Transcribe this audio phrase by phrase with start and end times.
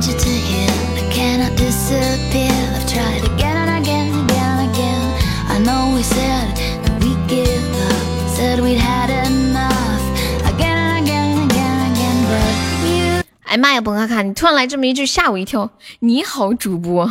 [0.00, 0.70] need you to hear.
[0.96, 2.52] I cannot disappear.
[2.74, 5.02] I've tried again and again, again and again.
[5.48, 10.02] I know we said that we give up, said we'd had enough.
[10.48, 12.54] Again and again, again and again, but
[12.88, 13.22] you.
[13.44, 15.68] 哎妈呀，本卡卡，你突然来这么一句，吓我一跳。
[15.98, 17.10] 你好，主播.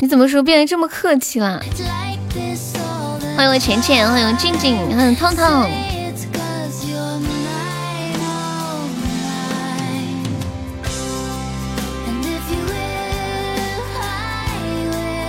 [0.00, 5.95] 你怎么说变得这么客气了 all the 欢迎我浅浅，欢迎我静静，欢迎痛痛。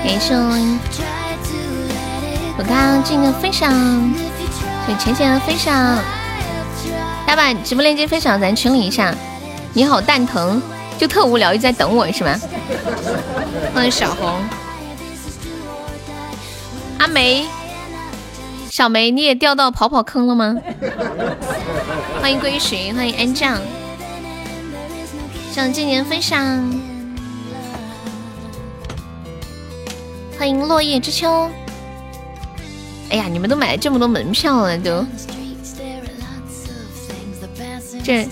[0.07, 0.79] 感谢我
[2.57, 3.69] 我刚进的分享
[4.85, 5.97] 对浅浅的分享.
[7.25, 9.13] 大家把直播链接分享咱群里一下。
[9.73, 10.61] 你好，蛋疼，
[10.97, 12.39] 就特无聊，一直在等我是吗？
[13.75, 14.39] 欢迎小红，
[16.99, 17.45] 阿梅，
[18.69, 20.55] 小梅，你也掉到跑跑坑了吗？
[22.21, 23.59] 欢迎归寻，欢迎安酱，
[25.51, 26.81] 向今年分享，
[30.37, 31.49] 欢迎落叶知秋。
[33.09, 35.05] 哎呀，你们都买了这么多门票了，都
[38.03, 38.27] 这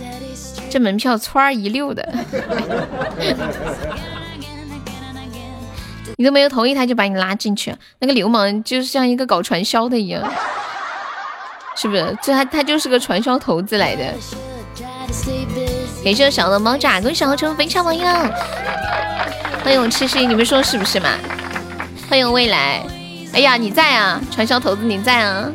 [0.70, 2.08] 这门票窜儿一溜的。
[6.18, 10.22] 你都没有同意他就把你拉进去，那个流氓就是像一个搞传销的一样，
[11.76, 12.18] 是不是？
[12.22, 14.04] 这他他就是个传销头子来的。
[14.76, 16.04] Try to stay busy.
[16.04, 18.06] 感谢小的猫爪跟小成分享朋友，
[19.64, 21.10] 欢迎我痴心，你们说是不是嘛？
[22.08, 22.86] 欢迎未来，
[23.34, 25.50] 哎呀你在啊，传销头子你在啊？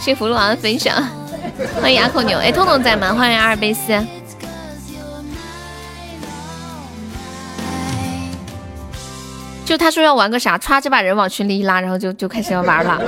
[0.00, 0.94] 谢谢福禄王的分享，
[1.80, 3.14] 欢迎阿口牛，哎痛痛在吗？
[3.14, 4.04] 欢迎阿尔卑斯。
[9.64, 13.00] 就他说要玩个啥，歘就把人往群里一拉，然后就就开始要玩了。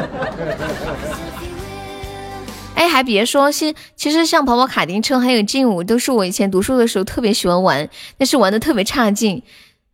[2.76, 9.42] 哎，还别说，现其实像跑跑卡丁车还有劲舞，都是我以前读书的时候特别喜欢玩，但是玩的特别差劲。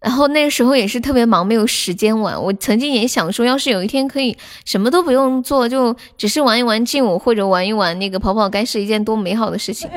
[0.02, 2.42] 然后那个时候也是特别忙，没有时间玩。
[2.42, 9.88] 我曾经也想说，要是有一天可以什么都不用做，就只是玩一玩劲舞或者玩一玩那个跑跑，该是一件多美好的事情。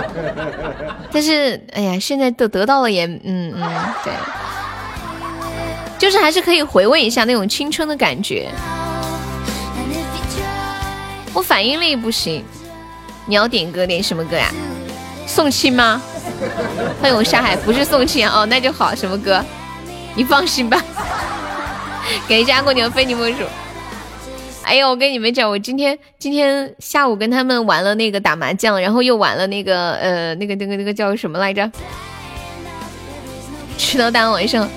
[1.10, 3.62] 但是，哎呀，现在得得到了也，嗯嗯，
[4.04, 4.12] 对，
[5.98, 8.50] 就是还是可以回味一下那种青春的感觉。
[11.32, 12.44] 我反应力不行，
[13.26, 14.52] 你要点歌点什么歌呀？
[15.26, 16.02] 送亲吗？
[17.00, 18.94] 欢迎我沙海，不是宋茜哦，那就好。
[18.94, 19.44] 什么歌？
[20.14, 20.82] 你放心吧。
[22.28, 23.38] 感谢家过年非你莫属。
[24.62, 31.70] 哎呦，我跟你们讲，我今天今天下午跟他们玩了那个打麻将，然后又玩了那个呃那个那个那个叫什么来着？
[33.76, 34.68] 吃到大晚上。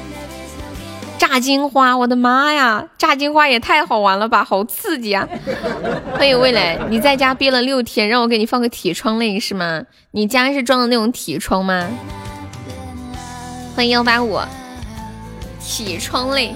[1.18, 2.88] 炸金花，我的妈呀！
[2.98, 5.28] 炸金花也太好玩了吧，好刺激啊！
[6.16, 9.84] 欢迎未来，你在家憋了六天，让我给你放个铁窗泪是吗？
[10.12, 11.88] 你家是装的那种铁窗吗？
[13.76, 14.40] 欢迎幺八五，
[15.60, 16.56] 铁窗泪。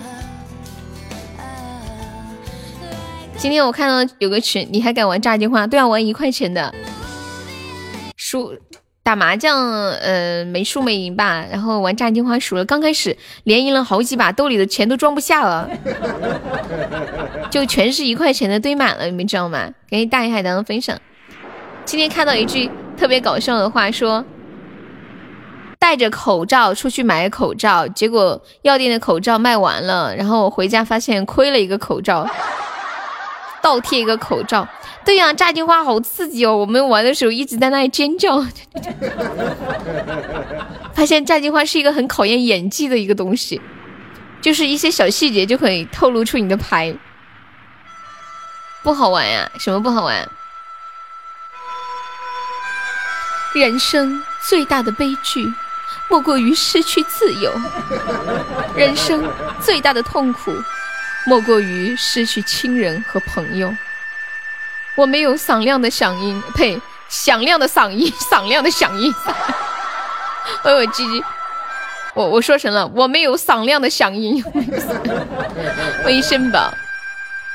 [3.38, 5.66] 今天我看到有个群，你还敢玩炸金花？
[5.66, 6.74] 对啊，玩一块钱的，
[8.16, 8.54] 输
[9.04, 9.58] 打麻将，
[9.94, 12.64] 呃，没输没赢吧，然后玩炸金花输了。
[12.64, 15.68] 刚开始连赢了好几把，兜里的钱都装不下了，
[17.50, 19.70] 就全是一块钱的堆满了，你们知道吗？
[19.90, 20.96] 感谢大爷海棠的分享。
[21.84, 24.24] 今天看到一句特别搞笑的话，说
[25.80, 32.30] 戴着口罩出去买口罩，结果药店的口罩卖完了，然后我回家发现亏了一个口罩，
[33.64, 34.68] 倒贴一个口罩。
[35.04, 36.56] 对呀、炸金花好刺激哦！
[36.56, 38.40] 我们玩的时候一直在那里尖叫，
[40.94, 43.60] 发现炸金花是一个很考验演技的一个东西，
[44.42, 46.96] 就是一些小细节就可以透露出你的牌。
[48.84, 49.50] 不好玩呀？
[49.60, 50.28] 什么不好玩？
[53.54, 55.46] 人生最大的悲剧，
[56.10, 57.52] 莫过于失去自由；
[58.76, 59.30] 人生
[59.60, 60.54] 最大的痛苦，
[61.26, 63.76] 莫过于失去亲人和朋友。
[64.96, 66.80] 我没有响亮的嗓音，呸，
[67.10, 69.14] 响亮的嗓音， 响亮的响音。
[70.64, 71.24] 哎我鸡鸡，
[72.14, 74.44] 我我说成了，我没有响亮的响音。
[76.04, 76.74] 欢迎申宝，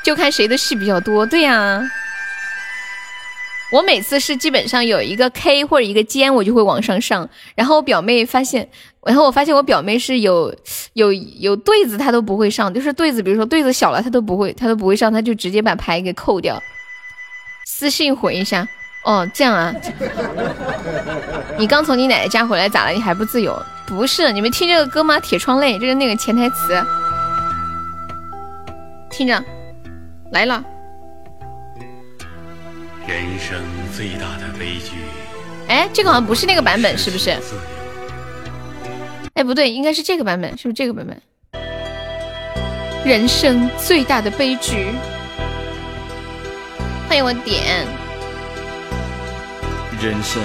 [0.03, 1.25] 就看谁的戏比较多。
[1.25, 1.81] 对呀、
[3.71, 7.29] 我每次是基本上有一个 K 或者一个尖，我就会往上上。
[7.55, 8.67] 然后我表妹发现，
[9.05, 10.53] 然后我发现我表妹是有
[10.93, 16.61] 有有对子，她都不会上，就是对子，比如说对子小了，她都不会，她都不会上，她就直接把牌给扣掉。
[17.69, 18.65] 私信回一下。
[19.03, 19.75] 哦，这样啊。
[21.57, 22.91] 你刚从你奶奶家回来咋了？
[22.91, 23.61] 你还不自由？
[23.85, 25.19] 不是，你们听这个歌吗？
[25.19, 26.81] 铁窗泪，这是那个潜台词。
[29.09, 29.43] 听着，
[30.31, 30.63] 来了。
[33.05, 33.61] 人生
[33.93, 34.95] 最大的悲剧，
[35.67, 37.37] 哎，这个好像不是那个版本，是不是？
[39.33, 41.21] 哎，不对，应该是这个版本，是不是这个版本？
[43.03, 44.87] 人生最大的悲剧。
[47.07, 47.87] 欢迎我点。
[50.01, 50.43] 人生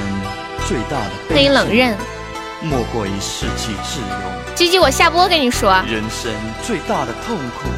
[0.68, 1.96] 最大的欢迎冷刃。
[2.62, 4.54] 莫过于失去挚友。
[4.54, 5.72] 鸡鸡，我下播跟你说。
[5.88, 6.32] 人生
[6.64, 7.68] 最大的痛苦，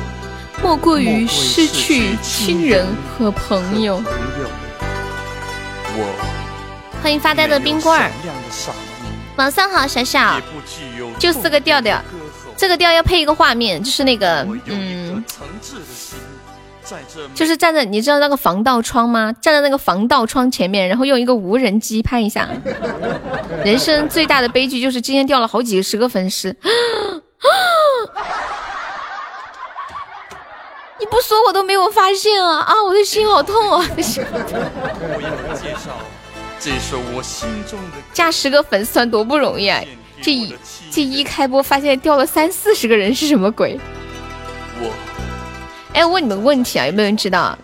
[0.62, 2.86] 莫过于失去亲人
[3.18, 4.02] 和朋友。
[5.96, 6.30] 我。
[7.02, 8.10] 欢迎发呆的冰棍儿，
[9.36, 10.40] 晚上好，小小，
[11.18, 12.00] 就四个调调，
[12.56, 15.22] 这个调要配一个画面，就是那个，嗯，
[17.34, 19.32] 就是站在，你知道那个防盗窗吗？
[19.40, 22.48] 站在那个防盗窗前面，然后用一个无人机拍一下。
[23.64, 26.48] 人生最大的悲剧就是今天掉了好几十个粉丝，
[31.00, 32.74] 你不说我都没有发现啊啊！
[32.84, 33.86] 我的心好痛啊！
[36.60, 39.82] 这是我心中的加十个粉丝团多不容易啊！
[40.22, 40.54] 这一
[40.90, 43.78] 这一开播发现掉了三四十个人是什么鬼？
[45.94, 47.56] 我哎，问你们个问题啊，有没有人知道？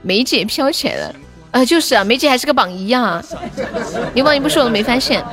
[0.00, 1.14] 梅姐飘起来了
[1.50, 1.64] 啊！
[1.64, 3.20] 就是啊，梅姐还是个榜一啊！
[4.14, 5.24] 你榜一不说我都没发现，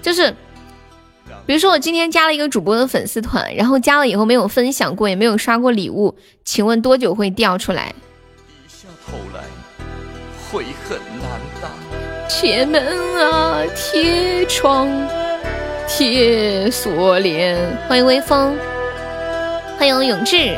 [0.00, 0.30] 就是
[1.44, 7.92] 比如说我今天加了一个主播的粉丝团，然后加了以后没有分享过，也没有刷过礼物，请问多久会掉出来？
[12.28, 12.80] 铁门
[13.20, 14.88] 啊，铁窗，
[15.88, 17.58] 铁锁链。
[17.88, 18.56] 欢迎微风，
[19.78, 20.56] 欢迎永志。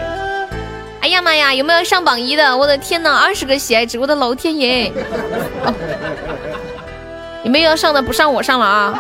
[1.05, 2.57] 哎呀妈呀，有没有上榜一的？
[2.57, 4.91] 我的天呐，二十个喜爱值，我的老天爷！
[7.45, 8.01] 有没有要上的？
[8.01, 8.99] 不上我上了啊！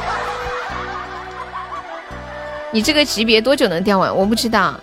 [2.72, 4.14] 你这个级别多久能掉完？
[4.14, 4.78] 我不知道。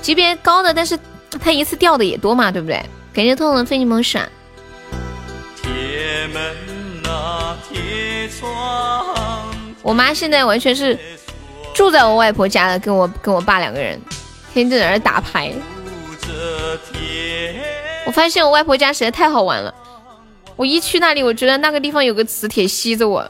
[0.00, 0.96] 级别高的，但是
[1.42, 2.80] 他一次掉的也多嘛，对不对？
[3.12, 4.16] 感谢痛的非你莫属。
[5.60, 6.56] 铁门。
[9.82, 10.96] 我妈现在完全是
[11.74, 14.00] 住在我外婆家的，跟我跟我爸两个人
[14.54, 15.52] 天天在那打牌。
[18.06, 19.74] 我发现我外婆家实在太好玩了，
[20.56, 23.28] 我一去那里，我觉得那个地方有个磁铁吸着我。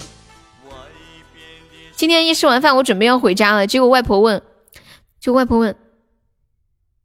[1.97, 4.41] 今天一吃完饭，我准备要回家了，结果外婆问，
[5.21, 5.75] 就外婆问，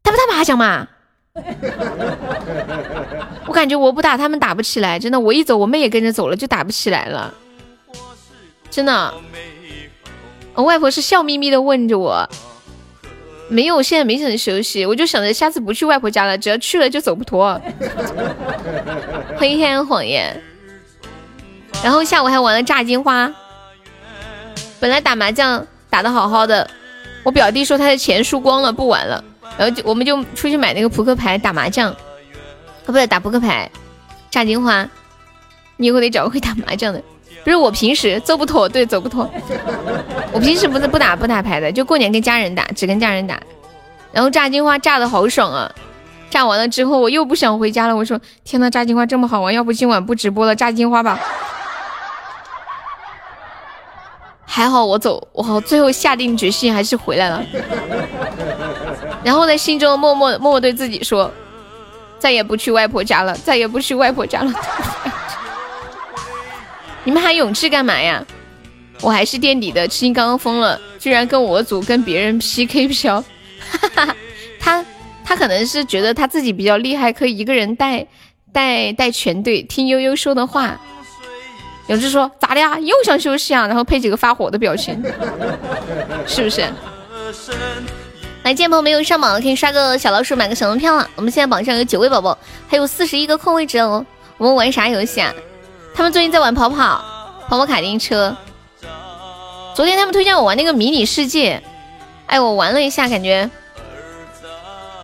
[0.03, 0.87] 打不打麻将嘛？
[3.47, 5.19] 我感觉我不打他们打不起来，真的。
[5.19, 7.33] 我一走，我妹也跟着走了，就打不起来了。
[8.69, 9.11] 真的，
[10.53, 12.29] 我外婆是笑眯眯的问着我，
[13.49, 17.59] 没有，现在没怎休息，我就想着下次不去外婆家了，只要去了就走不脱。
[19.37, 20.41] 欢迎黑天谎言，
[21.83, 23.31] 然后下午还玩了炸金花。
[24.79, 26.69] 本来打麻将打的好好的，
[27.23, 29.23] 我表弟说他的钱输光了，不玩了，
[29.57, 31.97] 然后就我们就出去买那个扑克牌打麻将，啊
[32.85, 33.69] 不对，打扑克牌，
[34.31, 34.89] 炸金花。
[35.77, 37.03] 你以后得找个会打麻将的。
[37.43, 39.29] 不是我平时走不脱，对，走不脱。
[40.31, 43.39] 我平时不是不打不打牌的，就过年跟家人打，只跟家人打。
[44.11, 45.71] 然后炸金花炸的好爽啊！
[46.29, 51.19] 炸完了之后我又不想回家了，我说天呐，炸金花这么好玩，要不今晚不直播了，炸金花吧。
[54.45, 57.43] 还好我走，我好最后下定决心还是回来了。
[59.23, 61.31] 然后在心中默默默默对自己说，
[62.19, 64.53] 再也不去外婆家了，再也不去外婆家了。
[67.03, 68.25] 你们喊勇志干嘛呀？
[69.01, 73.21] 我还是垫底的，吃鸡刚刚疯了，居然跟我组跟别人 PK 飘，
[73.95, 74.15] 哈哈，
[74.59, 74.85] 他
[75.25, 78.07] 他可能是觉得他自己比较厉害，可以一个人带
[78.53, 79.61] 带带全队。
[79.63, 80.79] 听悠悠说的话，
[81.87, 82.79] 勇志说咋的呀？
[82.79, 83.67] 又想休息啊？
[83.67, 85.03] 然后配几个发火的表情，
[86.25, 86.63] 是不是？
[88.43, 91.09] 来，见朋友没有上榜的可以刷个小老鼠买个小门票了。
[91.15, 94.05] 我们现在榜上有九位宝宝，还有四十一个空位置哦。
[94.37, 95.33] 我们玩啥游戏啊？
[95.95, 97.03] 他们最近在玩跑跑
[97.47, 98.35] 跑跑卡丁车。
[99.75, 101.61] 昨天他们推荐我玩那个迷你世界，
[102.27, 103.49] 哎，我玩了一下，感觉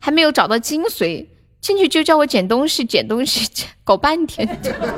[0.02, 1.26] 还没有找到精髓。
[1.62, 3.50] 进去就叫我捡东西，捡东西，
[3.84, 4.48] 搞半天，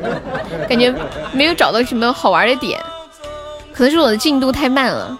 [0.70, 0.94] 感觉
[1.34, 2.80] 没有找到什么好玩的点。
[3.74, 5.18] 可能是我的进度太慢了。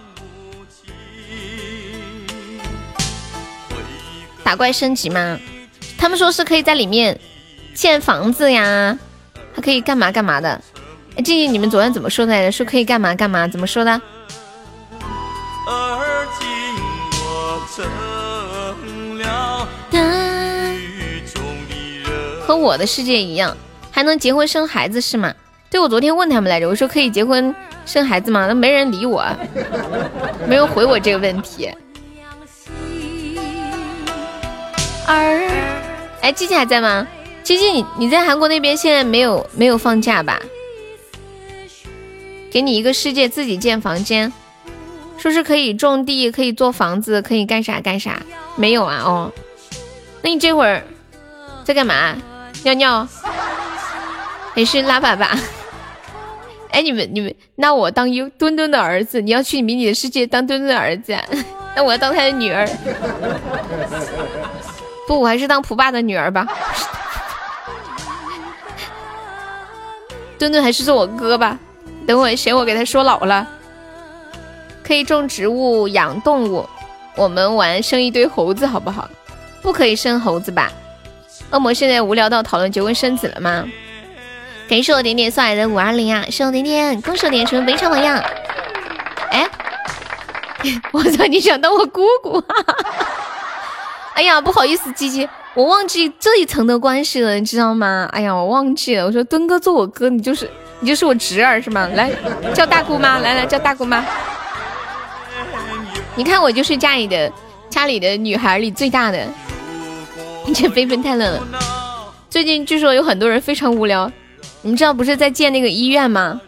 [4.44, 5.38] 打怪升级吗？
[5.98, 7.18] 他们说是可以在里面
[7.74, 8.98] 建房子呀。
[9.54, 10.60] 还可以干嘛干嘛的？
[11.16, 12.50] 哎，静静，你们昨天怎么说的来着？
[12.52, 13.46] 说可以干嘛干嘛？
[13.46, 14.00] 怎么说的？
[22.46, 23.56] 和我的世界一样，
[23.90, 25.32] 还能结婚生孩子是吗？
[25.70, 27.54] 对，我昨天问他们来着，我说可以结婚
[27.86, 28.46] 生孩子吗？
[28.46, 29.24] 那没人理我，
[30.46, 31.70] 没有回我这个问题。
[35.06, 35.48] 儿，
[36.20, 37.06] 哎，静静还在吗？
[37.52, 40.40] 最近，你你在韩国那边现在没有没有放假吧？
[42.50, 44.32] 给你一个世界自己建房间，
[45.18, 48.22] 说是可以种地，可以做房子，可以干啥干啥？
[48.56, 49.02] 没有啊？
[49.04, 49.32] 哦，
[50.22, 50.82] 那你这会儿
[51.62, 52.16] 在干嘛？
[52.62, 53.06] 尿尿？
[54.54, 55.38] 还是拉粑粑？
[56.72, 61.14] 哎，你们你们，那我当优墩墩的儿子，你要去迷你的世界当墩墩的儿子，
[61.76, 62.66] 那我要当他的女儿。
[65.06, 66.46] 不，我还是当蒲爸的女儿吧。
[70.42, 71.56] 墩墩还是做我哥吧，
[72.04, 73.46] 等会嫌我给他说老了。
[74.82, 76.68] 可以种植物、养动物，
[77.14, 79.08] 我们玩生一堆猴子好不好？
[79.62, 80.72] 不可以生猴子吧？
[81.52, 83.64] 恶魔现在无聊到讨论结婚生子了吗？
[84.68, 86.26] 感谢我点点送来的五二零啊！
[86.28, 88.20] 谢我点点，恭喜我点成非常榜样。
[89.30, 89.48] 哎，
[90.90, 91.24] 我操！
[91.26, 92.42] 你想当我姑姑？
[94.14, 95.28] 哎呀，不好意思，鸡鸡。
[95.54, 98.08] 我忘记这一层的关系了，你知道吗？
[98.12, 99.04] 哎呀，我忘记了。
[99.04, 100.48] 我说敦哥做我哥，你就是
[100.80, 101.86] 你就是我侄儿是吗？
[101.94, 102.10] 来
[102.54, 104.02] 叫大姑妈，来来叫大姑妈。
[106.14, 107.30] 你看我就是家里的
[107.68, 109.26] 家里的女孩里最大的。
[110.54, 111.46] 这飞奔太冷了。
[112.30, 114.10] 最近据说有很多人非常无聊，
[114.62, 116.40] 你们知道不是在建那个医院吗？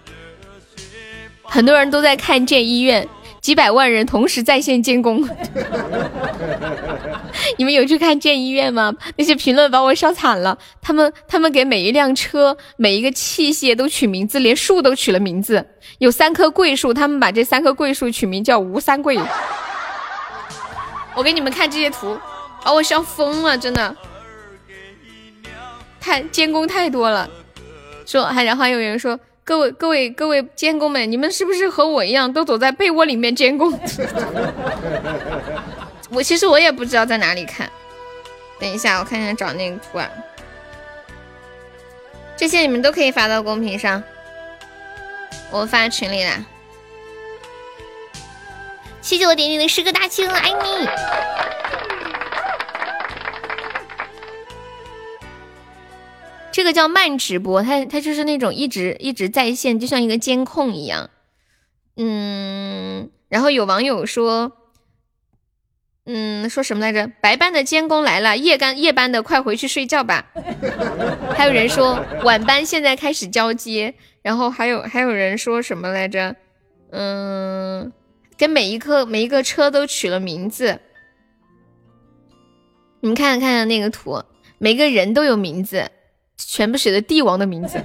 [1.43, 3.07] 很多人都在看建医院。
[3.41, 5.23] 几百万人同时在线监工，
[7.59, 8.93] 你们有去看建医院吗？
[9.17, 10.59] 那些评论把我笑惨了。
[10.81, 15.67] 他们他们给每一辆车、每一个器械都取名字，连树都取了名字。
[15.99, 19.19] 有三棵桂树，他们把这三棵桂树取名叫吴三桂。
[21.15, 22.19] 我给你们看这些图，
[22.63, 23.97] 把我笑疯了，真的。
[26.01, 27.29] 太监工太多了，
[28.07, 29.19] 说还然后还有人说。
[29.47, 33.71] 各位各位各位监工们，你们是不是和我一样，都躲在被窝里面监工？
[36.15, 37.69] 我其实我也不知道在哪里看。
[38.61, 40.09] 等一下，我看一下找那个图啊。
[42.37, 44.03] 这些你们都可以发到公屏上，
[45.51, 46.45] 我发群里啦。
[49.03, 50.89] 谢谢我点点的十个大青，爱你。
[56.51, 61.11] 这个叫慢直播，它它就是那种一直一直在线，就像一个监控一样。
[61.97, 64.53] 嗯，然后有网友说，
[66.07, 67.11] 嗯，说什么来着？
[67.21, 70.27] 白班的监工来了，夜班夜班的快回去睡觉吧。
[71.35, 76.37] 还有人说晚班现在开始交接，然后还有还有人说什么来着？
[76.91, 77.93] 嗯，
[78.37, 80.79] 给每一个每一个车都取了名字。
[83.01, 84.23] 你们看看看看那个图，
[84.59, 85.91] 每个人都有名字。
[86.37, 87.81] 全部写的帝王的名字，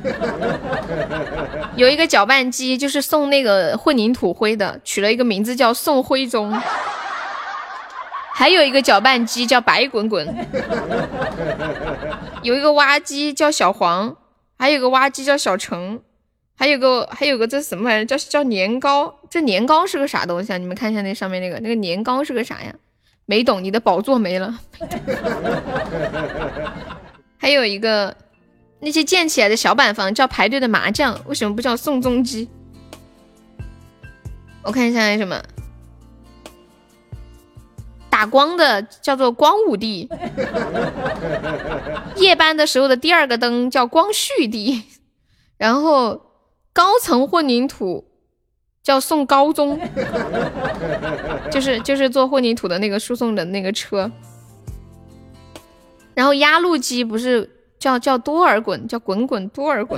[1.76, 6.52] 有一个搅拌机，就是送那个混凝土灰的，取了一个名字叫宋徽宗。
[8.40, 10.26] 还有一个搅拌机叫白滚滚，
[12.42, 14.16] 有一个挖机叫小黄，
[14.58, 16.00] 还有个挖机叫小程，
[16.56, 19.14] 还有个还有个这什么玩意儿叫叫年糕？
[19.30, 20.58] 这年糕是个啥东西啊？
[20.58, 22.74] 你们看一下那上面那个那个年糕是个啥呀？
[23.26, 24.58] 没懂，你的宝座没了。
[27.38, 28.16] 还有一个。
[28.82, 32.48] 那些建起来的小板房叫排队的麻将，为什么不叫宋仲基？
[34.64, 35.38] 我看一下什么
[38.20, 40.10] 打光的叫做光武帝，
[42.18, 44.84] 夜班的时候的第二个灯叫光绪帝，
[45.56, 46.22] 然后
[46.74, 48.12] 高层混凝土
[48.84, 49.80] 叫宋高宗，
[51.50, 54.12] 就是就是做混凝土的那个输送的那个车，
[56.14, 57.56] 然后压路机不是。
[57.80, 59.98] 叫叫多尔衮，叫滚滚多尔衮。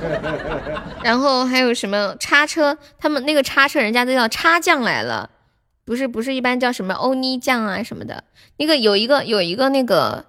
[1.04, 2.74] 然后还有什么叉车？
[2.98, 5.28] 他们那个叉车，人家都叫叉匠来了，
[5.84, 8.24] 不是不是一般叫什么欧尼酱啊什么的。
[8.58, 10.24] 那个有一个有一个那个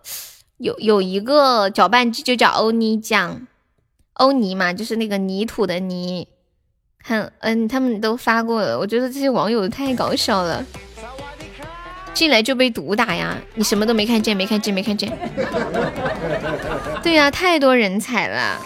[0.57, 3.47] 有有一个搅拌机就叫欧尼酱，
[4.13, 6.27] 欧尼嘛，就是那个泥土的泥。
[7.03, 10.63] 看，嗯，他们都发过了，我觉得这些网友太搞笑了。
[12.13, 13.37] 进来就被毒打呀！
[13.55, 15.11] 你什么都没看见，没看见，没看见。
[17.01, 18.61] 对呀，太多人才了。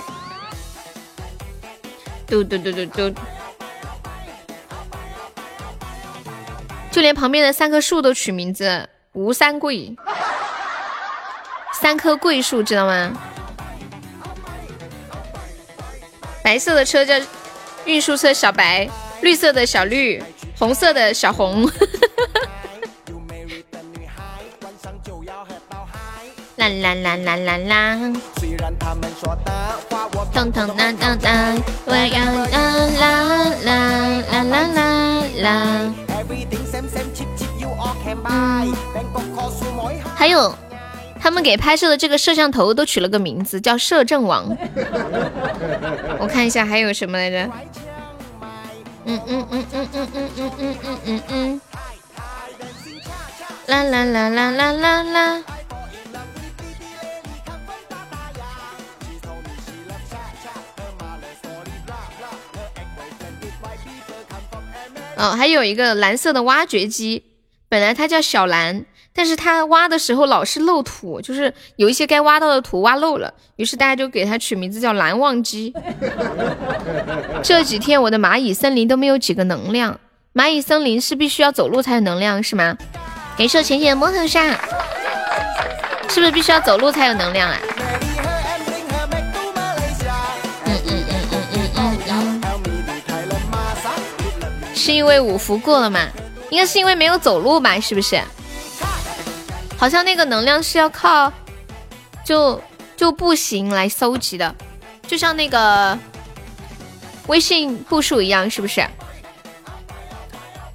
[2.27, 3.13] 嘟嘟嘟嘟嘟。
[6.95, 9.93] 就连旁边的三棵树都取名字，吴三桂。
[11.73, 13.11] 三棵桂树，知道吗？
[16.41, 17.13] 白色的车叫
[17.83, 18.89] 运输车小白，
[19.21, 20.23] 绿色的小绿，
[20.57, 21.69] 红色的小红。
[26.57, 27.97] 啦啦啦啦啦啦！
[30.33, 32.57] 彤彤啦啦啦，我要啦
[32.99, 33.03] 啦
[33.63, 33.73] 啦
[34.31, 34.79] 啦啦啦
[35.41, 35.45] 啦！
[40.15, 40.55] 还有，
[41.19, 44.45] 他们给拍摄的这个摄像头都取了个名字，叫摄政王。
[46.19, 47.49] 我看一下还有什么来着？
[49.07, 51.61] 嗯嗯嗯嗯嗯嗯嗯嗯嗯嗯。
[53.67, 55.43] 啦啦啦啦啦啦啦。
[65.17, 67.23] 哦，还有一个蓝色的挖掘机，
[67.69, 75.73] 本来它叫小蓝，但是它挖的时候老是漏土，就是有一些该挖到的土挖漏了，于是大家就给它取名字叫蓝忘机。
[77.41, 79.99] 这几天我的蚂蚁森林都没有几个能量，
[80.33, 82.77] 蚂蚁森林是必须要走路才有能量是吗？
[83.37, 84.51] 感谢浅浅的摩头杀，
[86.09, 87.57] 是不是必须要走路才有能量啊？
[94.85, 95.99] 是因为五福过了吗？
[96.51, 97.79] 应该是因为没有走路吧？
[97.79, 98.21] 是不是？
[99.75, 101.33] 好像那个能量是要靠
[102.23, 102.61] 就
[102.95, 104.53] 就步行来搜集的，
[105.07, 105.97] 就像那个
[107.25, 108.85] 微信步数一样，是不是？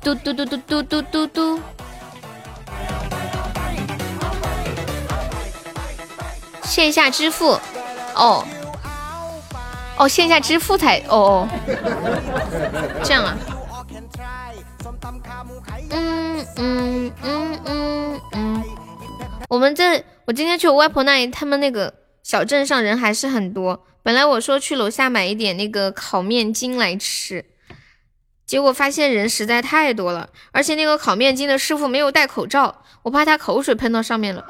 [0.03, 1.61] 嘟嘟嘟嘟嘟嘟嘟嘟。
[6.65, 7.61] 线下支付，
[8.17, 8.45] 哦
[9.99, 11.49] 哦，线下支付才哦哦，
[13.05, 13.37] 这样啊。
[15.91, 18.65] 嗯嗯嗯嗯嗯，
[19.49, 21.93] 我们这我今天去我外婆那里，他们那个
[22.23, 23.85] 小镇上人还是很多。
[24.03, 27.45] 本来我说去楼下买一点那个烤面筋来吃，
[28.47, 34.45] 结果发现人实在太多了，而且那个烤面筋的师傅没有戴口罩，我怕他口水喷到上面了，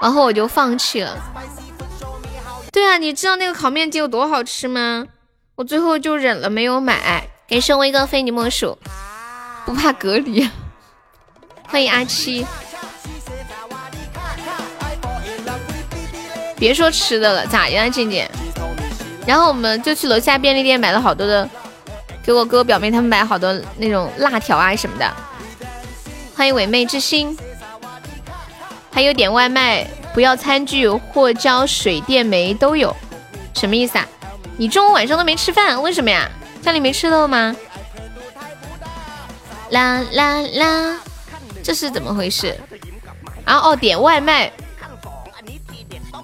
[0.00, 1.16] 然后我就放弃了。
[2.70, 5.06] 对啊，你知道那个烤面筋有多好吃吗？
[5.54, 7.28] 我最后就忍了，没有买。
[7.48, 8.78] 感谢威哥非你莫属，
[9.64, 10.48] 不怕隔离。
[11.68, 12.46] 欢迎阿七。
[16.56, 18.24] 别说吃的了，咋样，静静？
[19.26, 21.48] 然后我们就去楼下便利店买了好多的，
[22.24, 25.10] 给我哥表妹他们买好多那种辣条啊什么的。
[26.36, 27.36] 欢迎伪妹之心。
[28.92, 32.94] 还有点外卖，不要餐具或交水电煤都有，
[33.54, 34.06] 什么意思啊？
[34.56, 36.28] 你中午晚上都没吃饭，为什么呀？
[36.60, 37.56] 家里没吃的吗？
[39.72, 41.00] 啦啦啦，
[41.62, 42.56] 这是怎么回事？
[43.44, 44.52] 然后哦，点外卖，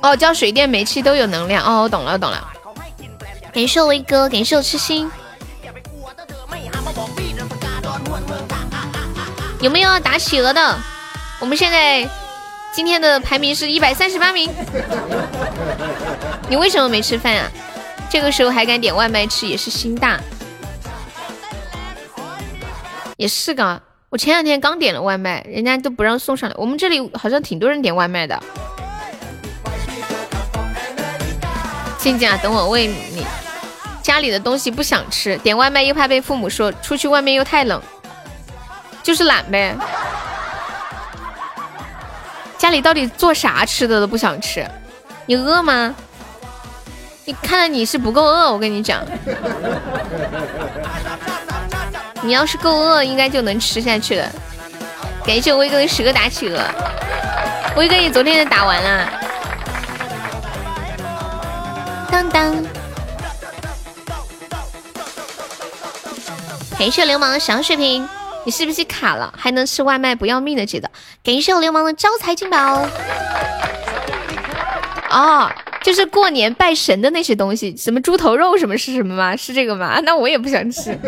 [0.02, 1.64] 哦，交水电煤气都有能量。
[1.64, 2.46] 哦，我懂了，懂了。
[3.52, 5.10] 感谢我威哥，感谢我痴心。
[9.60, 10.78] 有没有要打企鹅的？
[11.40, 12.08] 我们现在
[12.72, 14.48] 今天的排名是一百三十八名。
[16.48, 17.50] 你为什么没吃饭啊？
[18.10, 20.20] 这个时候还敢点外卖吃，也是心大。
[23.18, 26.54] 也是噶，我前两天刚点了外卖，人家都不让送上来。
[26.56, 28.40] 我们这里好像挺多人点外卖的。
[31.98, 33.26] 静静啊，等我喂你。
[34.04, 37.82] 家里的东西不想吃，点外卖又怕被父母说，出去外面又太冷，
[39.02, 39.74] 就是懒呗。
[42.56, 44.64] 家里到底做啥吃的都不想吃，
[45.26, 45.92] 你饿吗？
[47.24, 49.04] 你看来你是不够饿，我跟你讲。
[52.28, 54.30] 你要是够饿，应该就能吃下去了。
[55.24, 56.62] 感谢威哥的十个打企鹅，
[57.74, 59.08] 威哥你昨天就打完了。
[62.10, 62.54] 当当。
[66.78, 68.06] 感谢流氓的小水瓶，
[68.44, 69.32] 你是不是卡了？
[69.34, 70.90] 还能吃外卖不要命的记得。
[71.24, 72.86] 感谢我流氓的招财进宝。
[75.08, 75.50] 哦。
[75.82, 79.34] 就是过年拜神的那些东西，什么猪头肉什么是什么吗？
[79.34, 80.00] 是这个吗？
[80.04, 80.98] 那我也不想吃。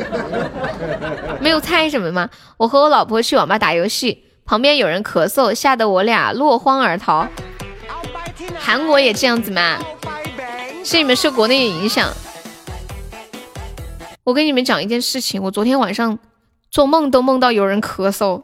[1.40, 2.30] 没有菜什么吗？
[2.56, 7.26] 我和我老婆去网吧打游戏，旁边有人咳嗽，吓得我俩落荒而逃。
[8.58, 9.78] 韩国也这样子吗？
[10.82, 12.08] 是你们受国内影响？
[14.24, 16.18] 我跟你们讲一件事情，我昨天晚上
[16.70, 18.40] 做梦都梦到有人咳嗽，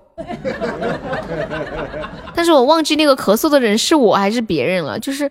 [2.35, 5.31] 但是我忘记那个咳嗽的人是我还是别人了，就是。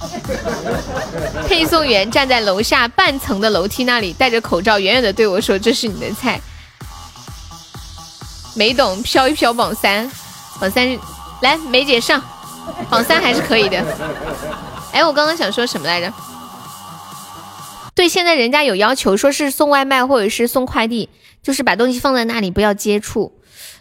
[1.46, 6.40] 配送员站在楼下半层的楼梯那里，戴着口罩，远远的对我说：“这是你的菜。”
[8.56, 10.10] 没懂，飘一飘榜三，
[10.58, 10.98] 榜三
[11.42, 12.22] 来梅姐上，
[12.88, 13.84] 榜三还是可以的。
[14.92, 16.12] 哎，我刚刚想说什么来着？
[17.94, 21.08] 对，现在人家有要求，说是送外卖或者是送快递，
[21.42, 23.39] 就是把东西放在那里不要接触。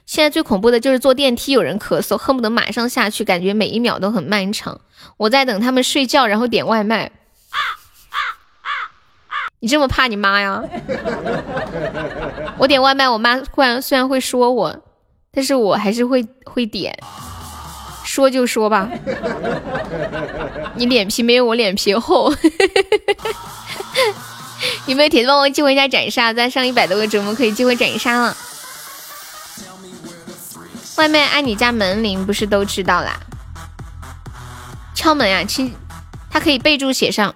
[0.09, 4.81] 现在最恐怖的就是坐电梯有人咳嗽，恨不得马上下去，感觉每一秒都很漫长。
[5.17, 7.11] 我在等他们睡觉，然后点外卖。
[9.59, 10.63] 你这么怕你妈呀？
[12.57, 14.75] 我点外卖，我妈虽然虽然会说我，
[15.31, 16.97] 但是我还是会会点。
[18.03, 18.89] 说就说吧，
[20.73, 22.33] 你脸皮没有我脸皮厚。
[24.87, 26.33] 有没有铁子帮我激活一下斩杀？
[26.33, 28.35] 再上一百多个折磨可以激活斩杀了。
[30.99, 33.21] 外卖按你家门铃不是都知道啦？
[34.93, 35.73] 敲门呀，亲，
[36.29, 37.33] 他可以备注写上，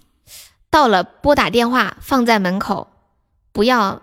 [0.72, 2.88] 到了拨打电话放在门口，
[3.52, 4.00] 不要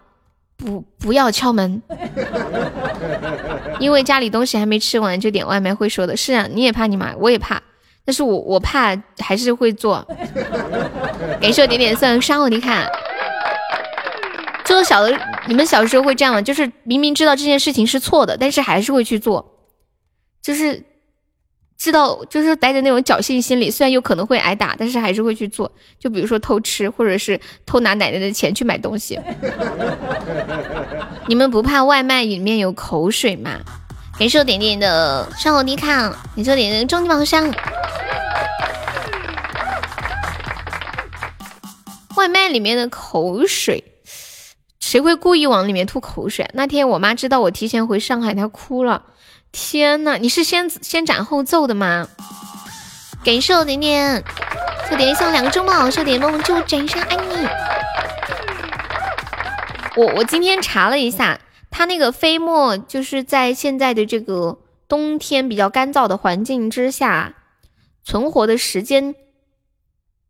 [0.55, 1.81] 不不要敲门，
[3.81, 7.59] 因为家里东西还没吃完就点外卖会说的是啊，你也怕你妈，我也怕，
[8.05, 10.07] 但是我我怕还是会做。
[11.41, 12.87] 感谢我点点赞，杀我你看。
[14.73, 16.41] 就是小的，你们小时候会这样吗？
[16.41, 19.59] 就是明明知道这件事情是错的，但是还是会去做，
[20.41, 20.83] 就是
[21.77, 25.71] 知道，就是带着那种侥幸心理，虽然有可能会挨打，但是还是会去做。
[25.99, 29.19] 就比如说偷吃，或者是偷拿奶奶的钱去买东西。
[31.29, 33.59] 你们不怕外卖里面有口水吗？
[34.17, 37.53] 感谢我点点的上楼迪卡，感谢我点点的终极宝箱。
[42.15, 43.83] 外卖里面的口水。
[44.85, 46.45] 谁会故意往里面吐口水？
[46.53, 49.03] 那天我妈知道我提前回上海，她哭了。
[49.53, 52.09] 天呐，你是先先斩后奏的吗？
[53.23, 54.21] 感谢我点点，
[54.89, 57.47] 小点送两个中宝，小点梦就斩杀爱你。
[59.95, 61.39] 我我今天查了一下，
[61.71, 67.33] 它那个飞沫就是在现在的这个冬天比较干燥的环境之下，
[68.03, 69.15] 存活的时间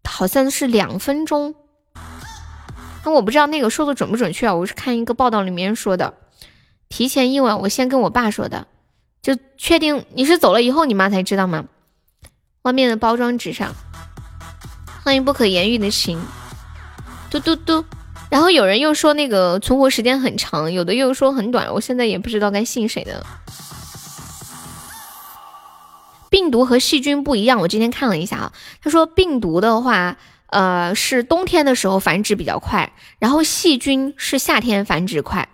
[0.08, 1.56] 好像是两分钟。
[3.06, 4.54] 那我不知道那个说的准不准确啊？
[4.54, 6.14] 我是看一个报道里面说的，
[6.88, 8.68] 提前一晚我先跟我爸说的，
[9.22, 11.66] 就确定你是走了以后你妈才知道吗？
[12.62, 13.76] 外面的包装纸上，
[15.04, 16.18] 欢迎不可言喻的情，
[17.30, 17.84] 嘟嘟嘟。
[18.30, 23.26] 然后有人又说那个存活时间很长，有的又说很短，我现在也不知道该信谁的。
[26.30, 30.16] 病毒和细菌不一样，我今天看了一下啊，他说病毒的话。
[30.54, 35.50] 呃，是冬天的时候繁殖比较快，然后细菌是夏天繁殖快。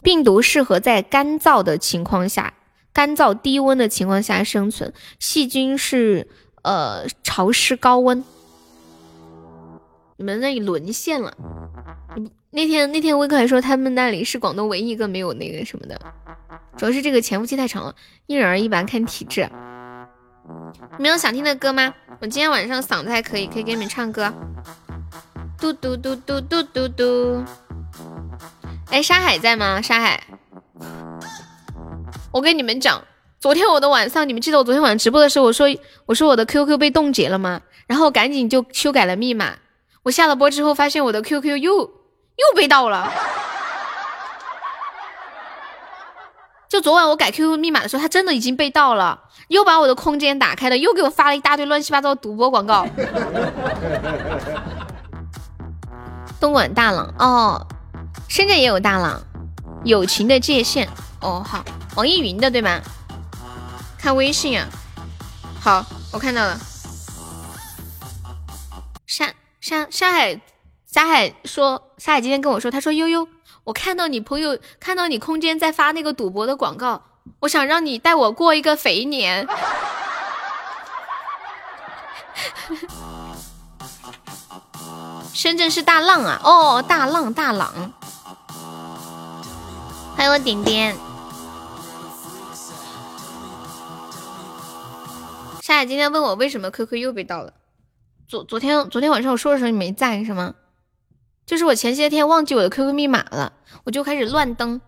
[0.00, 2.54] 病毒适合在干燥的情况下、
[2.92, 6.28] 干燥低温的情况下生存，细菌是
[6.62, 8.24] 呃潮湿高温。
[10.16, 11.36] 你们那里沦陷了？
[12.50, 16.00] 那天那天威克还说他们那里是广东唯一一个没有那个什么的，
[16.76, 17.94] 主要是这个潜伏期太长了，
[18.26, 19.50] 因人而异吧，看体质。
[20.98, 21.94] 没有想听的歌吗？
[22.20, 24.32] 我今天晚上嗓子还可以，可以给你们唱歌。
[25.58, 27.44] 嘟嘟嘟嘟嘟嘟嘟。
[28.90, 29.80] 哎，沙海在吗？
[29.80, 30.22] 沙海，
[32.32, 33.02] 我跟你们讲，
[33.40, 35.66] 昨天我的晚上，你们记得我昨天晚上直播的时候，我说
[36.06, 37.60] 我说我的 QQ 被冻结了吗？
[37.86, 39.54] 然后赶紧就修改了密码。
[40.02, 43.12] 我下了播之后，发现我的 QQ 又又被盗了。
[46.72, 52.86] 就昨晚我改 QQ 密码的时候，他真的已经被盗了，又把我的空间打开了，又给我发了一大堆乱七八糟的赌博广告。
[56.40, 57.66] 东莞大朗哦，
[58.26, 59.20] 深圳也有大朗，
[59.84, 60.88] 友情的界限
[61.20, 61.62] 哦，好，
[61.96, 62.80] 网易云的对吗？
[63.98, 64.66] 看微信啊，
[65.60, 66.58] 好，我看到了。
[69.06, 70.40] 山山山海，
[70.90, 73.28] 沙海说，沙海今天跟我说，他说悠悠。
[73.64, 77.02] 我看到你朋友看到你空间在发那个赌博的广告，
[77.40, 79.46] 我想让你带我过一个肥年。
[85.32, 86.40] 深圳是大浪啊！
[86.44, 87.92] 哦，大浪大浪。
[90.16, 90.96] 欢迎我点点。
[95.60, 97.52] 夏夏今天问我为什么 QQ 又被盗了。
[98.28, 100.54] 昨昨天昨天晚上我说的时候你没在是吗？
[101.44, 103.52] 就是我前些天忘记我的 QQ 密码了，
[103.84, 104.80] 我就开始乱登，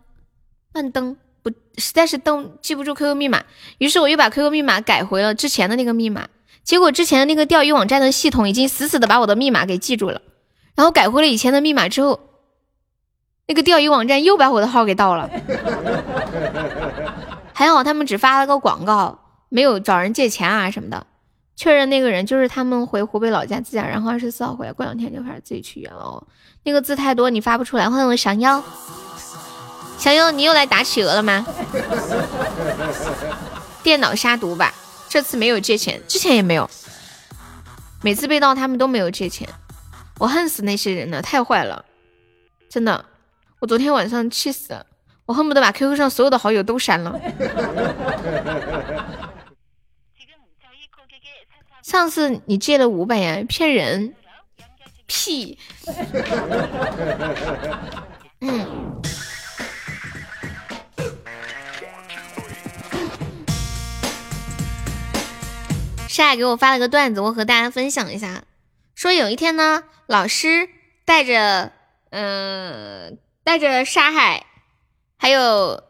[0.73, 3.43] 乱登，不实在是登记不住 QQ 密码，
[3.79, 6.29] 于是我又把 QQ 密码改回了之前的那个密码，
[6.63, 10.23] 结果之前的那个钓鱼网站的系统已经死死的把我的密码给记住了，
[10.75, 12.21] 然后改回了以前的密码之后，
[13.47, 15.29] 那个钓鱼网站又把我的号给盗了，
[17.53, 21.07] 还好他们只发了个广告，没有找人借钱啊什么的。
[21.57, 26.27] 确认那个人就是他们回湖北老家自驾，然后二十四号回来，过两天就开始自己去医院了哦。
[26.65, 27.89] 那个字太多，你发不出来。
[27.89, 28.63] 欢迎我降妖，
[29.99, 31.47] 降妖，你又来打企鹅了吗？
[33.83, 34.73] 电脑杀毒吧，
[35.09, 36.69] 这次没有借钱，之前也没有，
[38.03, 39.49] 每次被盗他们都没有借钱。
[40.19, 41.85] 我恨死那些人了，太坏了，
[42.69, 43.05] 真的，
[43.61, 44.87] 我昨天晚上气死了，
[45.27, 47.21] 我恨不得把 QQ 上所有的好友都删了。
[51.95, 54.17] 上次你借了五百呀，骗人，
[55.07, 55.57] 屁，
[58.41, 59.01] 嗯。
[66.09, 68.43] 沙海给我发了个段子，我和大家分享一下。
[68.97, 70.69] 说有一天呢，老师
[71.05, 71.71] 带着
[72.11, 74.47] 嗯带着沙海，
[75.17, 75.85] 还有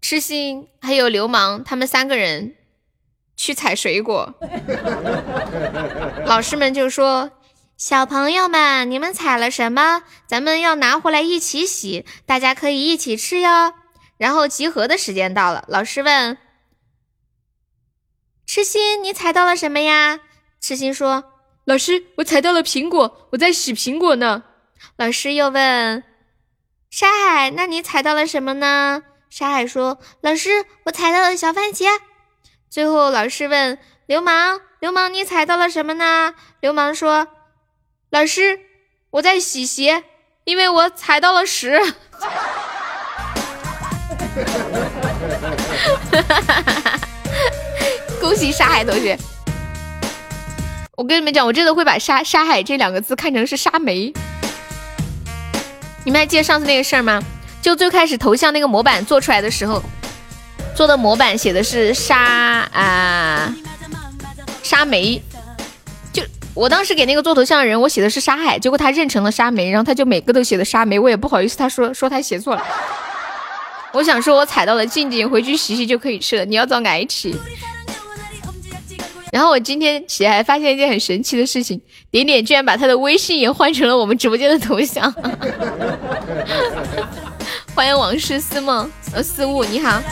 [0.00, 2.54] 痴心，还有流氓，他们三个人
[3.42, 4.32] 去采水果。
[6.24, 7.32] 老师们就说
[7.76, 10.04] ：“小朋友们，你们采了什么？
[10.28, 13.74] 咱们要拿回来一起洗，大家可以一起吃哟。”
[14.16, 16.38] 然后集合的时间到了，老师问。
[18.46, 20.20] 痴心，你采到了什么呀？
[20.60, 21.24] 痴心说
[21.66, 24.44] ：“老师，我采到了苹果，我在洗苹果呢。”
[24.96, 26.04] 老师又问
[26.90, 31.88] ：“沙海，那你采到了什么呢？”沙海说：“老师，我采到了小番茄。”
[32.72, 33.76] 最后老师问
[34.08, 37.28] ：“流氓，流氓，你踩到了什么呢？”流氓说
[38.08, 38.60] ：“老师，
[39.10, 40.04] 我在洗鞋，
[40.44, 41.78] 因为我踩到了屎。
[48.18, 49.18] ”！恭喜沙海同学！
[50.96, 54.10] 我跟你们讲，我真的会把沙沙海这两个字看成是沙梅。
[56.06, 57.22] 你们还记得上次那个事儿吗？
[57.60, 59.82] 就最开始头像那个模板做出来的时候，
[60.74, 63.54] 做的模板写的是沙啊
[64.62, 65.22] 沙梅。
[66.12, 66.22] 就
[66.54, 72.62] 我当时给那个做头像的人，我写的是沙海，结果他认成了沙梅，然后他就每个都写的沙梅，我也不好意思，他说说他写错了。
[73.92, 76.44] 我想说我踩到了静静，回去洗洗就可以吃了。
[76.44, 77.36] 你要找矮起。
[79.30, 81.80] 然后我今天起来发现一件很神奇的事情，
[82.10, 85.10] 点点居然把他的微信也换成了我们直播间的头像。
[87.74, 90.02] 欢迎往事思梦，呃，思雾你好。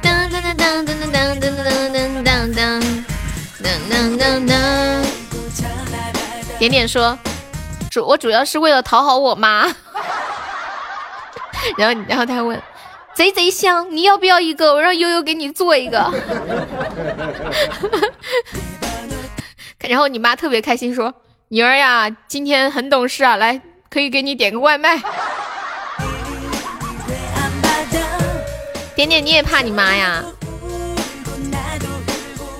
[0.00, 1.54] 当当当当当当当当
[2.54, 2.80] 当当
[3.90, 5.04] 当当当。
[6.58, 7.18] 点点说，
[7.90, 9.66] 主我主要是为了讨好我妈。
[11.76, 12.60] 然后然后他问。
[13.14, 14.74] 贼贼香，你要不要一个？
[14.74, 16.10] 我让悠悠给你做一个。
[19.78, 21.14] 然后你妈特别开心说
[21.48, 23.60] ：“女儿呀，今天很懂事啊，来，
[23.94, 25.00] 可以给你点个外卖。”
[28.96, 30.24] 点点，你也怕你妈呀？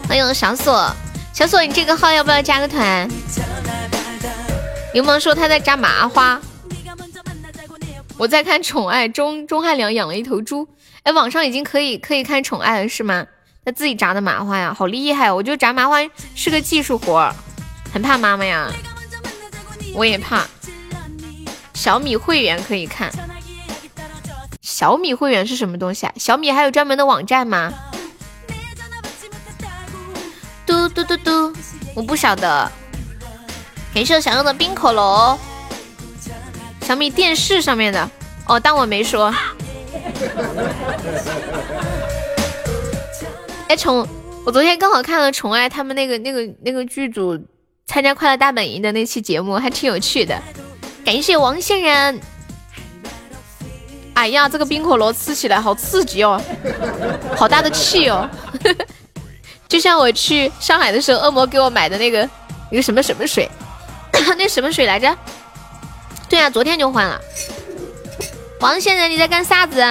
[0.07, 0.95] 欢迎小锁，
[1.33, 3.11] 小锁，你这个号要不要加个团？
[4.93, 6.41] 柠檬说他在扎麻花。
[8.17, 10.69] 我在看《宠爱》，钟钟汉良养了一头猪。
[11.03, 13.27] 哎，网上已经可以可以看《宠爱》了，是吗？
[13.65, 15.33] 他自己炸的麻花呀，好厉害！
[15.33, 15.97] 我觉得炸麻花
[16.37, 17.35] 是个技术活，
[17.93, 18.71] 很怕妈妈呀。
[19.95, 20.47] 我也怕。
[21.75, 23.13] 小米会员可以看。
[24.63, 26.15] 小米会员是什么东西啊？
[26.17, 27.73] 小米还有专门的网站吗？
[30.65, 31.53] 嘟嘟嘟嘟，
[31.95, 32.71] 我不晓得。
[33.93, 35.39] 感谢我想要的冰可乐。
[36.81, 38.11] 小米电视上面的
[38.47, 39.33] 哦，当我没说。
[43.69, 44.07] 哎，宠，
[44.45, 47.39] 我昨天刚好看了宠爱他们那个那个那个剧组
[47.87, 50.41] 参加快乐大本营的那期节目，还挺有趣的。
[51.05, 52.21] 感谢王仙人。
[54.15, 56.41] 哎呀，这个冰可乐吃起来好刺激哦，
[57.37, 58.29] 好大的气哦，
[59.69, 62.29] 就像我去上海的时候，恶魔给我买的那个
[62.71, 63.51] 一个什么什么水，
[64.39, 65.15] 那什么水来着？
[66.29, 67.21] 对呀，昨天就换了。
[68.61, 69.83] 王先生，你在干啥子？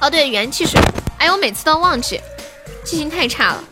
[0.00, 0.80] 哦，对，元气水。
[1.18, 2.20] 哎，我每次都忘记，
[2.84, 3.64] 记性太差了。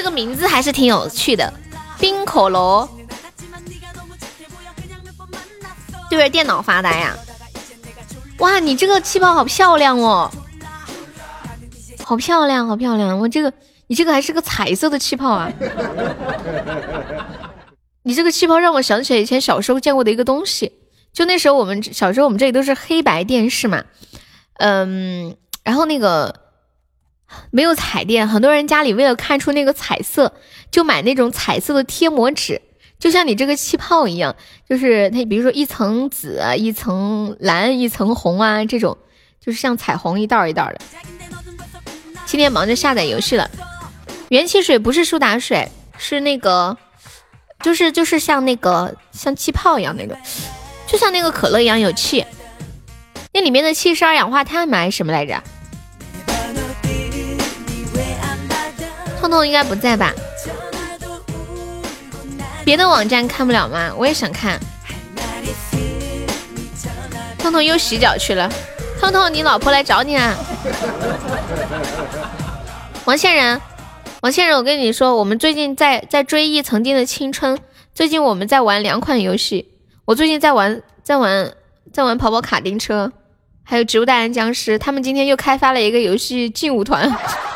[0.00, 1.52] 这个名字还是挺有趣的，
[1.98, 2.88] 冰可乐。
[6.08, 7.14] 对着电脑发呆呀？
[8.38, 10.30] 哇，你这个气泡好漂亮哦，
[12.02, 13.18] 好漂亮，好漂亮！
[13.18, 13.52] 我这个。
[13.88, 15.52] 你这个还是个彩色的气泡啊！
[18.02, 20.72] 你这个气泡让我想起来以前小时候见过的一个东西，
[21.12, 23.84] 就那时候我们小时候我们这里都是黑白电视嘛，
[24.54, 26.39] 嗯，然后那个
[27.50, 30.32] 没有彩电，很多人家里为了看出那个彩色，
[30.70, 32.60] 就买那种彩色的贴膜纸，
[32.98, 34.34] 就像你这个气泡一样，
[34.68, 38.96] 就是它比如说一层紫、一层蓝、一层红啊，这种
[39.40, 40.78] 就是像彩虹一道一道的。
[42.26, 43.50] 今天忙着下载游戏了。
[44.28, 46.76] 元气水不是苏打水，是那个，
[47.64, 50.16] 就是就是像那个像气泡一样那种，
[50.86, 52.24] 就像那个可乐一样有气。
[53.32, 54.78] 那里面的气是二氧化碳吗？
[54.78, 55.42] 还是什么来着？
[59.20, 60.14] 痛痛应该不在吧？
[62.64, 63.92] 别的网站看不了吗？
[63.96, 64.58] 我也想看。
[67.38, 68.50] 痛痛又洗脚去了。
[68.98, 70.34] 痛痛，你老婆来找你啊！
[73.04, 73.60] 王仙人，
[74.22, 77.58] 王仙人，我跟你说，我们最近在在追忆曾经的青春。
[77.94, 79.68] 最近我们在玩两款游戏，
[80.06, 81.52] 我最近在玩在玩
[81.92, 83.12] 在玩跑跑卡丁车，
[83.64, 84.78] 还有植物大战僵尸。
[84.78, 87.10] 他们今天又开发了一个游戏劲舞团。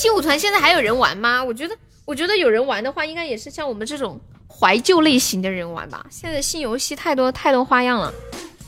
[0.00, 1.44] 劲舞团现在还有人玩吗？
[1.44, 4.18] 我觉得，我觉得有人玩的话，应该也是像我们这种。
[4.52, 8.12] 怀旧类型的人玩吧，现在新游戏太多太多花样了，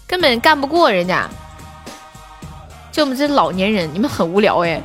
[0.07, 1.29] 根本干不过人家。
[2.91, 4.81] 就我们这老年人，你们很无聊哎，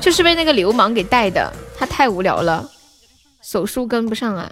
[0.00, 2.70] 就是被那个流氓给带的，他太无聊了，
[3.42, 4.50] 手速跟不上啊。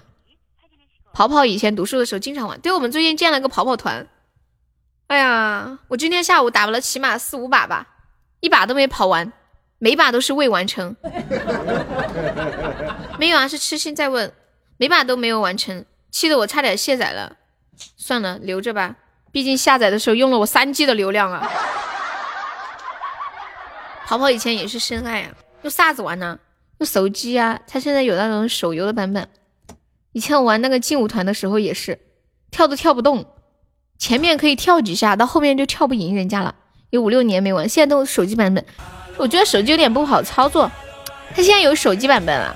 [1.13, 4.05] 跑跑以前读书的时候经常玩，对我们最近建了个跑跑团。
[5.07, 7.87] 哎呀，我今天下午打了起码四五把吧，
[8.41, 9.31] 一把都没跑完，
[9.79, 10.95] 每把都是未完成。
[13.17, 14.31] 没有啊，是痴心在问。
[14.77, 17.37] 每把都没有完成，气得我差点卸载了。
[17.97, 18.95] 算了，留着吧，
[19.31, 21.49] 毕竟下载的时候用了我三 G 的流量啊。
[24.05, 25.31] 跑跑以前也是深爱啊，
[25.63, 26.39] 用啥子玩呢？
[26.77, 27.59] 用手机啊。
[27.67, 29.27] 他现在有那种手游的版本。
[30.13, 31.99] 以前我玩那个劲舞团的时候也是，
[32.51, 33.25] 跳都跳不动，
[33.97, 36.55] 前面可以跳几下，到后面就跳不赢人家了。
[36.89, 38.65] 有五六年没玩，现在都手机版本。
[39.19, 40.71] 我觉得手机有点不好操作。
[41.35, 42.55] 他现在有手机版本了。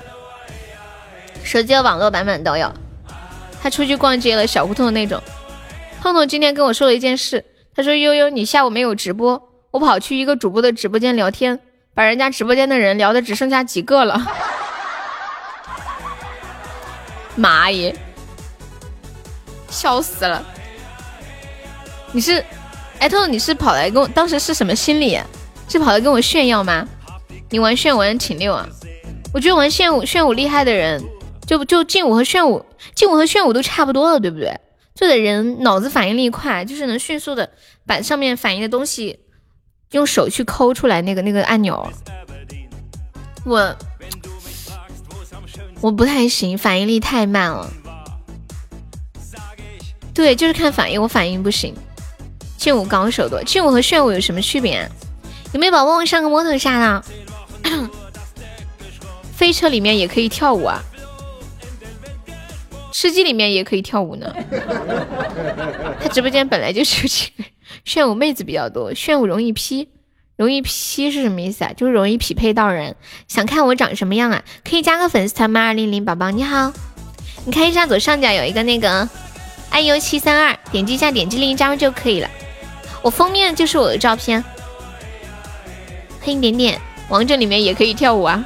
[1.44, 2.72] 手机和网络版本都有。
[3.62, 5.22] 他出去逛街了，小胡同的那种。
[6.02, 7.44] 痛痛今天跟我说了一件事，
[7.76, 11.60] 他说悠悠你下午没有直播，我跑去一个主播的直播间聊天，
[11.94, 14.20] 把人家直播间的人聊的只剩下几个了。
[17.36, 17.94] 妈耶，
[19.68, 20.44] 笑死了！
[22.12, 22.44] 你是，
[22.98, 25.20] 哎痛痛你是跑来跟我，当时是什么心理？
[25.74, 26.86] 是跑来跟我炫耀吗？
[27.50, 28.64] 你玩炫玩挺溜啊，
[29.32, 31.04] 我觉得玩炫舞炫舞厉害的人。
[31.46, 34.58] 就就劲舞和炫舞，劲舞和炫舞都差不多了，对不对？
[34.94, 37.50] 就得人脑子反应力快，就是能迅速的
[37.84, 39.18] 把上面反应的东西
[39.90, 41.92] 用手去抠出来那个那个按钮。
[43.44, 43.76] 我
[45.82, 47.70] 我不太行，反应力太慢了。
[50.14, 51.74] 对，就是看反应，我反应不行。
[52.56, 54.88] 劲舞高手多，劲舞和炫舞有什么区别？
[55.54, 57.04] 有没有宝宝上个摩托啥的？
[59.32, 60.82] 飞车里面也可以跳舞啊。
[62.90, 64.34] 吃鸡里面也可以跳舞呢。
[66.02, 67.06] 他直播间本来就是
[67.84, 69.88] 炫舞妹子比较多，炫舞容易 P，
[70.36, 71.72] 容易 P 是什么意思啊？
[71.72, 72.96] 就是容易匹配到人。
[73.28, 74.42] 想看我长什么样啊？
[74.68, 75.66] 可以加个粉丝团吗？
[75.66, 76.72] 二零零宝宝你好，
[77.46, 79.08] 你看一下左上角有一个那个
[79.70, 82.28] iu 七三二，点击一下，点击另一张就可以了。
[83.02, 84.42] 我封面就是我的照片。
[86.24, 88.42] 欢迎点点，王者里面也可以跳舞啊。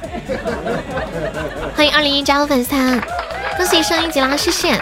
[1.73, 3.01] 欢迎二零一加入粉丝团。
[3.55, 4.35] 恭喜升一级啦！
[4.35, 4.73] 谢谢。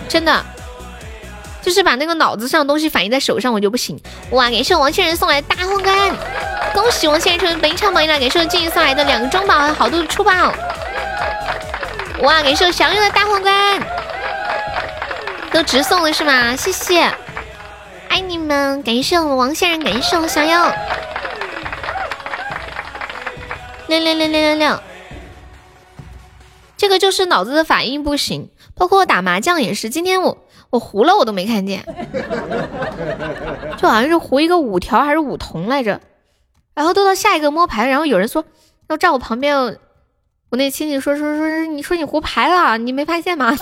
[0.08, 0.40] 真的，
[1.60, 4.00] 就是把那个脑子上的东西反映在手上，我就不行。
[4.30, 6.16] 哇，感谢王先人送来的大皇冠，
[6.72, 8.20] 恭喜王先人成为本场榜一了。
[8.20, 10.32] 感谢我静静送来的两个中宝，好多的出宝。
[12.20, 13.82] 哇，感谢我祥友的大皇冠，
[15.52, 16.54] 都直送了是吗？
[16.54, 17.12] 谢谢，
[18.08, 18.80] 爱你们！
[18.84, 20.70] 感谢我们王先人，感谢我祥友。
[23.88, 24.82] 亮亮亮亮亮亮。
[26.76, 29.88] 这个就是脑子的反应不行，包括我打麻将也是。
[29.88, 30.38] 今天我
[30.70, 31.84] 我胡了，我都没看见，
[33.78, 36.00] 就好像是胡一个五条还是五筒来着。
[36.74, 38.44] 然后都到下一个摸牌，然后有人说
[38.88, 39.56] 要站我旁边，
[40.50, 43.56] 我那亲戚说说说，你说你胡牌了，你没发现吗？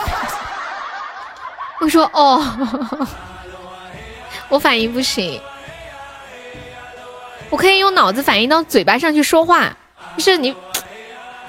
[1.81, 3.07] 我说哦，
[4.49, 5.39] 我反应不行，
[7.51, 9.77] 我可以用脑子反应到嘴巴上去说话，
[10.17, 10.55] 就是你。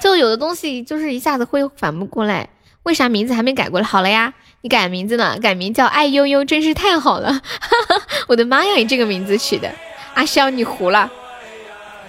[0.00, 2.46] 就有的东西就是一下子会反不过来，
[2.82, 3.86] 为啥名字还没改过来？
[3.86, 7.40] 好了呀，你改名字了，改名叫爱悠悠，真是太好了！
[8.28, 9.70] 我的妈呀，你这个名字取的，
[10.12, 11.10] 阿肖你糊了，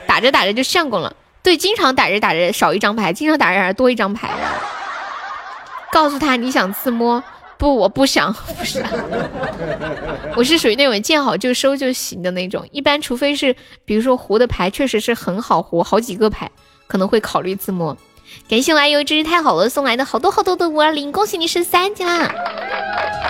[0.05, 1.15] 打着打着就相公了。
[1.41, 4.29] 对，经常打着打着少一张牌，经常打着打着多一张牌。
[5.93, 7.23] 告诉他你想自摸，
[7.57, 8.83] 不，我不想， 不是，
[10.35, 12.67] 我是属于那种见好就收就行的那种。
[12.71, 16.51] 一般除非是，比如说胡的牌确实是很好胡，好几个牌。
[16.87, 17.97] 可能会考虑自摸，
[18.47, 22.31] 感谢我爱优真是太好了，送来的好多好多的五二零，恭喜你升三级啦！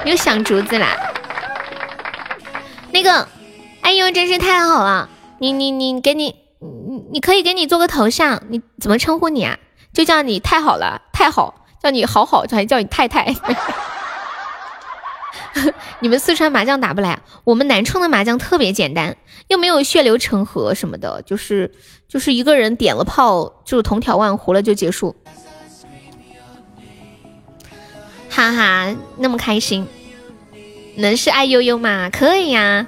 [0.03, 0.89] 又想竹子啦？
[2.91, 3.26] 那个
[3.80, 5.09] 爱优真是太好了，
[5.39, 9.57] 你你你给你你你可以给你做个头像，你怎么称呼你啊？
[9.93, 13.34] 就叫你太好了，太好，叫你好好，还叫你太太。
[16.01, 19.16] 你们四川麻将打不来，我们南充的麻将特别简单，
[19.47, 21.72] 又没有血流成河什么的，就是
[22.08, 25.16] 就是一个人点了炮就同条万胡了就结束，
[28.30, 29.88] 哈哈，那么开心，
[30.97, 32.10] 能是爱悠悠吗？
[32.12, 32.86] 可以呀，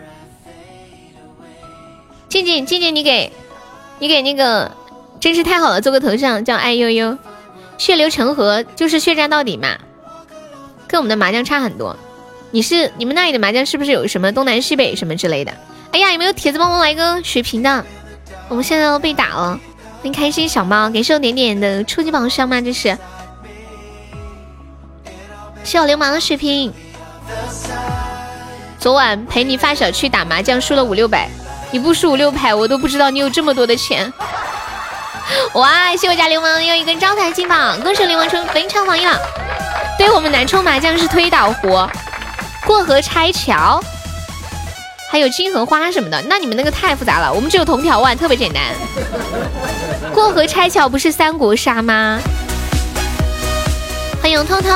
[2.27, 3.31] 静静静静，你给
[3.99, 4.75] 你给那个
[5.21, 7.17] 真是太好了，做个头像叫爱悠悠，
[7.77, 9.77] 血流成河就是血战到底嘛，
[10.85, 11.95] 跟我们的麻将差很多。
[12.51, 15.51] 你是你们那里的麻将是不是有什么东南西北什么之类的？
[15.91, 17.85] 哎呀，有没有铁子帮我来个血瓶的？
[18.49, 19.59] 我们现在都被打了，
[20.03, 20.47] 很开心。
[20.47, 22.61] 小猫，感谢我点点的初级榜上吗？
[22.61, 22.97] 这是
[25.63, 26.73] 谢我流氓的血瓶。
[28.79, 31.29] 昨晚陪你发小去打麻将，输了五六百。
[31.71, 34.11] 你不输五六百，我都不知道你有这么多的钱。
[35.55, 39.19] 哇，谢我家流氓又一根招财金榜，恭喜流氓成本场榜一了。
[39.97, 41.89] 对我们南充麻将是推倒活。
[42.67, 43.81] 过河拆桥，
[45.09, 48.61] 还有金荷花什么的，那你们那个太复杂了，我们只有铜条万，特别简单。
[50.13, 52.19] 过河拆桥不是三国杀吗？
[54.21, 54.69] 欢迎痛痛，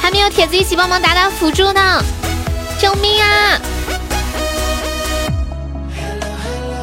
[0.00, 2.02] 还没有铁子一起帮忙打打辅助呢，
[2.80, 3.60] 救命啊！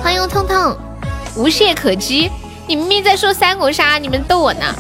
[0.04, 0.78] 欢迎痛痛，
[1.36, 2.30] 无懈可击，
[2.68, 4.76] 你明明在说三国杀，你们逗我呢。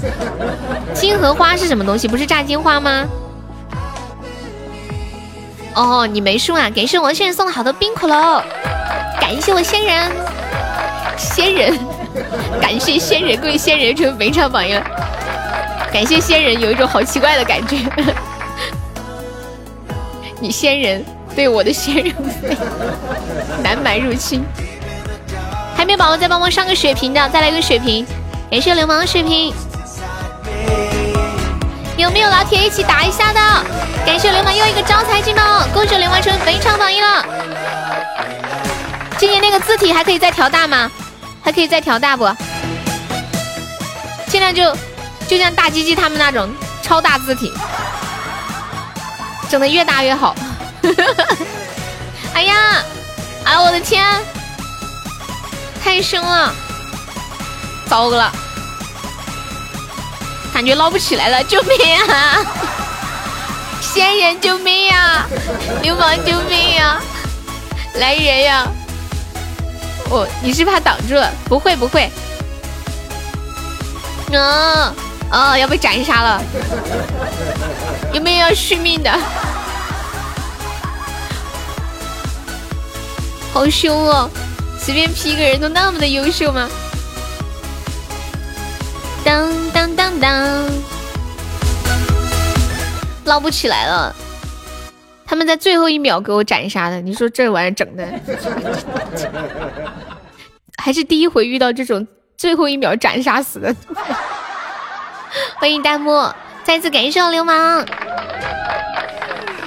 [0.94, 2.08] 金荷花是什么东西？
[2.08, 3.04] 不是炸金花吗？
[5.76, 6.70] 哦，你没输啊！
[6.70, 8.44] 感谢王仙人送的好多冰可乐，
[9.20, 10.12] 感谢我仙人，
[11.18, 11.78] 仙人，
[12.60, 14.84] 感谢仙人，各位仙人成非常榜样，
[15.94, 17.78] 感谢仙人，有一种好奇怪的感觉。
[20.42, 21.06] 你仙人
[21.36, 22.14] 对我的仙人
[23.64, 24.44] 南蛮入侵，
[25.78, 28.06] 还没宝宝再帮忙上个血瓶的，再来个血瓶，
[28.50, 29.54] 感谢流氓的血瓶。
[32.00, 33.40] 有没有老铁一起打一下的？
[34.06, 37.26] 感谢流氓又一个招财进宝，恭喜流氓成非常榜一了。
[39.18, 40.90] 今年那个字体还可以再调大吗？
[41.44, 42.26] 还可以再调大不？
[44.28, 44.74] 尽量就
[45.28, 46.50] 就像大鸡鸡他们那种
[46.82, 47.52] 超大字体，
[49.50, 50.34] 整的越大越好。
[52.34, 52.82] 哎呀，
[53.44, 54.06] 哎我的天，
[55.84, 56.54] 太凶了，
[57.90, 58.32] 糟了。
[60.60, 61.78] 感觉捞不起来了，救命
[62.10, 62.44] 啊！
[63.80, 65.26] 仙人救命呀！
[65.82, 67.00] 流氓救命呀！
[67.96, 68.68] 来人呀！
[70.10, 71.32] 哦，你是怕挡住了？
[71.46, 72.12] 不会不会。
[74.34, 74.94] 啊
[75.32, 76.44] 哦，要被斩杀了。
[78.12, 79.10] 有没有要续命的？
[83.54, 84.30] 好凶哦！
[84.78, 86.68] 随便 P 一个人都那么的优秀吗？
[89.24, 90.66] 当当当当，
[93.26, 94.16] 捞不起来了，
[95.26, 98.08] 他们在最后一秒给我斩杀的，你说这玩意儿整的，
[100.78, 102.08] 还是第一回遇到这种
[102.38, 103.76] 最后一秒斩杀死的。
[105.60, 107.86] 欢迎弹幕，再次感谢我流氓，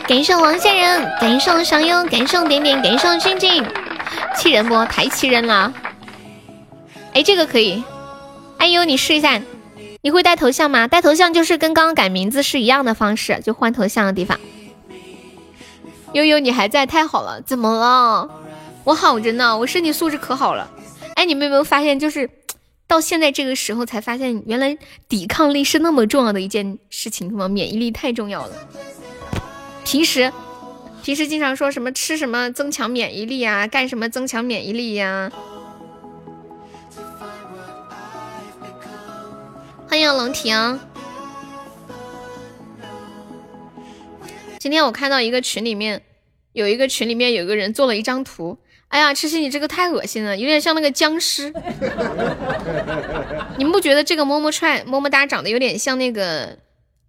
[0.08, 3.64] 感谢王仙人，感谢我上优，感谢我点点，感谢我静静，
[4.36, 4.84] 气人不？
[4.86, 5.72] 太气人了！
[7.14, 7.84] 哎，这个可以，
[8.62, 9.42] 哎呦，你试一下，
[10.02, 10.86] 你会带头像吗？
[10.86, 14.38] 带头像就是跟刚刚改名字是一样的方式，就换头像的地方。
[16.12, 17.42] 悠悠，你还在，太好了！
[17.42, 18.30] 怎么了？
[18.84, 20.70] 我好着呢，我身体素质可好了。
[21.16, 22.30] 哎，你们有没有发现，就是
[22.86, 28.54] 到现在这个时候才发现，原来抵抗力是那么重要的一件事情，什么免疫力太重要了。
[29.84, 30.32] 平时
[31.02, 35.32] 平时经常说什么吃什么增强免疫力啊，干什么增强免疫力呀？
[39.92, 40.80] 欢迎龙婷。
[44.58, 46.00] 今天我看到一个群里面，
[46.54, 48.56] 有一个群里面有个人做了一张图，
[48.88, 51.52] 哎呀，痴心你这个太恶心了，有点像那个僵尸。
[53.58, 56.56] 你们不觉得这个么么踹么么哒长得有点像那个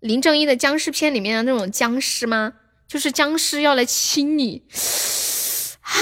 [0.02, 2.52] 林正英的僵尸片里面的那种僵尸吗？
[2.86, 4.62] 就是僵尸要来亲你，
[5.84, 5.94] 啊！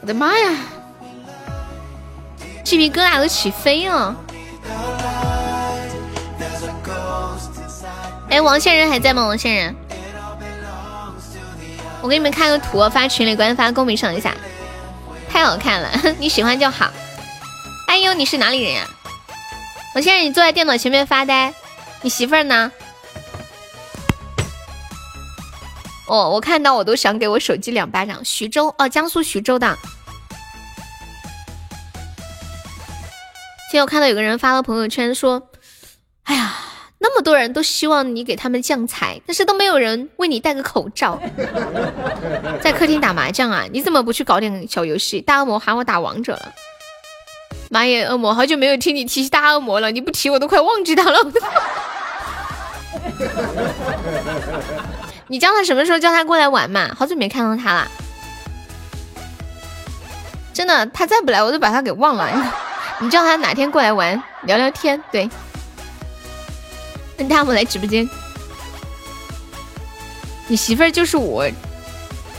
[0.00, 0.58] 我的妈呀，
[2.64, 4.20] 鸡皮疙瘩都起飞了。
[8.34, 9.24] 哎，王仙人还在吗？
[9.28, 9.76] 王仙人，
[12.02, 14.34] 我给你们看个图，发群里，关发公屏上一下，
[15.30, 16.90] 太好看了， 你喜欢就好。
[17.86, 18.88] 哎呦，你是哪里人呀？
[19.94, 21.54] 王仙人，你坐在电脑前面发呆，
[22.02, 22.72] 你媳妇儿呢？
[26.08, 28.24] 哦，我看到我都想给我手机两巴掌。
[28.24, 29.78] 徐州，哦，江苏徐州的。
[33.70, 35.50] 今天我看到有个人发了朋友圈说，
[36.24, 36.56] 哎呀。
[37.04, 41.20] 那么多人都希望你给他们降财，但是都没有人为你戴个口罩。
[42.62, 43.66] 在客厅打麻将啊？
[43.70, 45.20] 你怎么不去搞点小游戏？
[45.20, 46.54] 大恶魔喊我打王者了。
[47.68, 51.18] 妈耶，恶魔，好久没有听你提起大恶魔了，你不提我都快忘记他了。
[55.28, 56.88] 你叫他什么时候叫他过来玩嘛？
[56.98, 57.86] 好久没看到他了。
[60.54, 62.30] 真的，他再不来我都把他给忘了。
[62.98, 64.98] 你叫他哪天过来玩聊聊天？
[65.12, 65.28] 对。
[67.28, 68.08] 大我来直播间，
[70.46, 71.46] 你媳妇儿就是我，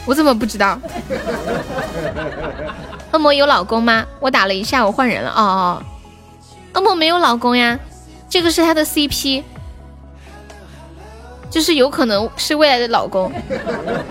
[0.05, 0.79] 我怎么不知道？
[3.11, 4.05] 恶魔有老公吗？
[4.19, 5.31] 我打了一下，我换人了。
[5.31, 5.83] 哦哦，
[6.73, 7.79] 恶魔没有老公呀，
[8.29, 9.43] 这个是他的 CP，
[11.49, 13.31] 就是有可能是未来的老公。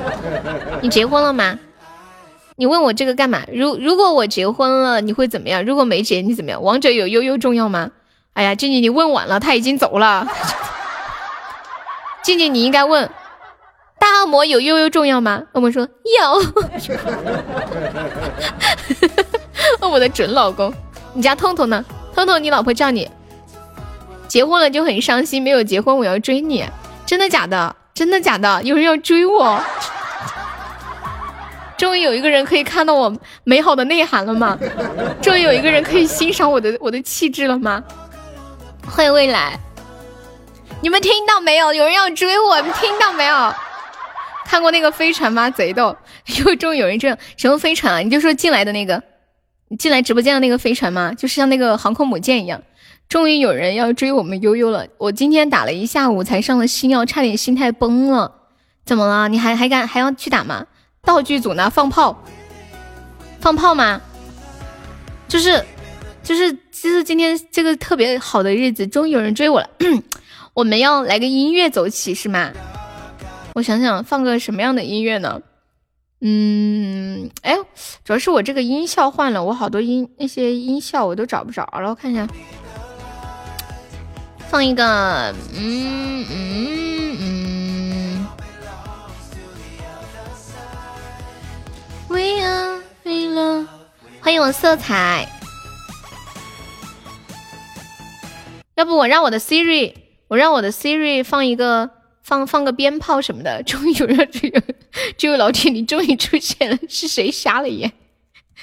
[0.82, 1.58] 你结婚了吗？
[2.56, 3.42] 你问我这个干嘛？
[3.52, 5.64] 如如果我结婚了，你会怎么样？
[5.64, 6.62] 如果没结，你怎么样？
[6.62, 7.90] 王者有悠悠重要吗？
[8.34, 10.26] 哎呀，静静，你问晚了，他已经走了。
[12.22, 13.08] 静静，你应该问，
[13.98, 15.42] 大恶魔有悠悠重要吗？
[15.52, 15.88] 恶魔说有。
[19.88, 20.74] 我的准老公，
[21.12, 21.84] 你家痛痛呢？
[22.12, 23.08] 痛痛，你老婆叫你，
[24.26, 26.64] 结婚了就很伤心，没有结婚我要追你，
[27.06, 27.76] 真的假的？
[27.94, 28.60] 真的假的？
[28.64, 29.62] 有人要追我？
[31.76, 34.58] 终于有一个人可以看到我美好的内涵了吗？
[35.22, 37.80] 终于有一个人可以欣赏我的我的气质了吗？
[38.86, 39.58] 欢迎未来，
[40.80, 41.72] 你们听到没有？
[41.74, 43.54] 有人要追我，你听到没有？
[44.44, 45.50] 看过那个飞船吗？
[45.50, 45.96] 贼逗！
[46.38, 47.98] 又终于有人这样，什么飞船啊？
[47.98, 49.02] 你就说进来的那个，
[49.68, 51.12] 你进来直播间的那个飞船吗？
[51.12, 52.62] 就是像那个航空母舰一样。
[53.08, 54.86] 终于有人要追我们悠悠了。
[54.98, 58.32] 我今天打了一下午才上了星耀，差点心态崩了。
[58.84, 59.28] 怎么了？
[59.28, 60.66] 你还还敢还要去打吗？
[61.02, 61.68] 道具组呢？
[61.68, 62.22] 放炮？
[63.40, 64.00] 放炮吗？
[65.26, 65.64] 就是。
[66.22, 69.70] 就是就是今天这个特别好的日子，终于有人追我了。
[70.52, 72.52] 我们要来个音乐走起是吗？
[73.54, 75.40] 我想想放个什么样的音乐呢？
[76.20, 77.56] 嗯，哎，
[78.04, 81.88] 主要是我这个音效换了，我好多音那些音效我都找不着了。
[81.88, 82.28] 我看一下，
[84.50, 88.26] 放一个，嗯嗯嗯。
[92.08, 93.66] We are in love，
[94.20, 95.33] 欢迎我色彩。
[98.76, 99.94] 要不我让我的 Siri，
[100.28, 101.88] 我让我的 Siri 放一个
[102.22, 103.62] 放放个鞭炮什么的。
[103.64, 104.62] 终于有人这个，
[105.16, 107.92] 这位老铁你终于出现了，是谁瞎了眼？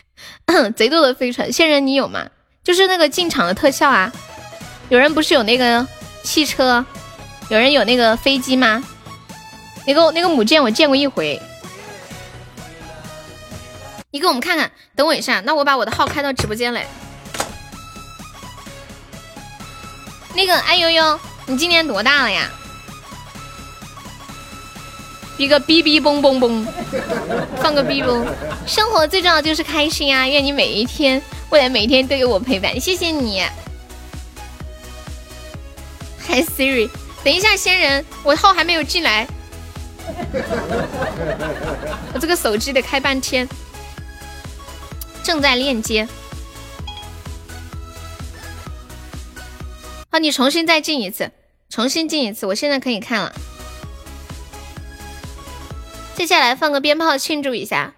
[0.75, 2.27] 贼多的飞船，仙人你有吗？
[2.63, 4.11] 就是那个进场的特效啊。
[4.89, 5.87] 有人不是有那个
[6.23, 6.85] 汽车，
[7.49, 8.83] 有人有那个飞机吗？
[9.87, 11.41] 那个那个母舰我见过一回。
[14.11, 16.85] 你给我们看看，等我一下，那我把我的号开到直播间来。
[20.33, 22.49] 那个哎呦呦，你今年多大了呀？
[25.37, 26.65] 一个哔哔嘣嘣嘣，
[27.61, 28.23] 放个哔嘣。
[28.67, 30.27] 生活最重要就是开心啊！
[30.27, 31.19] 愿你每一天，
[31.49, 32.79] 未来每一天都有我陪伴。
[32.79, 33.43] 谢谢你。
[36.19, 36.87] 嗨 Siri，
[37.23, 39.27] 等一下，仙人，我号还没有进来，
[42.13, 43.49] 我这个手机得开半天，
[45.23, 46.07] 正在链接。
[50.11, 51.31] 好，你重新再进一次，
[51.69, 53.33] 重新进一次，我现在可以看了。
[56.15, 57.95] 接下来放个鞭炮庆祝一下，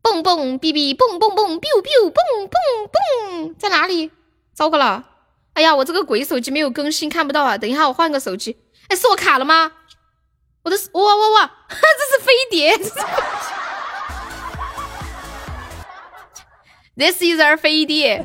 [0.00, 4.12] 蹦蹦哔哔蹦蹦蹦，biu biu 蹦蹦蹦，在哪里？
[4.54, 5.04] 糟糕了！
[5.54, 7.58] 哎呀，我这个鬼手机没有更新，看不到啊！
[7.58, 8.56] 等一下，我换个手机。
[8.86, 9.72] 哎，是我卡了吗？
[10.62, 11.52] 我的哇哇哇！
[11.68, 11.76] 这
[12.16, 12.78] 是飞碟。
[16.96, 18.24] This is our 飞碟。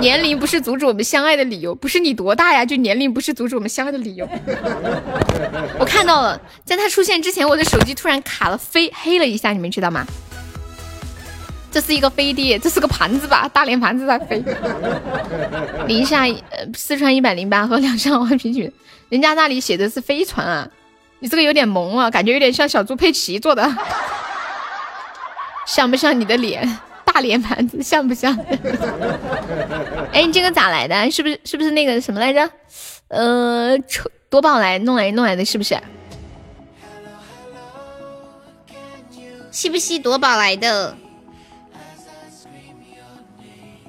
[0.00, 4.28] 年龄不是阻止我们相爱的理由，不是你多大呀，就年龄不是阻止我们相爱的理由。
[5.78, 10.04] 我看到了，在他出现之前，我的手机突然卡了，飞黑了一下，你们知道吗？
[11.70, 13.48] 这是一个飞碟，这是个盘子吧？
[13.48, 14.42] 大连盘子在飞。
[15.86, 16.24] 宁夏
[16.76, 18.68] 四川一百零八和两上万平均，
[19.08, 20.68] 人家那里写的是飞船啊，
[21.20, 23.72] 你这个有点萌啊，感觉有点像小猪佩奇做的，
[25.64, 26.78] 像不像你的脸？
[27.14, 28.36] 大脸盘子像不像？
[30.12, 31.08] 哎，你这个咋来的？
[31.12, 32.50] 是不是是不是那个什么来着？
[33.06, 33.78] 呃，
[34.28, 35.78] 夺宝来弄来弄来的，是不是？
[39.52, 40.96] 是不是夺宝来的？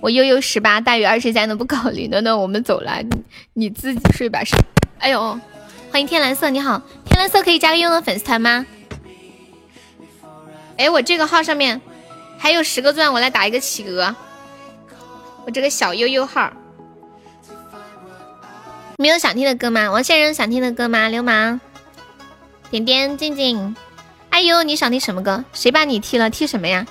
[0.01, 3.23] 我悠悠十八大于二十三的不考虑，那那我们走了，你
[3.53, 4.43] 你自己睡吧。
[4.43, 4.55] 是，
[4.99, 5.39] 哎呦，
[5.91, 8.67] 欢迎天蓝色，你好，天蓝色可以加个悠悠粉丝团吗？
[10.77, 11.81] 哎，我这个号上面
[12.37, 14.15] 还有十个钻，我来打一个企鹅。
[15.45, 16.51] 我这个小悠悠号，
[18.97, 19.91] 没有想听的歌吗？
[19.91, 21.07] 王先生想听的歌吗？
[21.09, 21.59] 流氓，
[22.69, 23.75] 点点静静，
[24.29, 25.43] 哎呦，你想听什么歌？
[25.53, 26.29] 谁把你踢了？
[26.29, 26.85] 踢什么呀？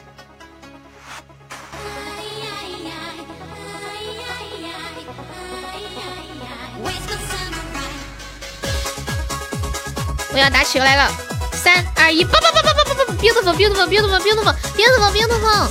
[10.32, 11.12] 我要打企鹅来了，
[11.52, 12.73] 三二一，叭叭叭叭
[13.18, 15.68] ，beautiful beautiful beautiful beautiful beautiful beautiful，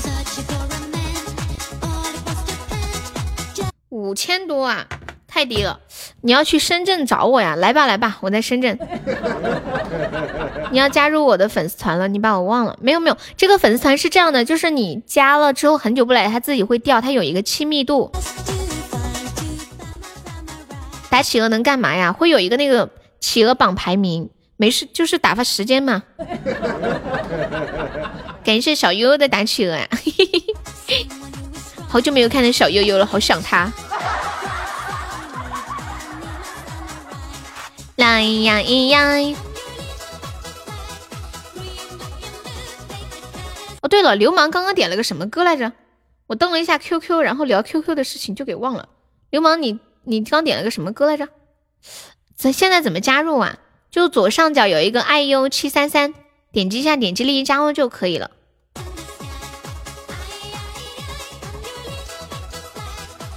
[3.89, 4.85] 五千多啊，
[5.27, 5.79] 太低了！
[6.21, 7.55] 你要去深圳找我呀？
[7.55, 8.77] 来吧来吧，我在深圳。
[10.71, 12.07] 你要加入我的粉丝团了？
[12.07, 12.77] 你把我忘了？
[12.81, 18.11] 没有没有，这个粉丝团是这样的，就是你加了之后很久不来，它自己会掉，它有一个亲密度。
[21.09, 22.11] 打企鹅能干嘛呀？
[22.11, 24.29] 会有一个那个企鹅榜排名。
[24.63, 26.01] 没事，就是打发时间嘛。
[28.45, 29.89] 感谢小悠悠的打企鹅呀，
[31.89, 33.69] 好久没有看到小悠悠了，好想他。
[37.97, 39.35] 来呀咿呀！
[43.81, 45.73] 哦，对了，流氓刚刚点了个什么歌来着？
[46.27, 48.87] 我登了一下 QQ，然后聊 QQ 的事情就给忘了。
[49.29, 51.27] 流氓，你你刚点了个什么歌来着？
[52.37, 53.57] 咱现在怎么加入啊？
[53.93, 56.15] 就左上角有一个爱优七三三，
[56.51, 58.31] 点击一下，点击立即加入就可以了。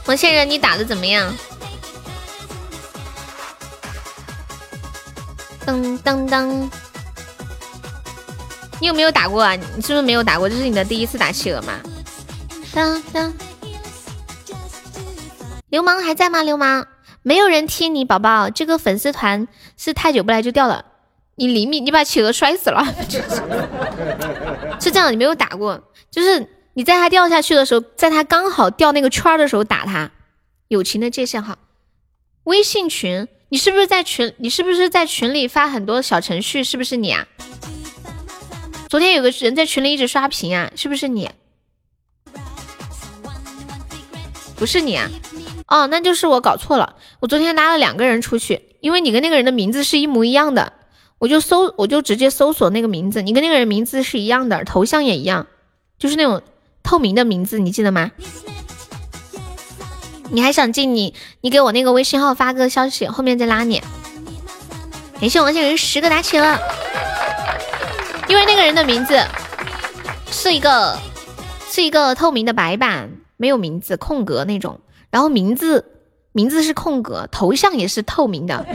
[0.06, 1.30] 王先生，你打的怎么样？
[5.66, 6.70] 噔噔噔，
[8.80, 9.54] 你有没有打过啊？
[9.54, 10.48] 你是不是没有打过？
[10.48, 11.74] 这是你的第一次打企鹅吗？
[12.72, 13.30] 噔噔，
[15.68, 16.42] 流氓还在吗？
[16.42, 16.86] 流氓。
[17.22, 18.48] 没有人踢你，宝宝。
[18.50, 20.84] 这个粉丝团是太久不来就掉了。
[21.36, 22.82] 你厘米，你把企鹅摔死了。
[24.80, 30.10] 是这样，你没有打过，就是你在它掉下去的时候，在它刚好掉那个圈的时候打它。
[30.68, 31.58] 友情的界限号，
[32.44, 34.34] 微信群，你是不是在群？
[34.38, 36.64] 你是不是在群里发很多小程序？
[36.64, 37.24] 是不是你啊？
[38.88, 41.30] 昨天有个人在群里一直刷屏啊，是不是你？
[44.56, 45.08] 不是你啊。
[45.68, 46.96] 哦，那就是我搞错了。
[47.20, 50.72] 我昨天拉了两个人出去，因为你跟那个人的名字是一模一样的，
[51.18, 53.22] 我就搜，我就直接搜索那个名字。
[53.22, 55.46] 你跟那个人名字是一样的，头像也一样，
[55.98, 56.42] 就是那种
[56.82, 58.10] 透明的名字，你记得吗？
[60.30, 61.14] 你还想进你？
[61.40, 63.80] 你给我那个微信号发个消息，后面再拉你。
[65.20, 66.58] 感谢王先人十个打起了，
[68.28, 69.18] 因为那个人的名字
[70.30, 70.98] 是一个
[71.70, 74.80] 是一个透明的白板，没有名字，空格那种。
[75.10, 75.95] 然后名字
[76.36, 78.66] 名字是空格，头像也是透明的。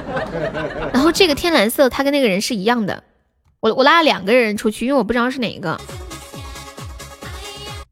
[0.92, 3.04] 然后这个天蓝色，他跟那个人是一样的。
[3.60, 5.80] 我我拉了两个人出去，因为我不知道是哪一个。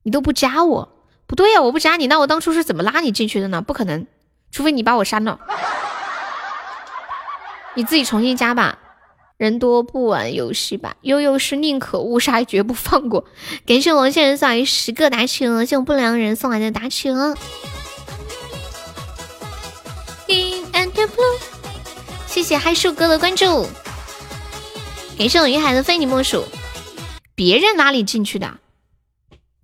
[0.03, 0.93] 你都不加我，
[1.27, 3.63] 不对呀，我不加你，那我当初是怎么拉你进去的呢？
[3.63, 4.07] 不可能，
[4.51, 5.41] 除非你把我删了。
[7.77, 8.79] 你自己重新加吧。
[9.39, 10.97] 人多不玩游戏吧。
[11.01, 13.25] 悠悠是宁可误杀绝不放过。
[13.67, 17.35] 感谢王先生送来十个打企鹅，谢我不良人送来的打企鹅。
[22.26, 23.66] 谢谢嗨树哥的关注，
[25.18, 26.45] 感谢我云海的非你莫属。
[27.35, 28.59] 别人哪里进去的？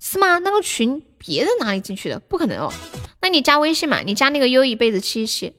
[0.00, 0.38] 是吗？
[0.38, 2.18] 那个群别人哪里进去的？
[2.18, 2.72] 不可能哦。
[3.20, 4.00] 那你加微信嘛？
[4.00, 5.54] 你加那个优一辈子七七。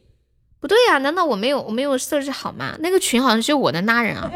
[0.60, 2.76] 不对呀，难道我没有我没有设置好吗？
[2.80, 4.30] 那个群好像是我的拉人啊。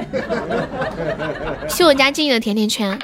[1.68, 2.98] 谢我家静怡的甜甜圈。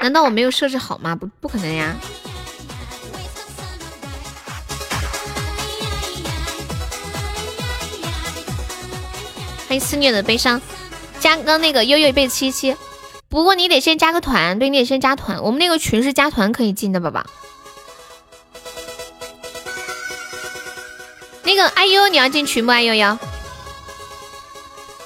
[0.00, 1.14] 难道我没有设置好吗？
[1.14, 1.94] 不不可能呀。
[9.74, 10.62] 欢迎思念的悲伤，
[11.18, 12.76] 加个那个悠悠一辈子七七。
[13.28, 15.42] 不过你得先加个团，对，你得先加团。
[15.42, 17.26] 我们那个群是加团可以进的，宝宝。
[21.42, 22.70] 那个爱悠，你要进群不？
[22.70, 23.18] 爱悠悠，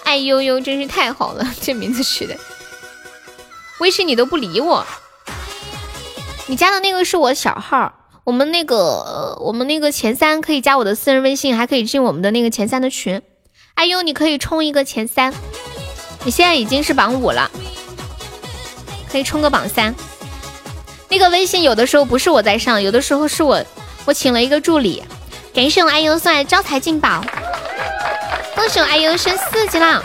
[0.05, 2.37] 爱悠悠真是太好了，这名字取的。
[3.81, 4.87] 微信你都不理我，
[6.47, 7.95] 你加的那个是我小号。
[8.25, 13.23] 我们那个，我们那个前三可以加我的私人微信，还可以进我们的那个前三的群。
[13.79, 15.33] 爱优，你可以冲一个前三。
[16.25, 17.49] 你现在已经是榜五了，
[19.09, 19.95] 可以冲个榜三。
[21.09, 23.65] 那个微信有的时候不是我在上，有的时候是我
[24.05, 25.05] 我请了一个助理。
[25.55, 27.25] 感谢我爱优送来招财进宝，
[28.57, 30.03] 恭喜我爱优升四级了。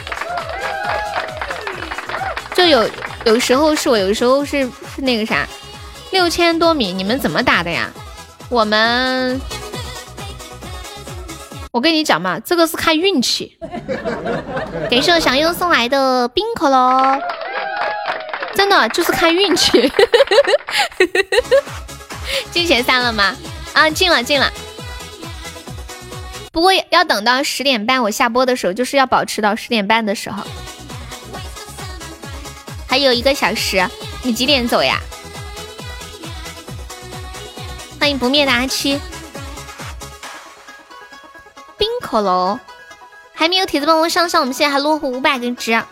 [2.53, 2.87] 就有
[3.25, 5.47] 有时候是我，有时候是是那个啥，
[6.11, 7.89] 六千多米，你们怎么打的呀？
[8.49, 9.41] 我们，
[11.73, 13.57] 我跟你讲嘛，这个是看运气。
[14.91, 17.19] 感谢我祥优送来的冰可乐，
[18.53, 19.91] 真的就是看运气。
[22.53, 23.35] 进前三了吗？
[23.73, 24.53] 啊，进了，进了。
[26.51, 30.43] 不过要等到十点半我下播的时候，就是要保持到十点半的时候，
[32.87, 33.83] 还有一个小时。
[34.21, 34.99] 你几点走呀？
[37.99, 39.01] 欢迎不灭的阿七，
[41.83, 42.57] 冰可乐
[43.33, 45.83] 还没有铁子帮我上上，我们现在还落后五百个值。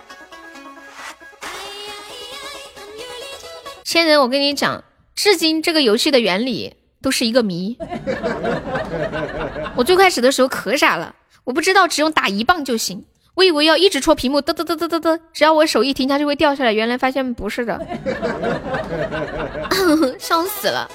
[3.84, 7.78] 千人，我跟你讲，至今这个游戏的原理都是一个谜。
[9.76, 11.14] 我最开始的时候可傻了，
[11.44, 13.04] 我不知道只用打一棒就行，
[13.36, 16.72] 我以为要一直戳屏幕，嘚嘚嘚嘚嘚嘚，只要我手一停，它就会掉下来。
[16.72, 17.86] 原来发现不是的，
[20.18, 20.90] 笑死了。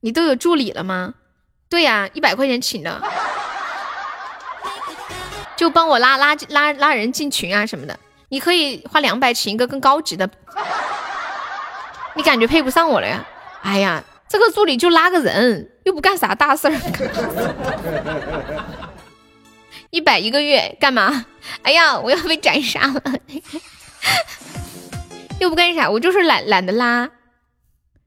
[0.00, 1.14] 你都有助理了吗？
[1.74, 3.02] 对呀，一百块钱请的，
[5.56, 7.98] 就帮我拉拉拉拉人进群啊什么的。
[8.28, 10.30] 你可以花两百请一个更高级的，
[12.14, 13.26] 你感觉配不上我了呀？
[13.62, 16.74] 哎呀，这个助理就拉个人，又不干啥大事儿。
[19.90, 21.26] 一百一个月干嘛？
[21.62, 23.02] 哎呀，我要被斩杀了！
[25.40, 27.10] 又不干啥，我就是懒懒得拉。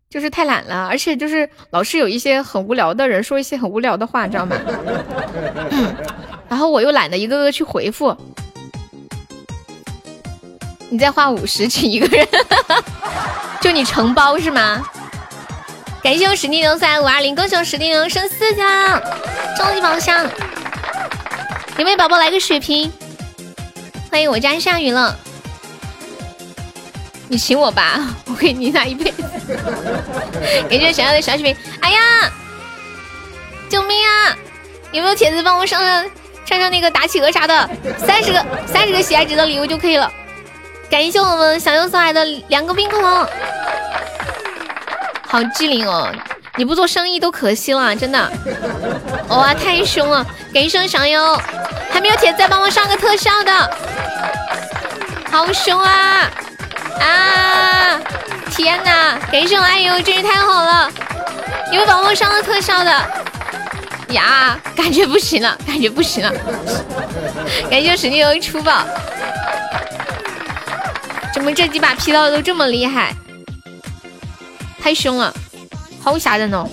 [0.09, 4.55] 就是太懒了，而且就是老是有一些很无聊的人说一些很无聊的话，你知道吗？
[6.47, 8.15] 然后我又懒得一个个去回复。
[10.89, 12.25] 你再花五十请一个人，
[13.59, 14.81] 就你承包是吗？
[16.01, 19.01] 感谢我史蒂牛三五二零，恭喜我史蒂牛升四了，
[19.57, 20.25] 终极宝箱。
[21.77, 22.89] 有没有宝宝来个血瓶？
[24.09, 25.13] 欢迎我家下雨了。
[27.28, 29.13] 你请我吧， 我给你拿一杯。
[30.69, 31.55] 感谢想要的小血瓶。
[31.82, 32.32] 哎呀，
[33.69, 34.36] 救命啊！
[34.91, 36.05] 有没有铁子帮我上上
[36.45, 37.69] 上上那个打企鹅啥的？
[37.97, 40.11] 三十个三十个喜爱值的礼物就可以了。
[40.89, 43.28] 感谢我们小优送来的两个冰恐龙，
[45.28, 46.09] 好机灵哦！
[46.55, 48.32] 你不做生意都可惜了，真的。
[49.28, 50.25] 哇，太凶了！
[50.53, 51.36] 感谢小优，
[51.91, 53.78] 还没有铁子再帮我上个特效的，
[55.30, 56.32] 好凶啊！
[56.99, 57.99] 啊！
[58.51, 59.17] 天哪！
[59.31, 60.91] 感谢我爱优，真是太好了！
[61.71, 62.91] 有宝宝上了特效的
[64.09, 66.31] 呀，感觉不行了，感觉不行了！
[67.69, 68.83] 感谢史蒂欧出宝，
[71.33, 73.13] 怎么这几把劈到的都这么厉害？
[74.81, 75.33] 太凶了，
[76.01, 76.65] 好吓人哦！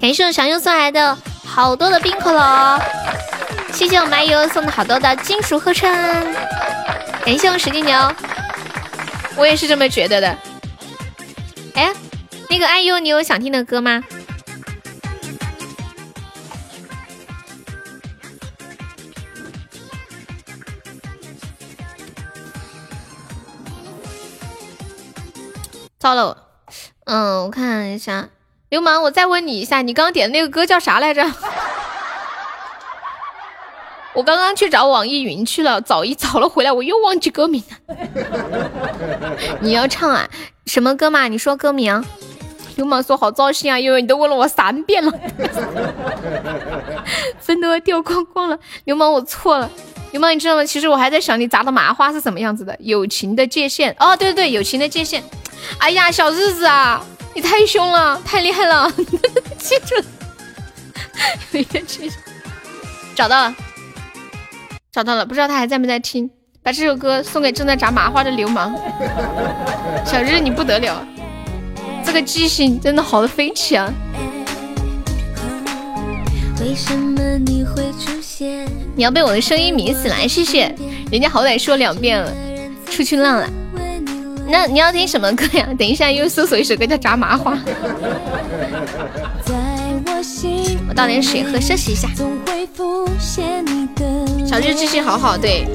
[0.00, 2.80] 感谢我小优送来的好多的冰可乐，
[3.72, 5.88] 谢谢我爱优送的好多的金属合成。
[7.24, 7.96] 感谢我史蒂牛，
[9.36, 10.38] 我也是这么觉得的。
[11.74, 11.92] 哎，
[12.50, 14.02] 那个爱优，你有想听的歌吗？
[25.98, 26.36] 糟了，
[27.04, 28.28] 嗯，我看一下，
[28.68, 31.24] 流氓，我再问你一下，你刚刚点的那个歌叫啥来着？
[34.14, 37.96] 我刚刚去找网易云去了，找一找了回来，我又忘记歌名了。
[39.60, 40.28] 你要唱啊？
[40.66, 41.28] 什么歌嘛？
[41.28, 42.04] 你说歌名。
[42.76, 45.12] 流氓说好糟心啊，因为你都问了我三遍了，
[47.38, 48.58] 分都要掉光光了。
[48.84, 49.70] 流氓，我错了。
[50.12, 50.64] 流氓，你知道吗？
[50.64, 52.74] 其实我还在想你砸的麻花是什么样子的。
[52.80, 53.94] 友情的界限。
[53.98, 55.22] 哦，对对对，友情的界限。
[55.78, 57.04] 哎呀，小日子啊，
[57.34, 58.90] 你太凶了，太厉害了，
[59.58, 60.04] 记住了。
[61.52, 62.16] 有点记住。
[63.14, 63.54] 找到了。
[64.92, 66.28] 找到了，不知道他还在没在听。
[66.62, 68.72] 把这首歌送给正在炸麻花的流氓
[70.04, 71.02] 小日，你不得了，
[72.04, 73.90] 这个记性真的好的飞起啊！
[78.94, 80.72] 你要被我的声音迷死了，谢谢。
[81.10, 82.30] 人家好歹说两遍了，
[82.84, 83.48] 出去浪了。
[84.46, 85.66] 那你要听什么歌呀？
[85.78, 87.54] 等一下又搜索一首歌叫《炸麻花》。
[90.04, 90.22] 我
[90.92, 92.08] 倒点水喝，休息一下。
[94.46, 95.66] 小日记性好好，对。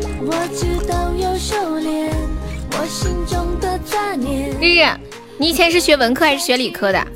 [4.59, 4.87] 日日，
[5.37, 7.07] 你以前是学文科还是学理科的？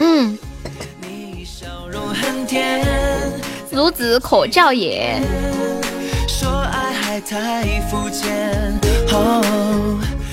[0.00, 0.38] 嗯。
[3.72, 5.20] 孺子可教也。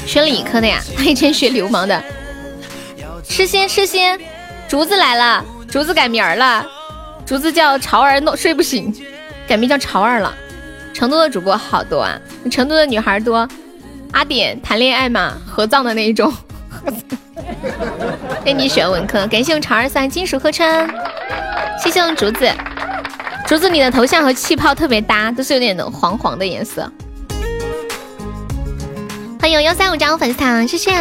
[0.06, 2.04] 学理科的呀，他以前学流氓的。
[3.24, 4.20] 吃仙吃仙，
[4.68, 5.44] 竹子来了，
[5.76, 6.66] 竹子改名了，
[7.26, 8.96] 竹子叫潮儿，弄睡不醒，
[9.46, 10.34] 改名叫潮儿了。
[10.94, 12.18] 成都的主播好多啊，
[12.50, 13.46] 成都的女孩多。
[14.14, 16.34] 阿点谈恋爱嘛，合葬的那一种。
[18.46, 20.66] 那你选文科，感谢我潮儿三金属合成，
[21.84, 22.50] 谢谢我竹子。
[23.46, 26.90] 竹子，你的头像和气泡特别搭，都是有点黄黄的颜色。
[29.42, 30.94] 欢迎幺三五加入粉丝团，谢谢。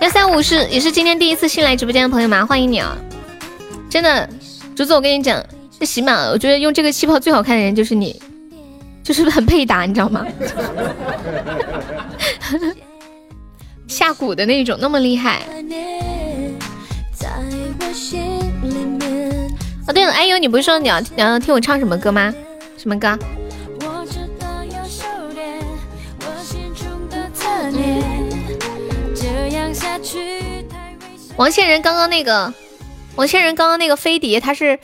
[0.00, 2.44] 幺三五是也是今天第一次新来直播间的朋友吗？
[2.44, 2.96] 欢迎你啊！
[3.88, 4.28] 真的，
[4.74, 5.42] 竹子，我跟你讲，
[5.78, 8.20] 这喜马，我觉得用这个气泡最好看的人就是你，
[9.02, 10.26] 就是很配搭，你知道吗？
[13.88, 15.42] 下蛊的那种，那么厉害。
[19.88, 22.34] 哦对了，哎呦，你不是说你要你要听我唱什么歌吗？
[22.76, 23.18] 什么歌？
[31.36, 32.52] 王仙人刚刚那个，
[33.16, 34.78] 王仙人刚刚那个飞碟，他是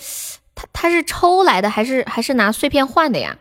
[0.54, 3.36] 他他是抽来的还是还是拿碎片换的呀？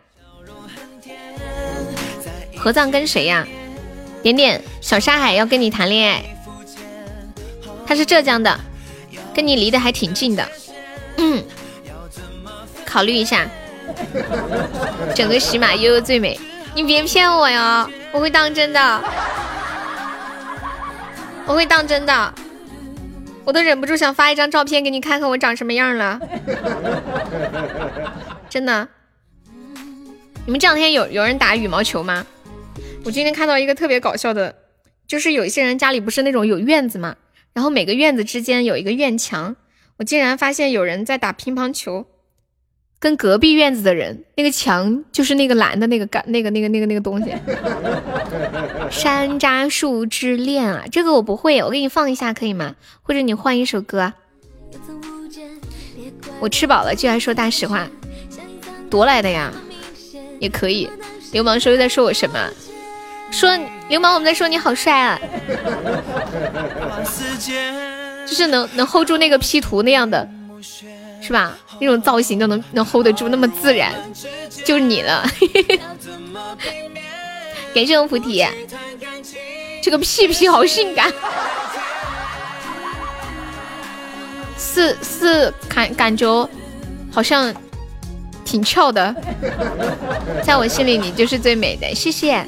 [2.56, 3.46] 合葬跟谁呀？
[4.22, 6.22] 点点小沙海要跟你谈恋爱，
[7.86, 8.58] 他是浙江的，
[9.34, 10.48] 跟你离得还挺近的，
[11.16, 11.44] 嗯，
[12.86, 13.46] 考虑一下。
[15.14, 16.38] 整个喜马悠悠最美，
[16.74, 19.04] 你别骗我呀，我会当真的。
[21.52, 22.34] 我会当真的，
[23.44, 26.18] 我都忍不住想发一张照片给你看看我长什么样了。
[28.48, 28.88] 真的，
[30.46, 32.24] 你们这两天有有人打羽毛球吗？
[33.04, 34.54] 我今天看到一个特别搞笑的，
[35.06, 37.16] 就是有一些人家里不是那种有院子嘛，
[37.52, 39.54] 然后每个院子之间有一个院墙，
[39.98, 42.06] 我竟然发现有人在打乒乓球。
[43.02, 47.34] 跟隔壁院子的人，那个墙就是那个蓝的那个杆，那个那个那个那个东西。
[48.92, 52.76] 山楂树之恋啊，这个我不会，我给你放一下可以吗？
[53.02, 54.12] 或者你换一首歌。
[56.38, 57.88] 我吃饱了居然说大实话，
[58.88, 59.52] 夺来的呀，
[60.38, 60.88] 也可以。
[61.32, 62.38] 流氓说又在说我什么？
[63.32, 63.50] 说
[63.88, 65.18] 流氓我们在说你好帅啊，
[68.24, 70.24] 就是能能 hold 住那个 P 图那样的。
[71.22, 71.56] 是吧？
[71.78, 73.94] 那种造型都能能 hold 得住，那么自然，
[74.64, 75.24] 就你了。
[77.72, 78.44] 感谢我菩提，
[79.82, 81.10] 这个屁屁好性感，
[84.58, 86.48] 是是感感觉
[87.10, 87.54] 好像
[88.44, 89.14] 挺翘的，
[90.44, 92.44] 在我心里你就是最美的，谢谢。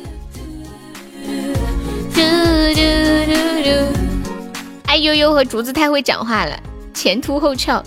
[4.86, 6.58] 哎悠悠和竹子太会讲话了，
[6.92, 7.82] 前凸后翘。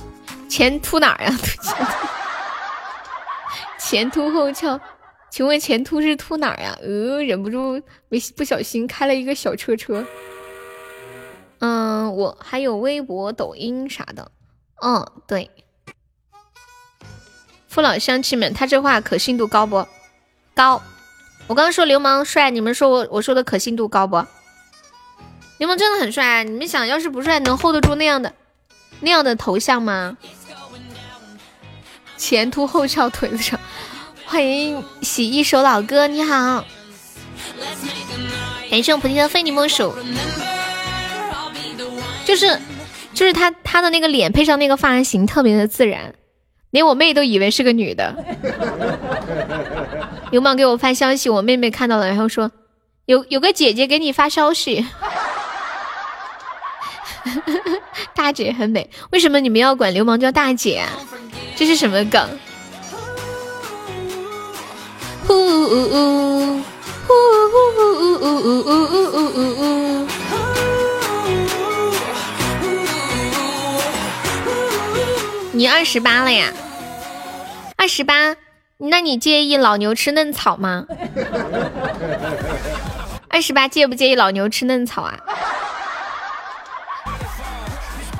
[0.49, 1.31] 前凸哪儿呀？
[3.79, 4.79] 前凸 前凸后翘，
[5.29, 6.77] 请问前凸是凸哪儿呀？
[6.81, 10.05] 呃，忍不住没不小心开了一个小车车。
[11.59, 14.31] 嗯，我还有微博、抖音啥的。
[14.81, 15.49] 嗯，对。
[17.67, 19.87] 父老乡亲们，他这话可信度高不？
[20.53, 20.81] 高。
[21.47, 24.23] 我刚刚说流氓帅，你们说我我说的可信度高不？
[25.59, 28.33] 流氓真的很帅，你们想要是不帅，能 hold 得住那样的
[29.01, 30.17] 那样的头像吗？
[32.17, 33.57] 前凸后翘，腿子长。
[34.25, 36.65] 欢迎洗一首老歌，你好。
[38.69, 39.95] 感谢我菩提的非你莫属。
[42.25, 42.59] 就是
[43.13, 46.13] 就是他他的那个脸配上那个发型特别的自然，
[46.71, 48.13] 连我妹都以为是个女的。
[50.31, 52.51] 流氓给我发消息，我妹妹看到了，然后说
[53.05, 54.85] 有有个姐姐给你发消息。
[58.13, 60.89] 大姐很美，为什么你们要管流氓叫大姐啊？
[61.57, 62.39] 这是什么梗？
[75.51, 76.53] 你二十八了呀？
[77.75, 78.35] 二十八，
[78.77, 80.85] 那你介意老牛吃嫩草吗？
[83.29, 85.19] 二十八介不介意老牛吃嫩草啊？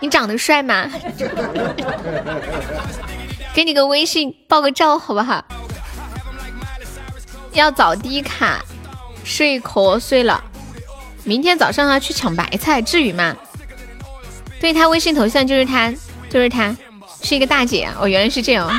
[0.02, 0.90] 你长得帅吗？
[3.58, 5.44] 给你个微信报个照好不好？
[7.54, 8.64] 要早低卡，
[9.24, 10.44] 睡瞌睡了。
[11.24, 13.36] 明天早上要去抢白菜，至于吗？
[14.60, 15.92] 对他微信头像就是他，
[16.30, 16.78] 就是他，
[17.24, 17.90] 是一个大姐！
[18.00, 18.72] 哦，原来是这样。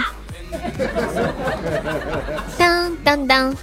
[2.57, 3.57] 当当当，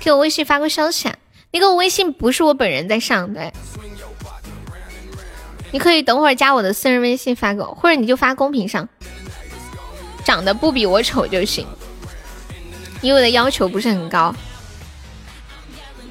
[0.00, 1.16] 给我微信发个消息啊！
[1.50, 3.50] 那个微信不是我本人在上的。
[5.74, 8.88] 你可以等会儿加我的私人微信发给我，或者你就发公屏上，
[10.24, 11.66] 长得不比我丑就行，
[13.02, 14.32] 因为我的要求不是很高。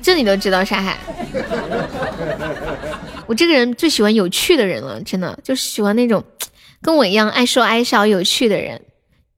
[0.01, 0.97] 这你都知道，沙海。
[3.25, 6.21] 我这个人最喜欢有趣的人了，真的就是喜欢那种
[6.81, 8.81] 跟我一样爱说爱笑、有趣的人，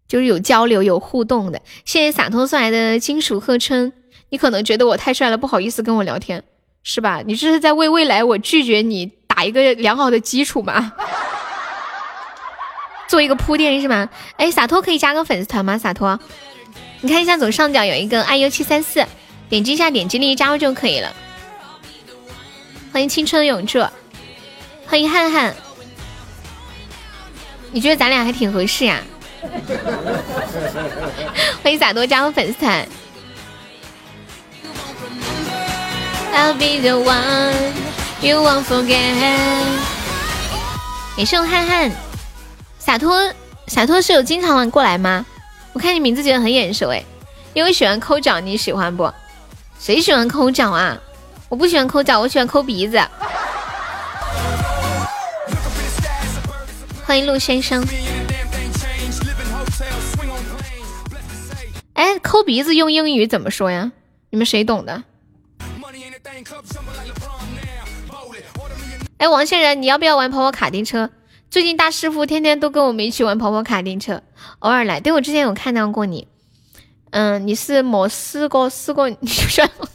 [0.07, 1.61] 就是有交流、有互动的。
[1.85, 3.93] 谢谢洒脱送来的金属贺春，
[4.29, 6.43] 你可能觉得我太帅了，不好意思跟我聊天，
[6.81, 7.21] 是吧？
[7.23, 9.11] 你这是在为未来我拒绝你。
[9.35, 10.93] 打一个良好的基础嘛，
[13.09, 14.07] 做一个铺垫是吗？
[14.37, 15.77] 哎，洒脱可以加个粉丝团吗？
[15.77, 16.17] 洒脱，
[17.01, 19.05] 你看一下左上角有一个 iu 七三四，
[19.49, 21.13] 点击一下，点击立即加入就可以了。
[22.93, 23.85] 欢迎青春永驻，
[24.87, 25.53] 欢迎汉汉，
[27.71, 29.01] 你觉得咱俩还挺合适呀？
[31.61, 32.87] 欢迎洒脱加入粉丝团。
[36.33, 37.73] I'll be the one。
[38.25, 39.13] You won't forget。
[41.15, 41.91] 也是汉汉，
[42.79, 43.31] 洒脱
[43.67, 45.23] 洒脱是有经常玩过来吗？
[45.73, 47.03] 我看你名字觉得很眼熟哎，
[47.53, 49.13] 因为喜欢抠脚，你喜欢不？
[49.79, 50.97] 谁喜欢抠脚啊？
[51.49, 52.99] 我不喜欢抠脚，我喜欢抠鼻子。
[57.05, 57.85] 欢迎陆先生。
[61.93, 63.91] 哎，抠鼻子用英语怎么说呀？
[64.31, 65.03] 你们谁懂的？
[69.17, 71.09] 哎，王先生，你要不要玩跑跑卡丁车？
[71.49, 74.21] 最近大师傅天天都跟我们一起玩跑跑卡丁车，
[74.59, 74.99] 偶尔来。
[74.99, 76.27] 对我之前有看到过你，
[77.11, 79.87] 嗯，你是没试过试过你就算了。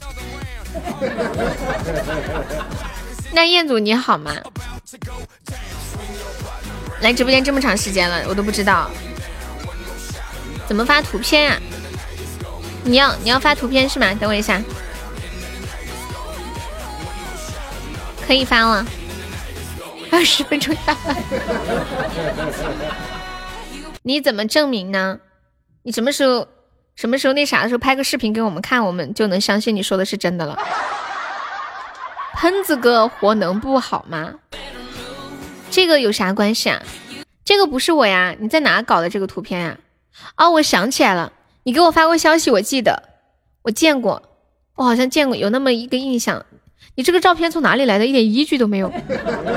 [3.33, 4.35] 那彦祖你好吗？
[7.01, 8.91] 来直播间这么长时间了，我都不知道
[10.67, 11.61] 怎么发图片啊？
[12.85, 14.15] 你要你要发图片是吗？
[14.15, 14.63] 等我一下，
[18.27, 18.87] 可以发了。
[20.11, 21.17] 二十分钟下来，
[24.03, 25.21] 你怎么证明呢？
[25.83, 26.47] 你什么时候
[26.95, 30.59] 什么时候那啥的时候拍个视频给我们看，我们就能相信你说的是真的了。
[32.35, 34.35] 喷子哥活能不好吗？
[35.71, 36.83] 这个有啥关系啊？
[37.45, 39.79] 这个不是我呀，你在哪搞的这个图片呀？
[40.37, 41.33] 哦，我想起来了，
[41.63, 43.11] 你给我发过消息，我记得
[43.63, 44.23] 我见过，
[44.75, 46.45] 我好像见过有那么一个印象。
[47.01, 48.05] 你这个照片从哪里来的？
[48.05, 48.93] 一点依据都没有。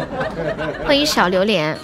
[0.87, 1.77] 欢迎小榴莲。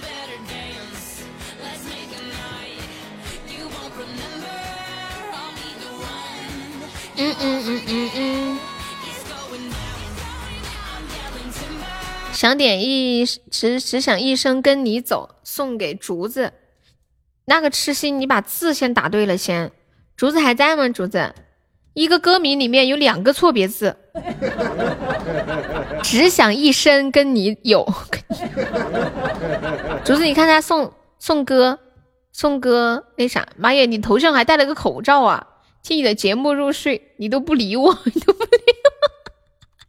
[7.18, 8.58] 嗯嗯嗯嗯嗯。
[12.32, 16.54] 想点一只只想一生跟你走，送给竹子。
[17.44, 19.70] 那个痴心，你把字先打对了先。
[20.16, 20.88] 竹子还在吗？
[20.88, 21.34] 竹子。
[21.94, 23.96] 一个歌名里面有两个错别字，
[26.02, 27.86] 只想一生跟你有。
[30.04, 31.78] 竹子，你看他送送歌，
[32.32, 35.46] 送歌那啥，妈耶，你头上还戴了个口罩啊！
[35.82, 38.50] 听你的节目入睡，你都不理我，你都不理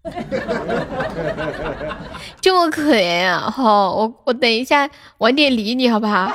[0.03, 0.09] 我，
[2.41, 3.53] 这么可怜啊！
[3.55, 4.89] 好，我我等一下
[5.19, 6.31] 晚点理你好不好？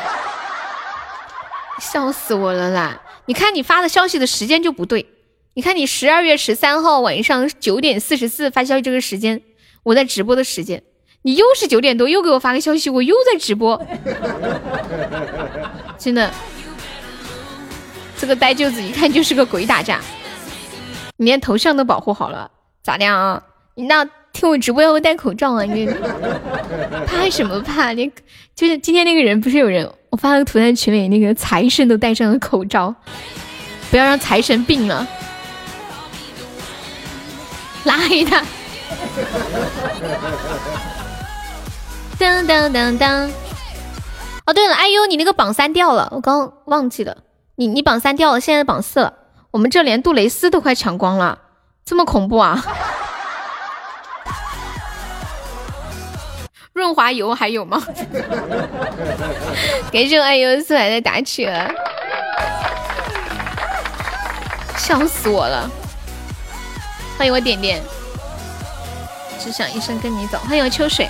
[1.81, 3.03] 笑死我了啦！
[3.27, 5.05] 你看你发的消息的时间就不对。
[5.57, 9.41] 你看，你十二月十三号晚上九点四十四发消息这个时间，
[9.85, 10.83] 我在直播的时间，
[11.23, 13.83] 你又是九点多又给我发个消息，我又在直播，
[15.97, 16.31] 真的，
[18.19, 19.99] 这个呆舅子一看就是个鬼打架，
[21.17, 22.51] 你连头像都保护好了，
[22.83, 23.43] 咋的啊？
[23.77, 24.05] 你那
[24.35, 25.63] 听我直播要不戴口罩啊？
[25.63, 25.89] 你
[27.07, 27.93] 怕什么怕？
[27.93, 28.13] 你
[28.55, 32.95] 就是今天那个人不是有人我发了个图在群里，那个财神都戴上了口罩，
[33.91, 35.09] 不要让财神病了。
[37.87, 38.43] 拉黑他。
[42.19, 43.31] 噔噔噔噔。
[44.45, 47.17] 哦，对了，哎呦，你那个榜三掉了，我刚忘记了。
[47.57, 49.15] 你你榜三掉了，现在榜四了。
[49.51, 51.39] 我们这连杜蕾斯都快抢光了，
[51.85, 52.63] 这么恐怖啊！
[56.75, 57.83] 润滑油还有吗？
[59.91, 61.73] 感谢爱优四海的打起了，
[64.77, 65.71] 笑死我了！
[67.17, 67.83] 欢迎我点点，
[69.41, 70.37] 只想一生跟你走。
[70.41, 71.09] 欢迎我秋水，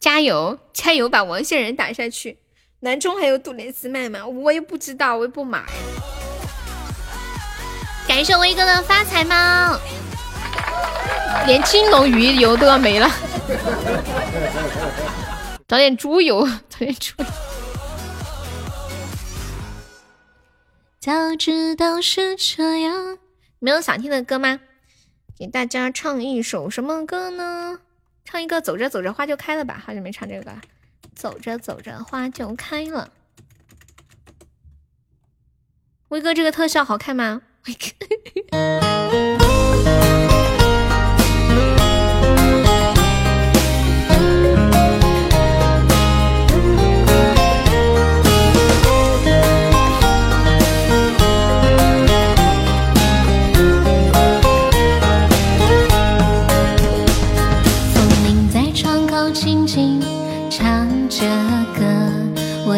[0.00, 2.36] 加油加油，把王线人打下去。
[2.80, 4.26] 南中还有杜蕾斯卖吗？
[4.26, 5.64] 我也不知道，我也不买。
[8.06, 9.80] 感谢威哥的发财猫，
[11.46, 13.10] 连金龙鱼油都要没了。
[15.66, 17.24] 找点猪油， 找点猪油。
[21.00, 23.18] 早知道是这样，
[23.60, 24.60] 没有想听的歌吗？
[25.36, 27.80] 给大家唱一首什么歌呢？
[28.24, 30.60] 唱一个走着走着花就开了吧，好久没唱这个了。
[31.14, 33.10] 走着走着花就开了。
[36.08, 37.42] 威哥，这个特效好看吗？
[37.66, 37.78] 威哥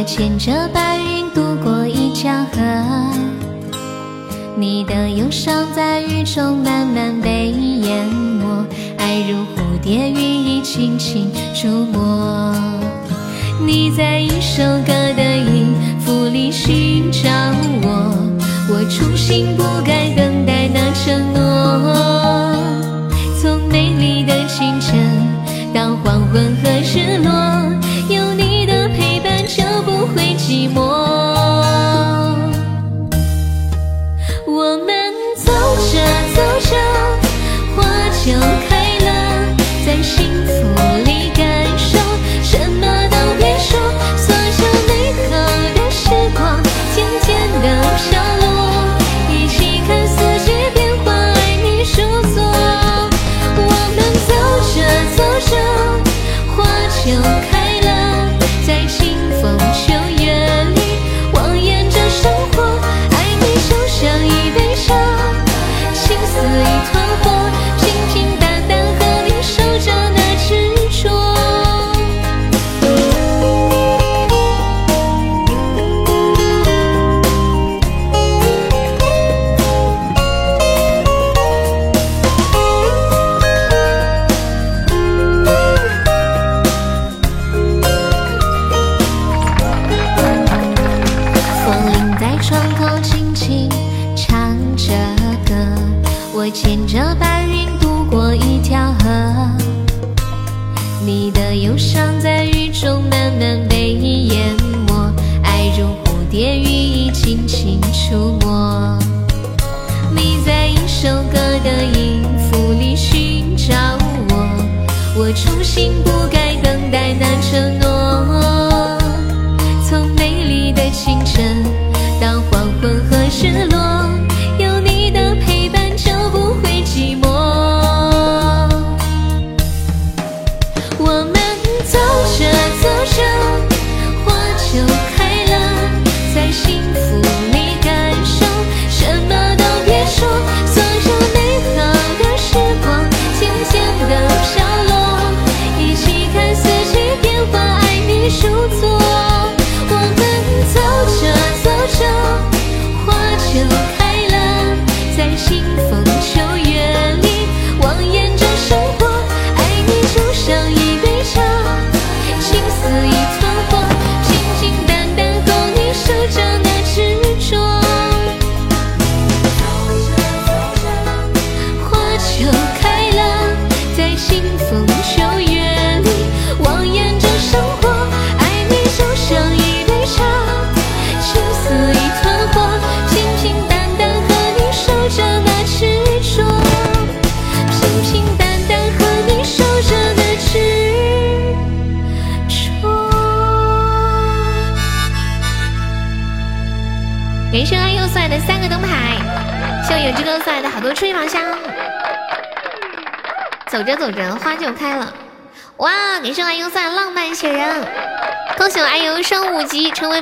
[0.00, 0.04] 我。
[0.06, 2.58] 牵着白云渡过一条河，
[4.56, 8.64] 你的忧伤在雨中慢慢被淹没，
[8.96, 12.54] 爱如蝴蝶羽翼轻轻触摸。
[13.66, 17.28] 你在一首歌的音符里寻找
[17.82, 18.14] 我，
[18.70, 22.09] 我初心不该等待那承诺。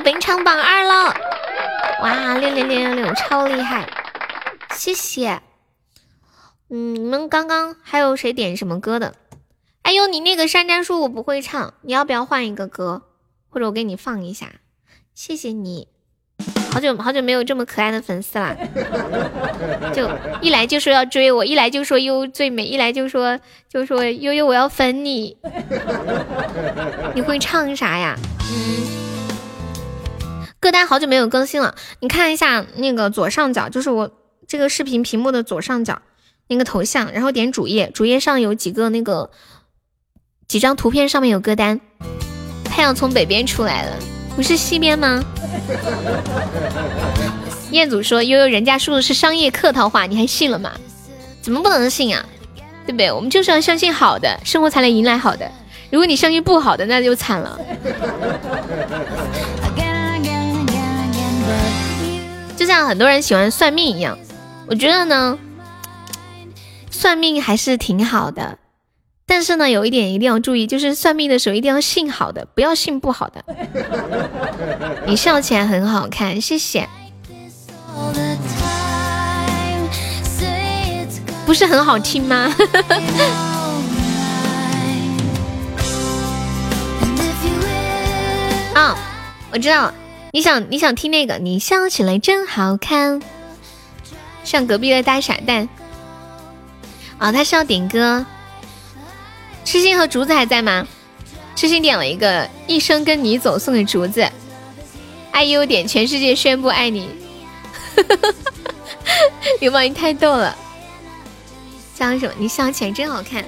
[0.03, 1.15] 本场榜二了。
[2.03, 3.89] 哇，六六六六六，超厉害！
[4.75, 5.41] 谢谢。
[6.71, 9.15] 嗯，你们刚刚还有谁点什么歌的？
[9.83, 13.03] 哎呦，你那个山楂树我不会唱，你要不要换一个歌？
[13.49, 14.47] 或者我给你放一下？
[15.15, 15.89] 谢谢你，
[16.71, 18.55] 好久好久没有这么可爱的粉丝啦！
[19.93, 20.09] 就
[20.41, 25.37] 一来就说要追我，一来就说悠最美，一来就说就说悠悠我要粉你。
[27.15, 28.15] 你会唱啥呀？
[28.53, 29.08] 嗯，
[30.61, 34.11] 歌单好久没有更新了，你看一下那个左上角，就是我
[34.47, 36.03] 这个视频屏幕的左上角
[36.49, 39.31] 那个头像，然后点主页，主页上有几个那个。
[40.49, 41.79] 几张图片上面有歌单，
[42.65, 43.93] 太阳从北边出来了，
[44.35, 45.23] 不是西边吗？
[47.71, 50.73] 彦祖说悠悠人家说的是商业客套话，你还信了吗？
[51.43, 52.25] 怎么不能信啊？
[52.87, 53.13] 对不对？
[53.13, 55.47] 我们就是要相信好的，生活才能迎来好的。
[55.91, 57.61] 如果你相信不好的，那就惨了。
[62.69, 64.19] 像很多人喜欢算命一样，
[64.67, 65.39] 我觉得呢，
[66.93, 68.59] 算命还是挺好的。
[69.27, 73.43] 但是呢，有一点一定要注意，就是算命的时候一定要信好的，不要信不好的。
[75.09, 76.87] 你笑起来很好看，谢谢。
[81.47, 82.53] 不是很好听吗？
[88.75, 88.95] 啊，
[89.51, 89.91] 我知道，
[90.31, 93.21] 你想你想听那个，你笑起来真好看，
[94.45, 95.69] 像隔壁的大傻蛋。
[97.19, 98.25] 啊，他是要点歌。
[99.65, 100.87] 痴心和竹子还在吗？
[101.57, 104.27] 痴心点了一个《一生跟你走》，送给竹子。
[105.33, 107.09] 爱优点全世界宣布爱你。
[109.61, 110.57] 流氓你太逗了。
[111.95, 112.33] 笑什么？
[112.39, 113.45] 你笑起来真好看。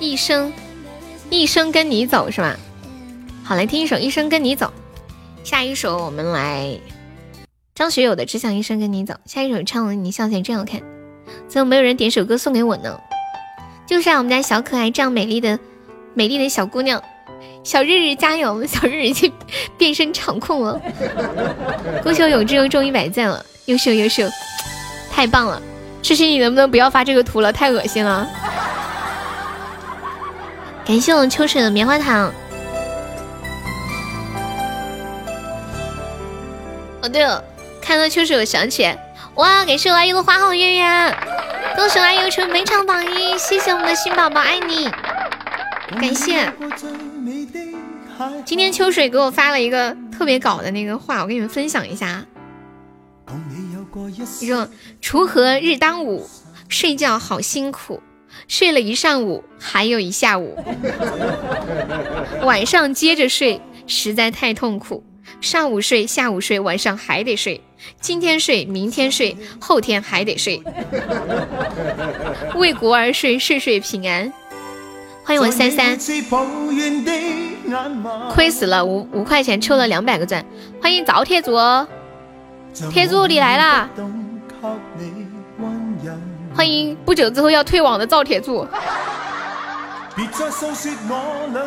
[0.00, 0.52] 一生，
[1.28, 2.56] 一生跟你走是吧？
[3.44, 4.66] 好，来听一首《一生跟你走》。
[5.48, 6.78] 下一首我们来
[7.74, 9.14] 张学友的《只想一生跟你走》。
[9.24, 10.82] 下一首唱了你笑起来真好看。
[11.48, 13.00] 怎么没有人点首歌送给我呢？
[13.86, 15.58] 就是啊，我们家小可爱这样美丽的、
[16.12, 17.02] 美丽的小姑娘，
[17.64, 18.62] 小日日加油！
[18.66, 19.32] 小日日已经
[19.78, 20.78] 变身场控了。
[22.02, 24.28] 恭喜我永志又中一百赞了，优秀优秀，
[25.10, 25.62] 太棒了！
[26.02, 27.50] 痴心，你能不能不要发这个图了？
[27.50, 28.28] 太恶心了。
[30.84, 32.30] 感谢我秋水的棉花糖。
[37.08, 37.42] 对了，
[37.80, 38.98] 看到秋水我想起来，
[39.36, 39.64] 哇！
[39.64, 41.16] 感谢我阿优的花好月圆。
[41.76, 44.88] 恭喜阿优成本场榜一，谢谢我们的新宝宝，爱你，
[45.90, 46.52] 感谢。
[48.44, 52.24] 今天秋水给我发了一个特别搞的那个话，我跟你们分享一下。
[54.40, 54.68] 你说
[55.00, 56.28] 锄禾日当午，
[56.68, 58.02] 睡觉好辛苦，
[58.48, 60.58] 睡了一上午，还有一下午，
[62.42, 65.04] 晚上接着睡，实在太痛苦。
[65.40, 67.60] 上午睡，下午睡，晚上还得睡。
[68.00, 70.60] 今天睡，明天睡，后天还得睡。
[72.56, 74.32] 为国而睡，岁岁平安。
[75.24, 75.96] 欢迎我三三，
[78.34, 80.44] 亏死了五五块钱抽了两百个钻。
[80.82, 81.52] 欢迎早铁柱，
[82.90, 83.88] 铁柱你来啦！
[86.54, 88.66] 欢迎不久之后要退网的赵铁柱。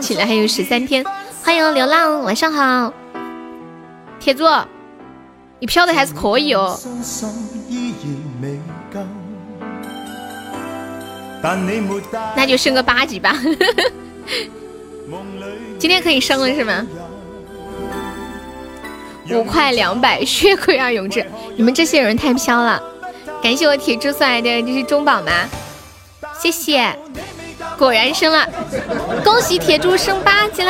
[0.02, 1.06] 起来还有十三天。
[1.44, 2.92] 欢迎流浪，晚上好。
[4.22, 4.46] 铁柱，
[5.60, 6.80] 你飘的还是可以哦。
[12.36, 13.36] 那就升个八级吧。
[15.80, 16.86] 今天可以升了是吗？
[19.32, 20.92] 五块两百，血亏啊！
[20.92, 21.26] 永志，
[21.56, 22.80] 你们这些人太飘了。
[23.42, 25.32] 感谢我铁柱送来的这是中宝吗？
[26.40, 26.96] 谢谢，
[27.76, 28.48] 果然升了，
[29.24, 30.62] 恭喜铁柱升八级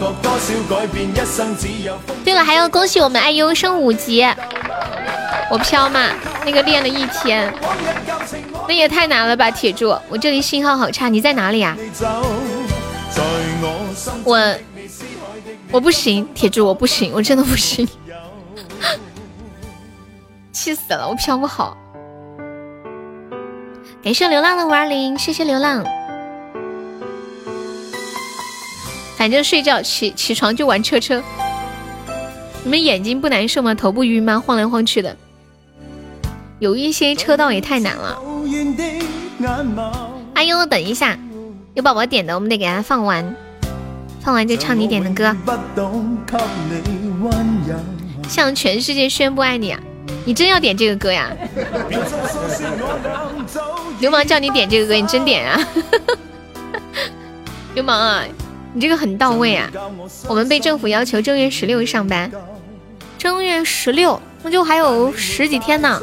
[0.00, 1.98] 了。
[2.24, 4.26] 对了，还要恭喜我们爱优升五级。
[5.50, 6.10] 我飘嘛，
[6.44, 7.52] 那个练了一天，
[8.68, 9.96] 那也太难了吧，铁柱！
[10.08, 11.76] 我这里信号好差，你在哪里啊？
[14.24, 14.54] 我
[15.72, 17.88] 我不行，铁柱我不行，我真的不行，
[20.52, 21.76] 气死了，我飘不好。
[24.04, 25.84] 感谢流浪的五二零，谢谢流浪。
[29.20, 31.22] 反正睡觉起起床就玩车车，
[32.64, 33.74] 你们眼睛不难受吗？
[33.74, 34.40] 头不晕吗？
[34.40, 35.14] 晃来晃去的，
[36.58, 38.18] 有一些车道也太难了。
[40.32, 41.18] 阿优，等一下，
[41.74, 43.36] 有宝宝点的，我们得给他放完，
[44.22, 45.36] 放完就唱你点的歌。
[48.26, 49.78] 向全世界宣布爱你啊！
[50.24, 51.30] 你真要点这个歌呀？
[53.98, 55.60] 流氓叫你点这个歌，你真点啊？
[57.76, 58.24] 流氓啊，
[58.72, 59.70] 你这个很到位啊！
[60.28, 62.30] 我们被政府要求正月十六上班，
[63.18, 66.00] 正月十六那就还有十几天呢。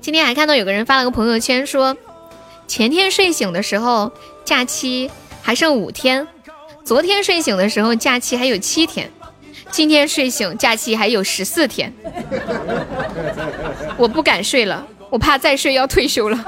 [0.00, 1.96] 今天还看到有个人发了个朋友圈，说
[2.66, 4.12] 前天睡醒的时候
[4.44, 5.10] 假期
[5.40, 6.26] 还剩五天，
[6.84, 9.10] 昨天睡醒的时候假期还有七天，
[9.70, 11.92] 今天睡醒假期还有十四天。
[13.96, 16.38] 我不敢睡了，我怕再睡要退休了。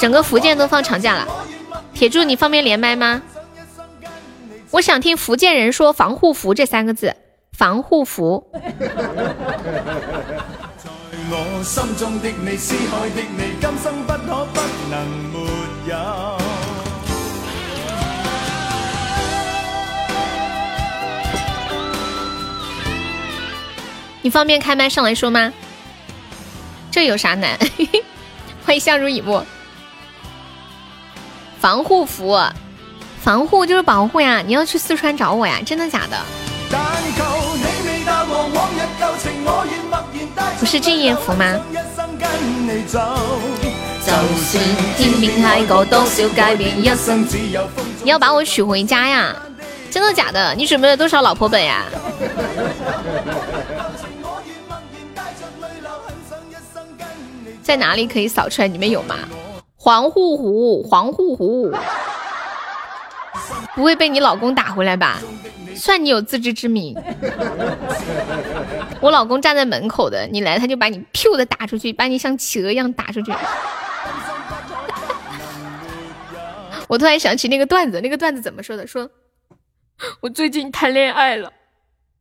[0.00, 1.26] 整个福建都放长假了，
[1.94, 3.22] 铁柱你方便连麦吗？
[4.70, 7.14] 我想听福建人说“防护服”这三个字
[7.52, 8.50] ，“防护服”。
[11.12, 11.28] 你
[24.30, 25.52] 方便开麦上来说吗？
[26.90, 27.58] 这有啥难？
[28.66, 29.44] 欢迎相濡以沫。
[31.60, 32.38] 防护服。
[33.22, 34.42] 防护就是保护呀！
[34.44, 35.60] 你要去四川找我呀？
[35.64, 36.18] 真的假的？
[40.58, 41.54] 不是敬业福吗？
[48.02, 49.36] 你要把我娶回家呀？
[49.88, 50.52] 真的假的？
[50.56, 51.84] 你准备了多少老婆本呀？
[57.62, 58.68] 在哪里可以扫出来？
[58.68, 59.16] 你们有吗？
[59.76, 61.72] 黄护湖，黄护湖。
[63.74, 65.20] 不会被你老公打回来吧？
[65.74, 66.94] 算你有自知之明。
[69.00, 73.32] 我老公站在门口的，你来他就把你噗的打出去，把你像企鹅一样打出去。
[76.88, 78.86] 我突然想起那个段子，那个段子怎么说的？
[78.86, 79.10] 说
[80.20, 81.52] 我最近谈恋爱了，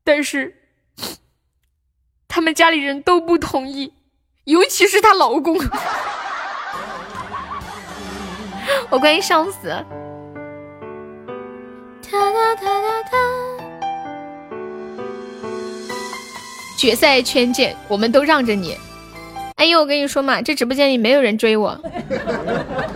[0.04, 0.56] 但是
[2.28, 3.92] 他们家里人都不同意，
[4.46, 5.58] 尤其是她老公。
[8.90, 9.86] 我快笑死了。
[12.12, 13.18] 哒哒哒哒哒！
[16.78, 18.78] 决赛圈见，我们都让着你。
[19.56, 21.80] 哎呦，我跟你说嘛，这直播间里没有人追我，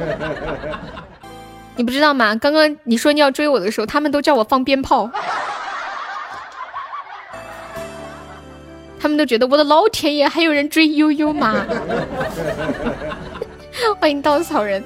[1.78, 2.36] 你不知道吗？
[2.36, 5.10] 刚刚你说你要追我的时候，他们都叫我放鞭炮，
[9.06, 11.64] 他们都觉得我的老天爷，还有人追悠悠吗？
[14.02, 14.84] 欢迎稻草人。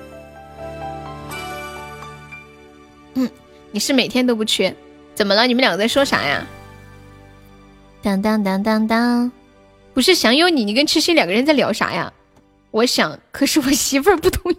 [3.14, 3.30] 嗯
[3.72, 4.76] 你是每天都不缺，
[5.16, 5.48] 怎么了？
[5.48, 6.46] 你们两个在说啥呀？
[8.02, 9.32] 当当当当当，
[9.94, 12.12] 不是想有你，你跟痴心两个人在聊啥呀？
[12.72, 14.58] 我想，可是我媳妇儿不同意。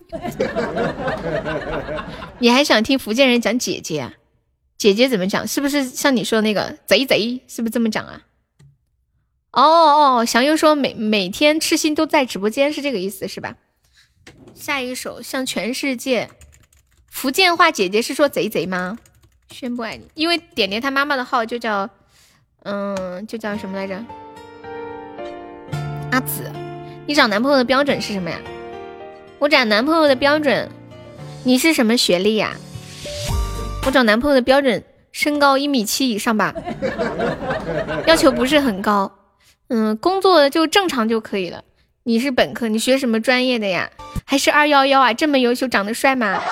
[2.41, 4.01] 你还想听福建人讲姐姐？
[4.01, 4.15] 啊？
[4.79, 5.47] 姐姐怎么讲？
[5.47, 7.43] 是不是像你说的那个贼贼？
[7.47, 8.23] 是不是这么讲啊？
[9.53, 9.63] 哦
[10.19, 13.57] 哦，祥优说每每天痴心都在直播间，是这个意思是吧？
[14.55, 16.31] 下一首向全世界。
[17.11, 18.99] 福建话姐姐是说贼贼吗？
[19.51, 21.91] 宣布爱你，因为点点他妈妈的号就叫，
[22.63, 24.05] 嗯，就叫什么来着？
[26.13, 26.51] 阿紫，
[27.07, 28.39] 你找男朋友的标准是什么呀？
[29.41, 30.71] 我找男朋友的标准，
[31.43, 32.57] 你是什么学历呀？
[33.85, 36.55] 我找男朋友的标准，身高一米七以上吧，
[38.07, 39.11] 要求不是很高，
[39.73, 41.63] 嗯，工作就正常就可以了。
[42.03, 43.89] 你是本科，你学什么专业的呀？
[44.27, 45.15] 还是二幺幺啊？
[45.15, 46.43] 这么优秀，长得帅吗？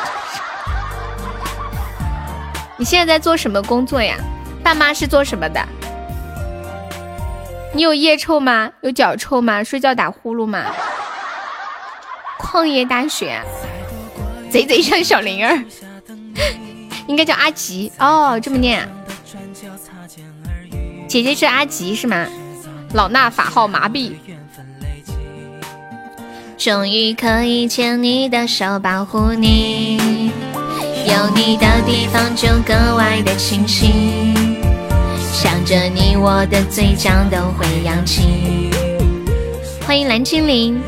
[2.77, 4.17] 你现在在做什么工作呀？
[4.63, 5.61] 爸妈是做什么的？
[7.75, 8.71] 你有腋臭吗？
[8.83, 9.65] 有脚臭吗？
[9.65, 10.67] 睡觉打呼噜吗？
[12.39, 13.43] 矿业大学，
[14.49, 15.61] 贼贼像小灵儿，
[17.09, 18.89] 应该叫阿吉哦，这么念。
[21.09, 22.29] 姐姐是阿吉是吗？
[22.93, 24.13] 老衲法号麻痹。
[26.57, 30.33] 终于可以牵你的手，保护你。
[31.07, 34.57] 有你的地方就格外的清新，
[35.33, 38.71] 想着你我的嘴角都会扬起。
[39.87, 40.81] 欢迎蓝精灵，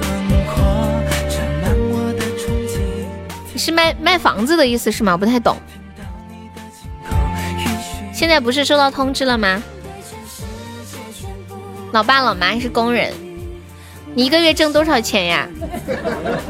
[3.52, 5.12] 你是卖卖房子的意思是吗？
[5.12, 5.56] 我不太懂。
[8.12, 9.62] 现在不是收到通知了吗？
[11.92, 13.12] 老爸老妈是工人，
[14.14, 15.48] 你一个月挣多少钱呀？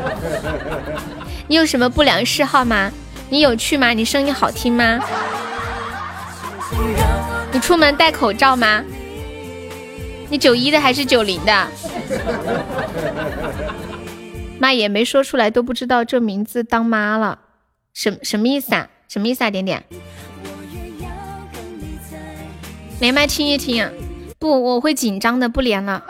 [1.49, 2.93] 你有什么不良嗜好吗？
[3.31, 3.91] 你有趣吗？
[3.91, 5.01] 你声音好听吗？
[7.53, 8.85] 你出门戴口罩吗？
[10.29, 11.69] 你九一的还是九零的？
[14.61, 17.39] 妈也没说出来，都不知道这名字当妈了，
[17.95, 18.89] 什什么意思啊？
[19.09, 19.51] 什么意思啊？
[19.51, 19.83] 点点，
[23.01, 23.91] 连麦听一听！
[24.41, 26.03] 不，我会紧张的，不连了，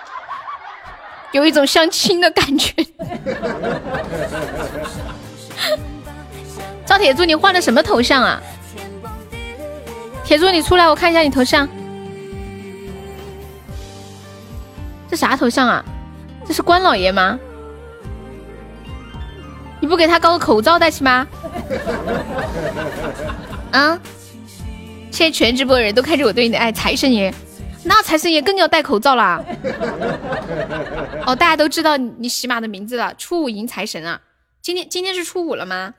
[1.32, 2.74] 有一种相亲的感觉。
[6.84, 8.38] 赵铁柱，你换的什么头像啊？
[10.24, 11.66] 铁柱，你出来，我看一下你头像。
[15.08, 15.82] 这啥头像啊？
[16.46, 17.38] 这是关老爷吗？
[19.80, 21.26] 你不给他搞个口罩戴起吗？
[23.72, 23.98] 啊！
[25.20, 27.30] 现在全直播的人都看着我对你的爱，财神爷，
[27.84, 29.38] 那财神爷更要戴口罩啦！
[31.26, 34.18] 哦，大家都知道你喜马的名字了，初五迎财神啊！
[34.62, 35.92] 今天今天是初五了吗？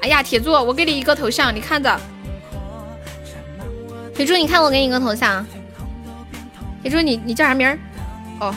[0.00, 2.00] 哎呀，铁柱，我给你一个头像，你看着。
[4.14, 5.44] 铁柱，你看我给你一个头像。
[6.80, 7.78] 铁柱，你你叫啥名儿？
[8.40, 8.54] 哦，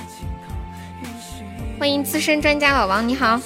[1.77, 3.37] 欢迎资深专家老王，你好。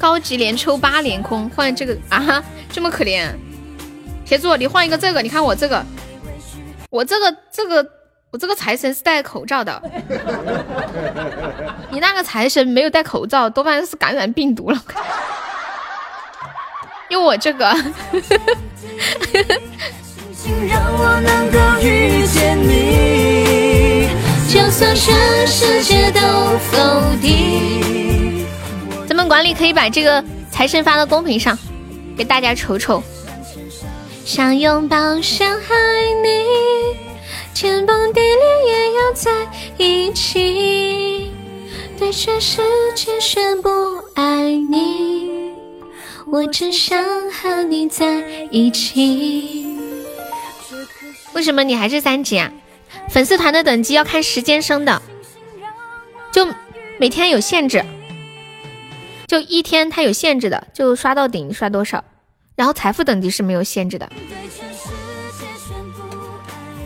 [0.00, 2.42] 高级连抽八连空，换这个啊？
[2.72, 3.28] 这么可怜？
[4.24, 5.84] 铁柱，你换一个这个，你看我这个，
[6.88, 7.86] 我这个这个
[8.30, 9.82] 我这个财神是戴口罩的，
[11.92, 14.82] 你那个财神没有戴口罩，多半是感染病毒了。
[17.10, 17.66] 用我这个。
[20.68, 24.08] 让我能够遇见你，
[24.48, 26.20] 就算全世界都
[26.70, 28.09] 否定。
[29.28, 31.58] 管理可以把这个财神发到公屏上，
[32.16, 33.02] 给大家瞅瞅。
[34.24, 36.44] 想拥抱，想爱你，
[37.54, 39.30] 天崩地裂也要在
[39.76, 41.32] 一起，
[41.98, 42.62] 对全世
[42.94, 43.68] 界宣布
[44.14, 45.52] 爱你，
[46.26, 49.66] 我只想和你在一起。
[51.32, 52.52] 为什么你还是三级啊？
[53.08, 55.02] 粉丝团的等级要看时间升的，
[56.30, 56.46] 就
[56.98, 57.84] 每天有限制，
[59.30, 62.02] 就一天它有限制的，就刷到顶刷多少。
[62.56, 64.10] 然后财富等级是没有限制的。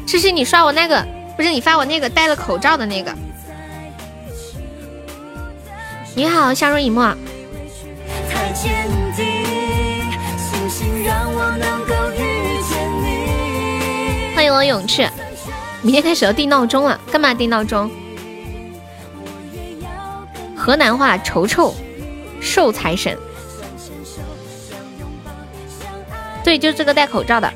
[0.06, 1.02] 诗诗，你刷我那个，
[1.38, 3.14] 不是你发我那个戴了口罩的那个。
[6.14, 7.16] 你好，相濡以沫。
[14.34, 15.08] 欢迎我勇去，
[15.80, 17.90] 明天开始要定闹钟了，干嘛定闹钟？
[20.54, 21.74] 河南话瞅瞅，
[22.44, 23.18] 寿财神。
[26.44, 27.52] 对，就是这个戴口罩的，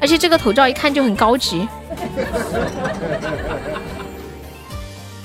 [0.00, 1.68] 而且这个头罩一看就很高级。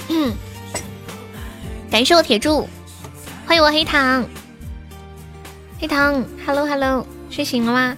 [0.09, 0.33] 嗯，
[1.89, 2.67] 感谢我铁柱，
[3.47, 4.27] 欢迎我黑糖，
[5.79, 7.97] 黑糖，hello hello，睡醒了吗？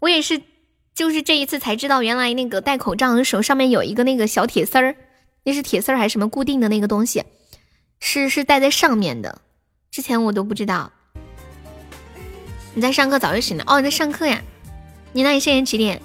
[0.00, 0.42] 我也是。
[0.94, 4.94] 就是这一次才知道，原来那个戴口罩的手上面有一个那个小铁丝儿，
[5.42, 7.24] 那是铁丝儿还是什么固定的那个东西？
[7.98, 9.40] 是是戴在上面的，
[9.94, 10.90] 之前我都不知道。
[12.74, 14.42] 你在上课早就醒了哦，你在上课呀？
[15.12, 16.02] 你那里现在几点？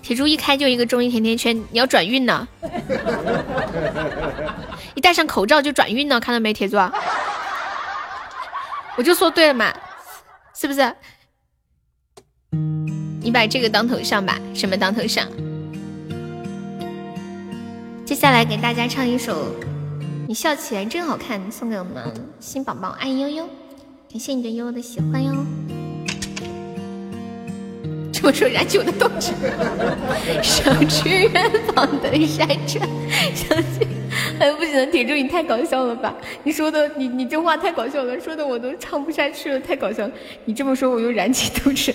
[0.00, 2.48] 铁柱一开就一个中医甜甜圈，你要转运呢？
[4.96, 6.78] 一戴上口罩就转运呢，看到没，铁柱？
[8.96, 9.70] 我就说对了嘛，
[10.58, 10.94] 是不是？
[13.20, 15.28] 你把这个当头像吧，什么当头像？
[18.06, 19.54] 接下来给大家唱一首
[20.28, 22.04] 《你笑起来真好看》，送给我们
[22.38, 23.48] 新宝宝爱悠悠，
[24.12, 25.32] 感谢你对悠悠的喜欢哟。
[28.12, 29.32] 这么说燃酒的斗志，
[30.42, 32.86] 想去远方的山川，
[33.34, 33.86] 想去……
[34.38, 36.14] 哎不行，铁柱你太搞笑了吧？
[36.42, 40.12] 你说的，你你这话太搞笑了，说的我都唱不下去了，太搞笑了。
[40.44, 41.94] 你这么说我又燃起斗志。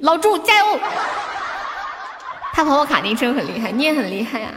[0.00, 0.80] 老朱加油！
[2.54, 4.52] 他跑跑卡丁车很厉害，你也很厉害呀。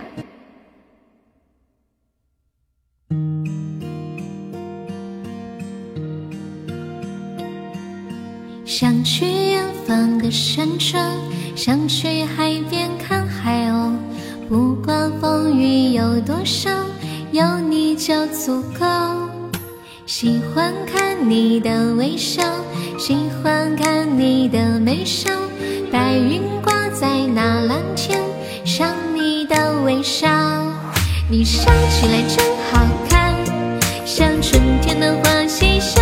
[8.78, 11.10] 想去远方的山川，
[11.56, 13.94] 想去海边看海鸥，
[14.50, 16.70] 不管风雨有多少，
[17.32, 18.86] 有你就足够。
[20.06, 22.44] 喜欢看你的微笑。
[23.00, 25.30] 喜欢看你的眉梢，
[25.90, 28.20] 白云挂在那蓝天，
[28.66, 30.28] 像你的微笑。
[31.30, 33.34] 你笑起来真好看，
[34.06, 36.02] 像春天的花嬉笑，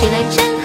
[0.00, 0.59] 笑起来真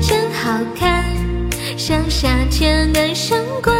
[0.00, 1.04] 真好看，
[1.76, 3.74] 像夏天的阳光。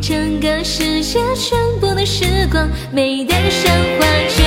[0.00, 4.44] 整个世界全部的时光，美得像画卷。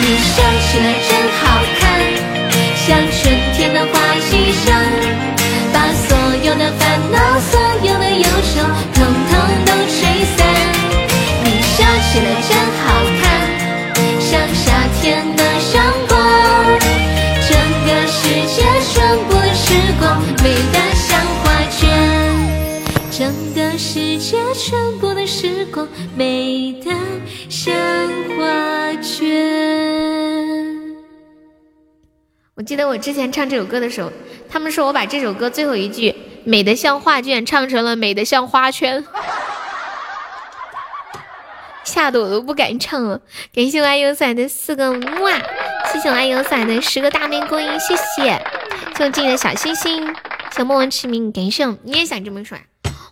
[0.00, 1.10] 你笑起来真
[1.40, 1.42] 好
[1.78, 1.80] 看，
[2.76, 4.66] 像春天的花衣裳。
[5.72, 8.24] 把所有的烦恼、所有的忧
[8.54, 8.60] 愁，
[8.94, 9.32] 统统
[9.66, 9.98] 都吹
[10.36, 10.38] 散。
[11.44, 12.50] 你笑起来真
[12.84, 12.86] 好
[13.20, 13.22] 看，
[14.20, 14.64] 像夏
[15.00, 15.39] 天的
[20.42, 21.88] 美得像画卷。
[23.10, 26.90] 整个世界全部的时光，美得
[27.48, 27.74] 像
[28.36, 29.28] 画卷。
[32.54, 34.10] 我记得我之前唱这首歌的时候，
[34.48, 36.14] 他们说我把这首歌最后一句
[36.44, 39.04] “美得像画卷”唱成了“美得像花圈”。
[41.84, 43.20] 吓得我都不敢唱了。
[43.54, 45.32] 感谢我爱优仔的四个哇，
[45.92, 48.40] 谢谢我爱优仔的十个大玫瑰，谢谢，
[49.00, 50.14] 送进的小星星，
[50.52, 52.64] 小莫文驰名，感谢你也想这么说呀？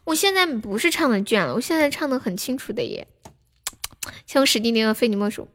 [0.04, 3.08] 我现在不是唱的卷了，我现在唱的很清楚的耶。
[4.26, 5.48] 像史蒂尼和非你莫属。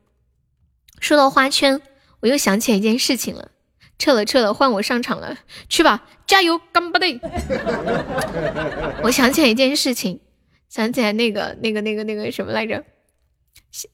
[0.99, 1.79] 说到花圈，
[2.21, 3.51] 我又想起一件事情了。
[3.99, 5.37] 撤了撤了，换我上场了，
[5.69, 7.05] 去吧，加油，干巴的！
[9.03, 10.19] 我想起来一件事情，
[10.67, 12.83] 想起来那个那个那个那个什么来着？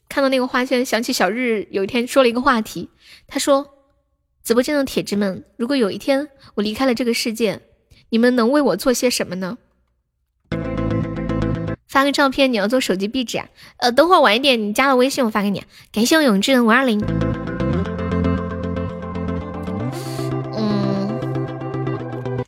[0.08, 2.90] 看到那个花圈，想起小日有一天说了一个话题，
[3.28, 3.76] 他说
[4.50, 7.62] ：“直播间的铁子们，如果有一天我离开了这个世界，
[8.10, 9.60] 你们能为我做些什么呢？”
[11.88, 13.46] 发个照片，你要做手机壁纸啊？
[13.78, 15.64] 呃，等会儿晚一点，你加了微信，我发给你。
[15.92, 17.00] 感谢我永志的五二零。
[20.58, 21.20] 嗯，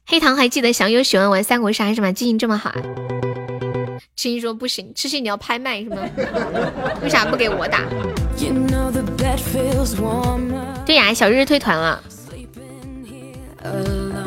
[0.07, 2.11] 黑糖还记得小友喜欢玩三国杀是吗？
[2.11, 2.81] 记性这么好啊？
[4.21, 5.97] 星星说不行，痴心你要拍卖是吗？
[7.01, 7.79] 为啥不给我打？
[10.85, 11.99] 对呀，小日退团了，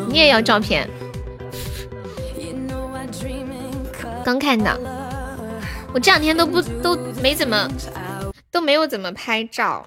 [0.09, 0.91] 你也要照片？
[4.25, 4.77] 刚看到，
[5.93, 7.69] 我这两天都不都没怎么
[8.51, 9.87] 都没有怎么拍照，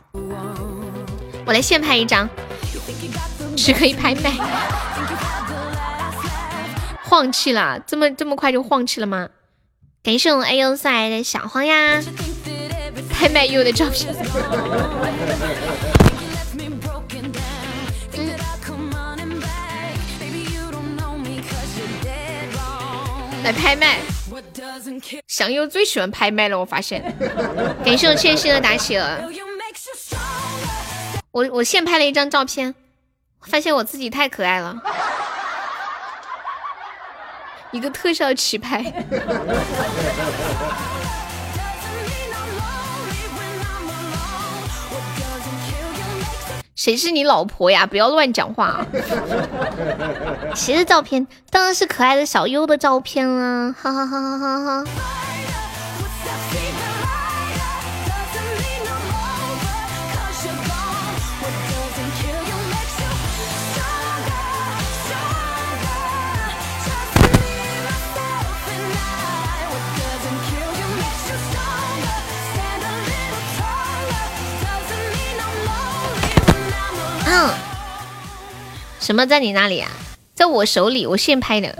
[1.45, 2.29] 我来现拍一张，
[3.57, 4.31] 只可以拍卖。
[7.03, 9.27] 放弃了，这么这么快就放弃了吗？
[10.03, 12.01] 感谢我 A U 赛的小黄呀，
[13.09, 14.15] 拍卖 U 的照片。
[23.43, 23.99] 来拍卖，
[25.27, 27.01] 祥优最喜欢拍卖了，我发现。
[27.83, 29.31] 感谢我欠薪的打企鹅，
[31.31, 32.73] 我我现拍了一张照片，
[33.41, 34.75] 发现我自己太可爱了。
[37.77, 38.91] 一个特效起拍，
[46.75, 47.85] 谁是你老婆呀？
[47.85, 48.87] 不要乱讲话啊！
[50.57, 51.27] 谁的照片？
[51.51, 53.75] 当然是可爱的小优的照片啦！
[53.79, 54.91] 哈哈哈哈哈哈！
[77.29, 77.53] 嗯，
[79.01, 79.91] 什么在你那里啊？
[80.33, 81.75] 在我手里，我现拍的。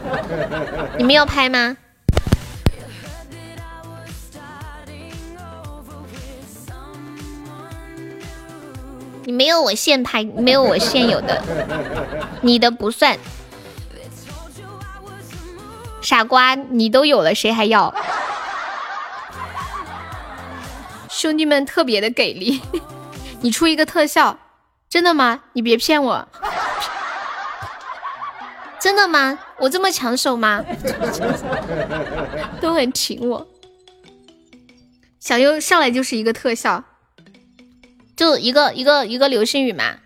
[0.98, 1.76] 你们要拍吗？
[9.24, 11.42] 你没有我现拍，没有我现有的，
[12.42, 13.16] 你的不算。
[16.02, 17.94] 傻瓜，你都有了，谁还要？
[21.08, 22.60] 兄弟们特别的给力，
[23.40, 24.38] 你出一个特效。
[24.88, 25.42] 真的吗？
[25.52, 26.26] 你别骗我！
[28.80, 29.38] 真的吗？
[29.58, 30.64] 我这么抢手吗？
[32.60, 33.46] 都很挺我。
[35.20, 36.84] 小优上来就是一个特效，
[38.16, 39.96] 就一个一个一个流星雨嘛。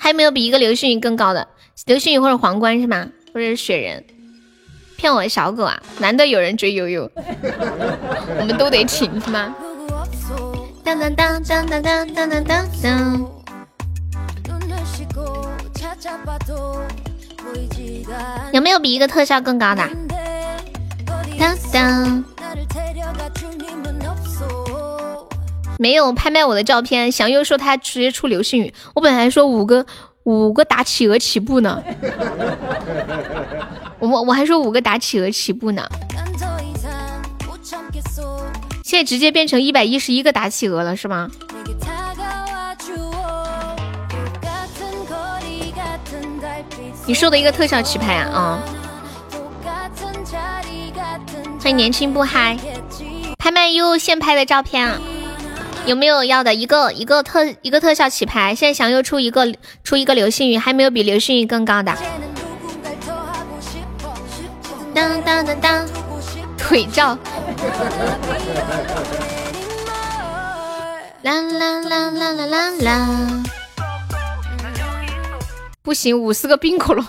[0.00, 1.46] 还有没有比一个流星雨更高的？
[1.86, 3.08] 流星雨或者皇冠是吗？
[3.32, 4.04] 或者是雪人？
[4.96, 5.80] 骗我小狗啊！
[6.00, 9.54] 难得有人追悠悠， 我们都得挺是吗？
[10.88, 13.30] 当当当当当当当当当。
[18.52, 19.86] 有没有比一个特效更高的？
[21.38, 22.24] 当当。
[25.78, 28.72] 没有拍卖我的照片，祥佑说他直接出流星雨。
[28.94, 29.84] 我本来说五个
[30.22, 31.82] 五个打企鹅起步呢，
[33.98, 35.86] 我我还说五个打企鹅起步呢，
[38.88, 41.30] 现在直接变成一百一十一个打企鹅了是吗？
[47.04, 48.64] 你说的一个特效起拍啊啊！
[51.60, 52.56] 欢迎年轻不嗨，
[53.36, 54.98] 拍卖优现拍的照片啊！
[55.84, 56.54] 有没有要的？
[56.54, 59.54] 一个一个特一个特效起拍，现在想又出一个
[59.84, 61.94] 出一个流星雨，还没有比流星雨更高的。
[64.94, 65.86] 当当当当，
[66.68, 67.16] 腿照。
[71.22, 73.42] 啦啦啦啦啦啦啦。
[75.80, 77.02] 不行，五十个冰可乐。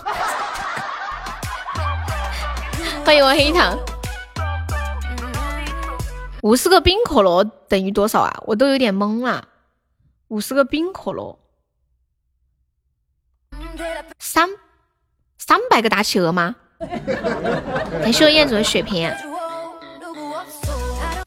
[3.03, 3.77] 欢迎我黑糖。
[6.41, 8.33] 五十个冰可乐等于多少啊？
[8.45, 9.45] 我都有点懵了。
[10.29, 11.37] 五十个冰可乐，
[14.19, 14.47] 三
[15.37, 16.55] 三百个大企鹅吗？
[16.79, 19.13] 感谢我彦祖的血瓶。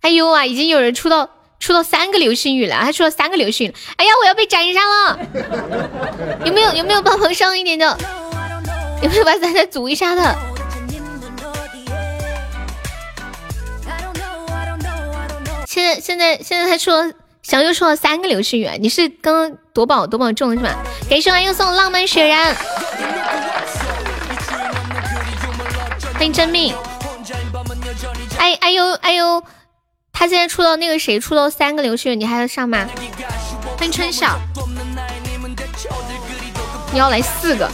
[0.03, 1.31] 哎呦啊，已经有人出到
[1.61, 3.75] 出到三个流星雨了，还出了三个流星雨。
[3.97, 5.19] 哎呀，我要被斩杀了！
[6.45, 7.97] 有没有有没有帮忙上一点的？
[9.01, 10.37] 有没有把咱再组一下的？
[15.67, 17.13] 现在现在现在他出了，
[17.43, 20.83] 小优出了三个流星雨，你是刚刚夺宝夺宝中了是吧？
[21.09, 22.57] 感谢我又送浪漫雪人，
[26.15, 26.75] 欢迎真命。
[28.39, 29.43] 哎哎呦哎呦，
[30.13, 32.87] 他现在出到那个谁出到三个流星雨，你还要上吗？
[33.77, 34.39] 欢迎春晓，
[36.93, 37.71] 你要来四个？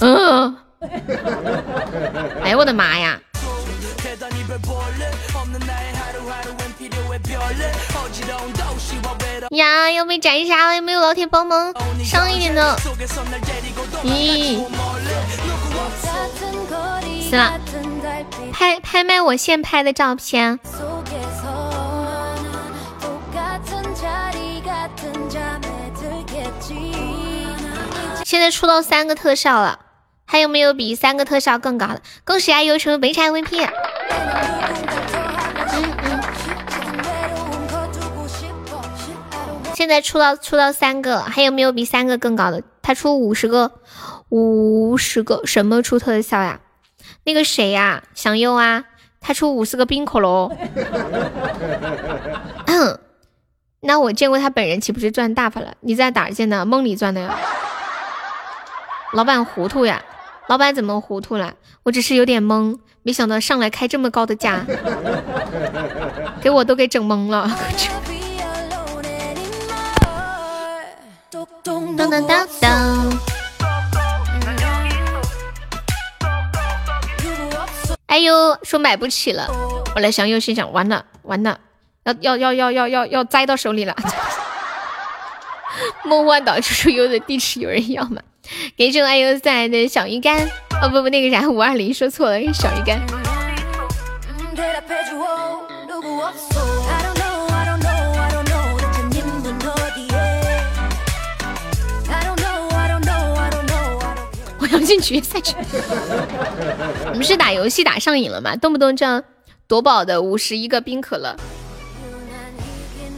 [0.00, 0.56] 嗯，
[2.42, 3.18] 哎呦我的妈呀！
[9.50, 10.76] 呀，要被斩杀了！
[10.76, 11.72] 有没有老铁帮忙
[12.04, 12.76] 上一点的？
[14.04, 14.64] 咦，
[17.30, 17.58] 死了！
[18.52, 20.58] 拍拍卖我现拍的照片。
[28.32, 29.80] 现在出到三个特效了，
[30.24, 32.00] 还有没有比三个特效更高的？
[32.24, 33.68] 恭喜阿优成为本场 MVP。
[39.74, 42.62] 现在出到出到三个，还有没有比三个更高的？
[42.80, 43.70] 他出五十个，
[44.30, 46.60] 五十个什么出特效呀？
[47.24, 48.84] 那个谁呀，祥佑啊，
[49.20, 50.50] 他出五十个冰可乐。
[53.80, 55.74] 那我见过他本人，岂不是赚大发了？
[55.80, 56.64] 你在哪儿见的？
[56.64, 57.38] 梦里赚的呀？
[59.12, 60.02] 老板糊涂呀？
[60.48, 61.54] 老板怎么糊涂了？
[61.82, 64.64] 我只是有点懵，没想到上来开这么高的价，
[66.40, 67.50] 给我都给整懵了。
[71.96, 73.18] 当当当当！
[78.06, 79.46] 哎呦，说买不起了。
[79.94, 81.58] 我来想，又心想，完了完了，
[82.04, 83.94] 要要要要要要要栽到手里了。
[86.04, 88.20] 梦幻岛叔叔有的地址有人要吗？
[88.76, 90.48] 给这种爱优赛的小鱼干。
[90.82, 93.00] 哦不不，那个啥，五二零说错了，小鱼干。
[104.58, 105.54] 我要进决赛去！
[107.12, 108.56] 你们是打游戏打上瘾了吗？
[108.56, 109.22] 动不动这样
[109.66, 111.36] 夺宝的五十一个冰可乐，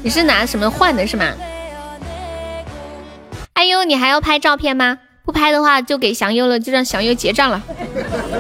[0.03, 1.07] 你是拿什么换的？
[1.07, 1.33] 是吗？
[3.53, 4.99] 哎呦，你还要拍照片吗？
[5.25, 7.63] 不拍的话就给祥优了，就让祥优结账了。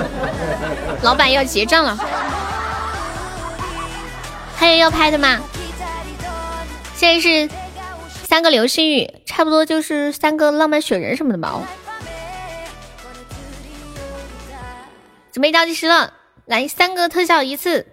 [1.03, 1.99] 老板要结账了。
[4.57, 5.41] 还有要拍的吗？
[6.95, 7.51] 现在是
[8.27, 11.61] 三个流星雨，差不多就是三个浪漫雪人什么的吧。
[15.33, 16.13] 准备倒计时了，
[16.45, 17.87] 来三个特效一次，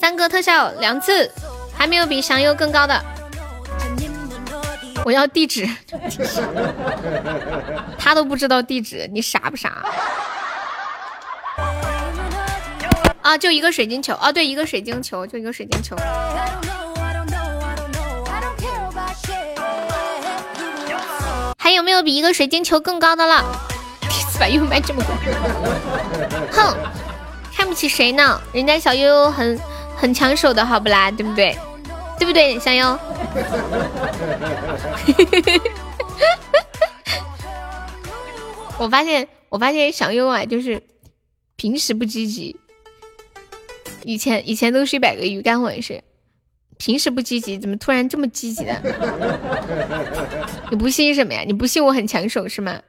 [0.00, 1.30] 三个特效两次，
[1.76, 3.00] 还没有比祥优更高的。
[5.04, 5.68] 我要地址，
[7.98, 9.82] 他都不知道地址，你傻不傻？
[13.22, 15.96] 啊，就一个水晶球，啊，对，一个水晶球，就一个水晶球。
[21.58, 23.44] 还有没有比一个水晶球更高的了？
[24.38, 25.14] 咋又卖这么贵？
[26.50, 26.74] 哼，
[27.54, 28.40] 看不起谁呢？
[28.52, 29.60] 人家小悠悠很
[29.96, 31.10] 很抢手的好不啦？
[31.10, 31.56] 对不对？
[32.20, 32.98] 对不对，小优？
[38.78, 40.82] 我发现，我发现小优啊，就是
[41.56, 42.54] 平时不积极，
[44.04, 46.04] 以前以前都是一百个鱼竿，或者是
[46.76, 48.76] 平时不积极，怎么突然这么积极的？
[50.70, 51.42] 你不信什么呀？
[51.46, 52.82] 你不信我很抢手是吗？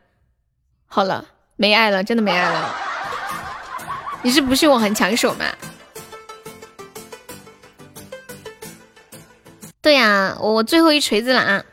[0.87, 1.25] 好了，
[1.55, 2.75] 没爱了，真的没爱了。
[4.23, 5.45] 你是不信我很抢手吗？
[9.81, 11.63] 对呀，我最后一锤子了啊！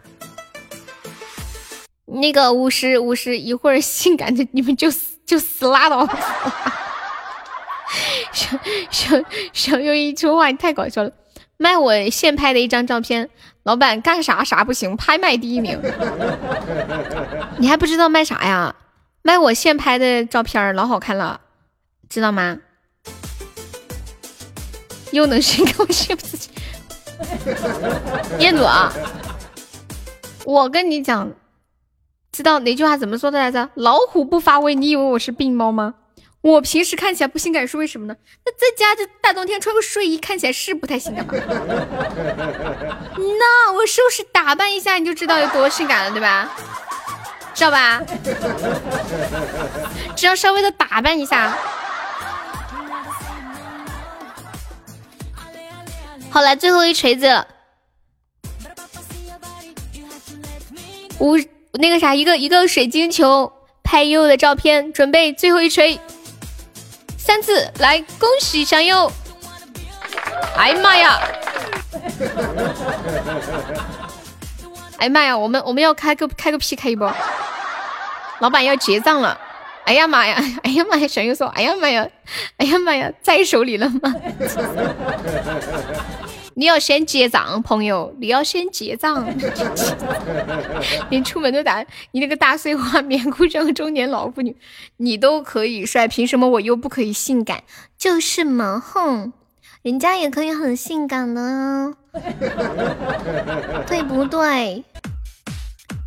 [2.06, 6.08] 那个五十五十，一会儿性感的你们就死就死拉倒。
[8.32, 8.58] 小
[8.90, 9.14] 小
[9.52, 11.12] 小优一说话，你太搞笑了。
[11.58, 13.28] 卖我现拍的一张照片，
[13.64, 15.78] 老板干啥啥不行，拍卖第一名。
[17.58, 18.74] 你还不知道卖啥呀？
[19.20, 21.40] 卖我现拍的照片，老好看了，
[22.08, 22.58] 知道吗？
[25.12, 26.48] 又能炫高炫自己。
[28.38, 28.92] 彦祖啊，
[30.44, 31.30] 我跟你讲，
[32.32, 33.68] 知道哪句话怎么说的来着？
[33.74, 35.94] 老虎不发威，你以为我是病猫吗？
[36.40, 38.14] 我平时看起来不性感是为什么呢？
[38.46, 41.34] 那在家就大冬天穿个睡衣看起来是不太性感吧？
[43.16, 46.48] 那我收拾打扮一下你就知道有多性感了，对吧？
[47.52, 48.00] 知道吧？
[50.14, 51.58] 只要稍微的打扮一下。
[56.30, 57.44] 好，来最后一锤子，
[61.18, 61.36] 五
[61.72, 63.50] 那个啥，一个一个水晶球
[63.82, 65.98] 拍悠悠的照片，准备最后一锤，
[67.16, 69.10] 三次，来恭喜小优！
[70.56, 71.20] 哎呀妈呀！
[74.98, 77.10] 哎呀妈呀，我们我们要开个开个 PK 不？
[78.40, 79.38] 老板要结账了！
[79.84, 80.36] 哎呀妈呀！
[80.62, 81.08] 哎呀妈呀！
[81.08, 82.06] 小优说：哎呀妈呀！
[82.58, 84.14] 哎呀妈呀，在手里了吗？
[86.58, 89.24] 你要先结账，朋友，你要先结账。
[91.08, 94.56] 连出门都打你那个大碎花棉裤上中年老妇女，
[94.96, 97.62] 你都可以帅，凭什么我又不可以性感？
[97.96, 99.32] 就是嘛，哼，
[99.82, 101.94] 人家也可以很性感的，
[103.86, 104.82] 对不对？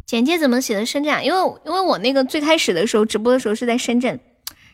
[0.06, 1.22] 简介怎么写的深圳啊？
[1.22, 4.20] 因为因为我那个最开始的时候直播的时候是在深圳。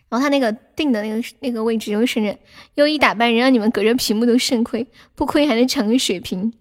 [0.10, 2.38] 然后他那个定的那个那个位置又是人，
[2.76, 6.54] 又一打扮人让你们隔着屏幕都肾亏，不亏还能抢个血瓶，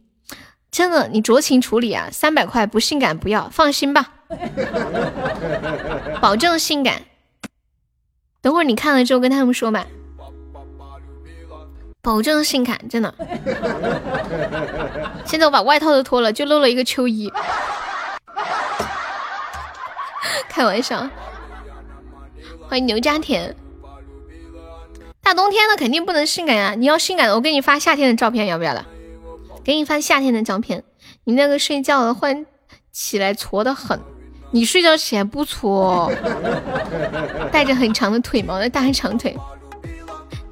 [0.70, 2.09] 真的你酌情处理啊！
[2.10, 4.14] 三百块不性感不要，放心吧，
[6.20, 7.02] 保证性感。
[8.43, 9.86] 等会儿你看了之后跟他们说吧，
[12.02, 13.14] 保证性感，真的。
[15.24, 17.32] 现在我把外套都脱了，就露了一个秋衣，
[20.48, 21.09] 开玩笑。
[22.68, 23.55] 欢迎牛家田，
[25.22, 26.74] 大冬天的肯定不能性感呀！
[26.76, 28.84] 你要性感的，我给你发夏天的照片，要不要了？
[29.62, 30.82] 给你发夏天的照片，
[31.24, 32.44] 你那个睡觉的换
[32.93, 34.01] 起来矬的很，
[34.51, 36.12] 你睡觉起来不矬，
[37.52, 39.36] 带着很长的腿毛的大长腿。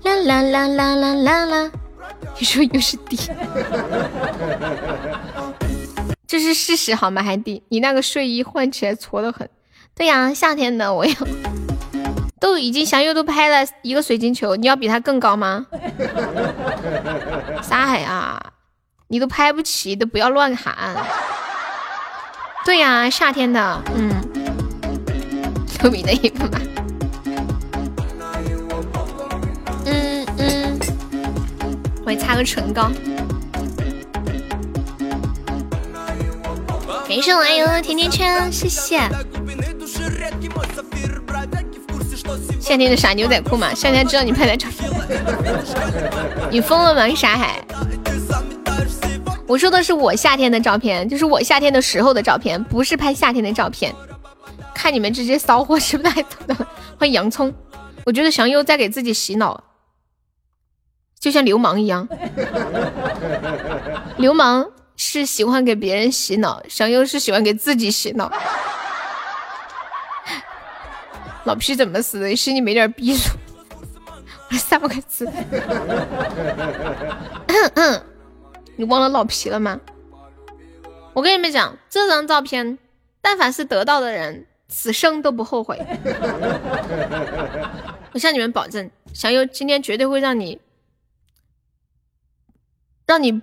[0.05, 1.71] 啦啦啦啦啦啦啦！
[2.39, 3.19] 你说又是弟，
[6.29, 7.23] 这是事实好吗？
[7.23, 9.49] 还弟，你那个睡衣换起来矬的很。
[9.97, 11.13] 对呀，夏天的我要。
[12.45, 15.65] 都已经祥友都拍了一个水晶球，你要比他更高吗？
[17.65, 18.39] 啥海啊？
[19.09, 20.95] 你都拍不起，都不要乱喊。
[22.67, 24.11] 对呀，夏天的，嗯，
[25.79, 26.61] 透明的衣服嘛。
[29.87, 30.79] 嗯嗯，
[32.05, 32.91] 我也擦个唇膏。
[37.09, 39.01] 感谢我爱优的甜甜圈，谢谢。
[42.61, 44.91] 夏天的啥牛仔裤嘛，夏天知道你拍的照片，
[46.51, 47.09] 你疯了吗？
[47.15, 47.63] 傻海，
[49.47, 53.95] 我说的是我夏天的照片，就是我夏天的时候的照片，不是拍夏天的照片。
[54.75, 56.69] 看你们这些骚货是不是太多了？
[56.99, 57.53] 欢迎洋葱，
[58.05, 59.63] 我觉得祥优在给自己洗脑，
[61.21, 62.09] 就像流氓一样。
[64.17, 68.33] 流氓是喜欢给别人洗脑，祥优是喜欢给自己洗脑。
[71.45, 72.35] 老皮怎么死的？
[72.35, 73.31] 是你没点逼数？
[74.51, 75.29] 我三个字。
[78.77, 79.81] 你忘了老皮了吗？
[81.13, 82.77] 我跟你们讲，这张照片，
[83.21, 85.79] 但凡是得到的人，此生都不后悔。
[88.13, 90.61] 我向你们保证，小优今天绝对会让你，
[93.07, 93.43] 让你。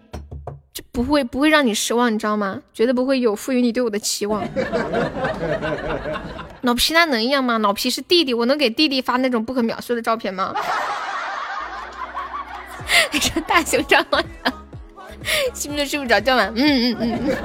[0.73, 2.61] 就不会不会让你失望，你知道吗？
[2.73, 4.41] 绝对不会有负于你对我的期望。
[6.61, 7.57] 老皮那能一样吗？
[7.59, 10.53] 老皮是弟弟，我能给弟弟发那种不可描述的照片吗？
[13.11, 14.21] 你说大熊掌吗？
[15.53, 16.51] 心都睡不着觉吗？
[16.55, 17.38] 嗯嗯嗯，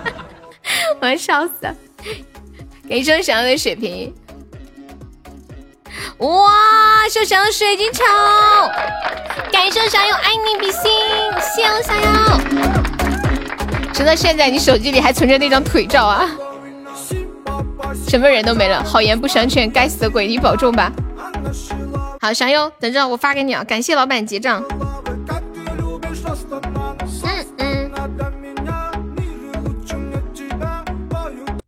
[1.00, 1.74] 我要笑死了。
[2.88, 4.12] 给生想要的水瓶，
[6.18, 7.08] 哇！
[7.08, 8.02] 秀想要水晶球，
[9.52, 10.82] 感谢小友爱你比心，
[11.40, 12.04] 谢我小友。
[13.92, 16.28] 直到现在，你手机里还存着那张腿照啊？
[18.10, 20.90] 什么人都没了，好言不相劝，该死的鬼，你保重吧。
[22.20, 23.62] 好，小优，等着我发给你啊！
[23.62, 24.64] 感谢老板结账。
[27.22, 27.92] 嗯嗯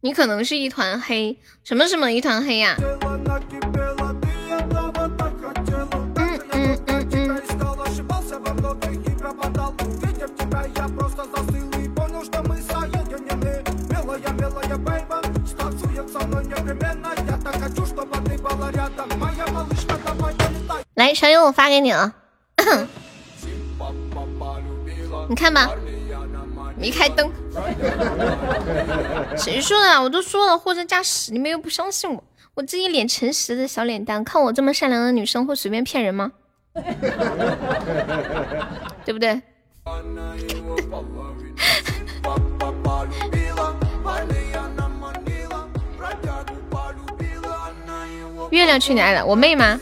[0.01, 2.75] 你可能是一团黑，什么什么一团黑呀？
[2.77, 3.72] 嗯
[20.95, 22.13] 来，小友，我发给你了，
[25.29, 25.71] 你看吧。
[26.79, 27.31] 没开灯，
[29.37, 30.03] 谁说的？
[30.03, 32.25] 我都说了货真价实，你们又不相信我。
[32.55, 36.33] 我这一脸诚实的小脸蛋，看我这么善良的女生会随便骗人吗？
[39.05, 39.41] 对不对？
[48.51, 49.25] 月亮去哪里了？
[49.25, 49.79] 我妹吗？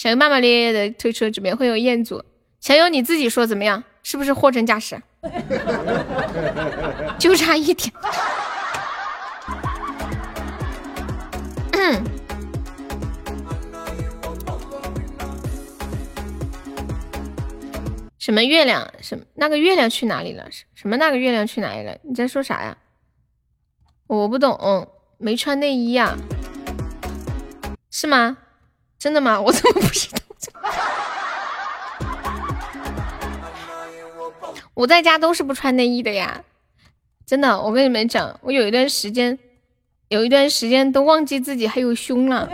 [0.00, 2.24] 小优骂骂咧咧的推车这边会有彦祖，
[2.58, 3.84] 小优你自己说怎么样？
[4.02, 4.98] 是不是货真价实？
[7.20, 7.92] 就差一点。
[18.18, 18.90] 什么月亮？
[19.02, 20.50] 什么那个月亮去哪里了？
[20.50, 21.98] 什什么那个月亮去哪里了？
[22.04, 22.78] 你在说啥呀？
[24.06, 26.16] 我不懂，没穿内衣呀？
[27.90, 28.38] 是吗？
[29.00, 29.40] 真的吗？
[29.40, 30.18] 我怎么不知道？
[34.74, 36.44] 我在家都是不穿内衣的呀，
[37.26, 39.38] 真的，我跟你们讲，我有一段时间，
[40.08, 42.46] 有一段时间都忘记自己还有胸了，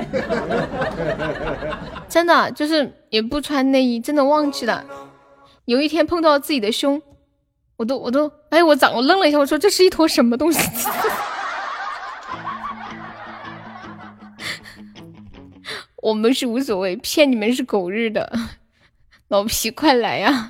[2.08, 4.84] 真的就是也不穿内衣，真的忘记了。
[5.64, 7.02] 有一天碰到自己的胸，
[7.76, 10.60] 我都我都哎，我长我愣了一下，我说这是一坨什么东西？
[16.06, 18.32] 我们是无所谓，骗你们是狗日的。
[19.26, 20.48] 老皮，快来呀！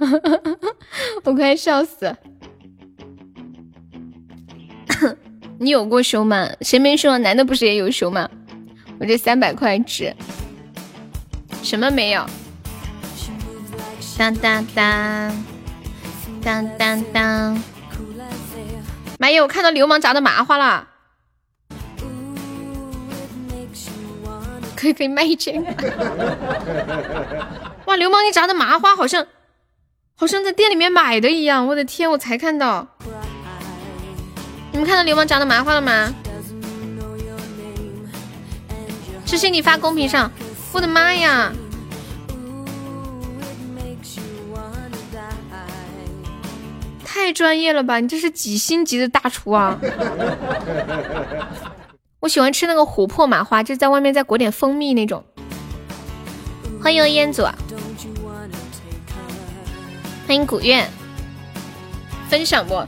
[1.25, 2.15] 我快笑死！
[5.59, 6.47] 你有过胸吗？
[6.61, 7.23] 谁没胸？
[7.23, 8.29] 男的不是也有胸吗？
[9.01, 10.15] 我这三百块值，
[11.63, 12.27] 什么没有？
[14.19, 15.45] 当当当
[16.43, 17.63] 当当当！
[19.19, 20.87] 妈耶，我看到流氓炸的麻花了，
[24.77, 25.65] 可以可以卖一千。
[27.87, 29.27] 哇，流氓你炸的麻花好像，
[30.15, 31.67] 好像在店里面买的一样。
[31.67, 32.87] 我的天，我才看到。
[34.73, 36.15] 你们看到流氓炸的麻花了吗？
[39.25, 40.31] 诗欣，你发公屏上。
[40.73, 41.53] 我的妈呀！
[47.03, 47.99] 太专业了吧！
[47.99, 49.79] 你这是几星级的大厨啊？
[52.21, 55.25] 我喜欢吃那个琥珀麻花，就在外面再裹点蜂蜜那种。
[56.83, 57.43] 欢迎烟祖。
[60.27, 60.85] 欢迎古月，
[62.29, 62.83] 分享不？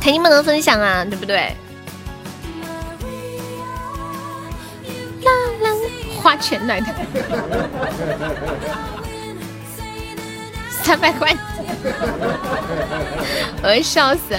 [0.00, 1.56] 肯定不能分享啊， 对不对？
[6.22, 6.86] 花钱来的，
[10.82, 11.36] 三百块，
[13.62, 14.34] 我要笑死！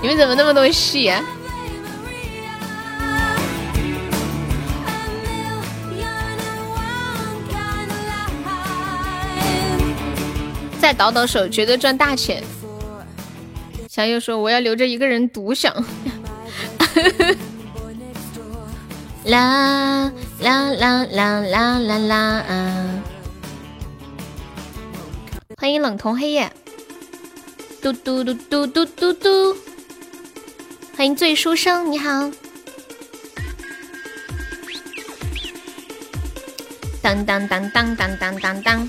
[0.00, 1.12] 你们怎么那么多戏？
[10.80, 12.42] 再倒倒手，绝对赚大钱。
[13.88, 15.74] 小友说：“我要留着一个人独享。
[19.26, 20.10] ”啦
[20.40, 22.44] 啦啦啦啦啦啦！
[25.58, 26.50] 欢迎冷瞳黑夜，
[27.82, 29.56] 嘟嘟嘟嘟嘟嘟嘟！
[30.98, 32.28] 欢迎醉书生，你好。
[37.00, 38.88] 当当当当当当当当。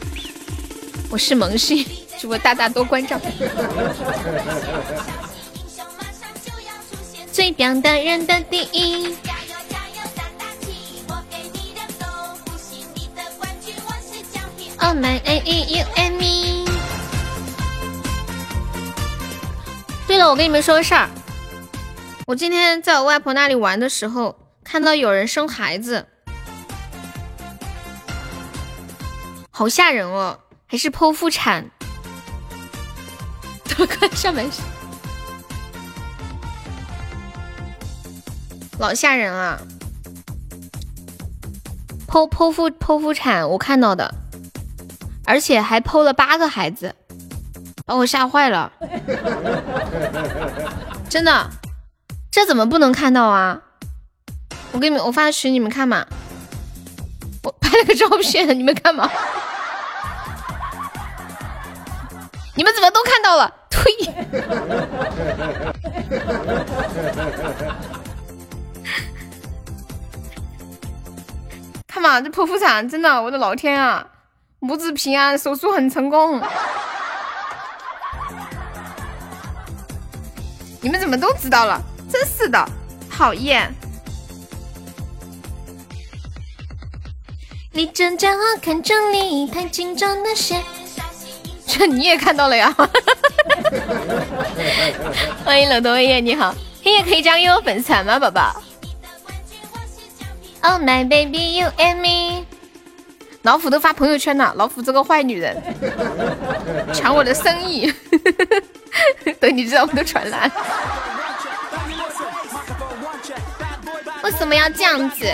[1.11, 1.85] 我是萌新
[2.19, 3.21] 主播大大多关照。
[7.31, 9.15] 最棒的人的第一。
[14.79, 16.65] Oh my A E U and me。
[20.07, 21.07] 对了，我跟你们说个事儿，
[22.29, 26.05] 我今天在我外婆那里玩的时候，看到有人生孩子。
[29.49, 31.71] 好吓人哦，还是剖腹产？
[33.65, 34.63] 看下半身，
[38.77, 39.59] 老吓人了。
[42.07, 44.13] 剖剖腹剖腹产，我看到的，
[45.25, 46.93] 而且还剖了八个孩子，
[47.87, 48.71] 把我吓坏了。
[51.09, 51.49] 真的，
[52.31, 53.61] 这怎么不能看到啊？
[54.71, 56.05] 我给你们，我发的群你们看嘛。
[57.43, 59.09] 我拍了个照片，你们看嘛。
[62.55, 63.53] 你们怎么都看到了？
[63.69, 63.81] 呸！
[71.87, 74.05] 看嘛，这剖腹产真的，我的老天啊！
[74.59, 76.41] 母子平安，手术很成功。
[80.81, 81.81] 你们怎么都知道了？
[82.11, 82.67] 真是的，
[83.09, 83.73] 讨厌！
[87.71, 90.61] 你真正好看着你太紧张的鞋。
[91.67, 92.75] 这你也看到了呀！
[95.45, 96.53] 欢迎冷冬夜，你好，
[96.83, 98.61] 黑夜可以加入我粉丝团吗，宝宝
[100.61, 102.45] ？Oh my baby, you and me。
[103.43, 105.55] 老虎都发朋友圈了，老虎这个坏女人，
[106.91, 107.93] 抢我的生意。
[109.39, 110.51] 等你知道，我都传来。
[114.23, 115.25] 为什么要这样子？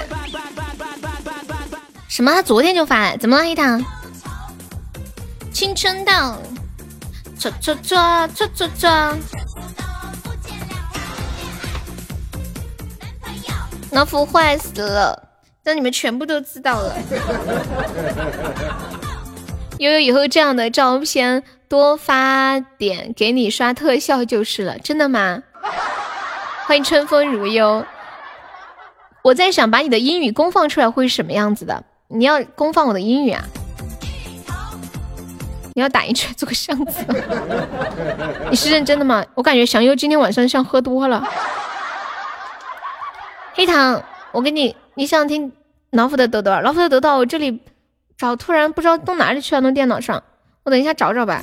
[2.08, 2.32] 什么？
[2.32, 3.18] 他昨天就发了？
[3.18, 3.84] 怎么了，黑糖？
[5.52, 6.38] 青春到，
[7.40, 9.16] 抓抓抓抓抓抓！
[13.92, 15.30] 老虎坏死了，
[15.64, 16.98] 让你们全部都知道了。
[19.80, 24.78] 悠悠以后这样的照片多发点，给你刷特效就是了。
[24.80, 25.42] 真的吗？
[26.66, 27.86] 欢迎春风如幽。
[29.26, 31.84] 我在想把你的英语公放出来会是什么样子的？
[32.10, 33.44] 你要公放我的英语啊？
[35.74, 37.02] 你要打印出来做个相册？
[38.52, 39.26] 你是认真的吗？
[39.34, 41.28] 我感觉祥优今天晚上像喝多了。
[43.56, 44.00] 黑糖，
[44.32, 45.52] 我给你，你想听
[45.90, 46.52] 老虎的豆豆？
[46.60, 47.60] 老虎的豆豆，我这里
[48.16, 50.22] 找，突然不知道弄哪里去了，弄电脑上，
[50.62, 51.42] 我等一下找找吧。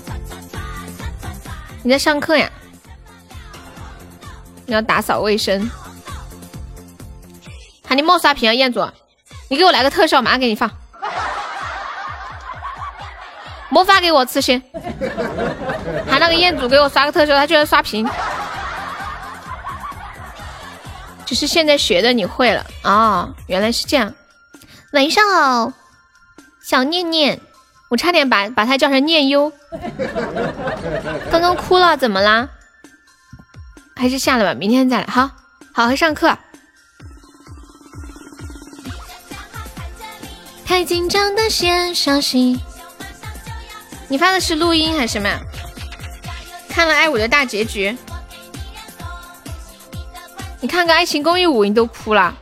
[1.83, 2.49] 你在上课呀？
[4.67, 5.69] 你要打扫卫生。
[7.95, 8.89] 你冒刷屏啊，彦祖，
[9.49, 10.71] 你给我来个特效，马上给你放。
[13.69, 14.63] 莫发给我慈心，
[16.07, 18.09] 喊那个彦祖给我刷个特效，他居然刷屏。
[21.25, 24.13] 只是现在学的你会了啊，原来是这样。
[24.93, 25.73] 晚上好，
[26.63, 27.41] 小念念，
[27.89, 29.51] 我差点把把他叫成念优。
[31.31, 32.51] 刚刚哭了，怎么啦？
[33.97, 35.07] 还是下了吧，明天再来。
[35.07, 35.31] 好，
[35.73, 36.37] 好好上课。
[40.65, 42.61] 太紧张的先伤心。
[44.09, 45.29] 你发的是录音还是什么？
[46.69, 47.91] 看了《爱我的大结局》，
[50.61, 52.35] 你看个《爱情公寓五》，你都哭了，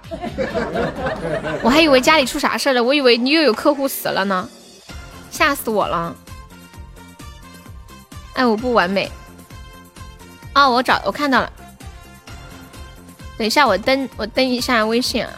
[1.63, 4.49] 我还以为家里出啥事了，我以为你又有客户死了呢，
[5.31, 6.15] 吓死我了！
[8.35, 9.11] 爱我不完美
[10.55, 10.71] 哦！
[10.71, 11.53] 我找我看到了，
[13.37, 15.33] 等一下我登我登一下微信啊，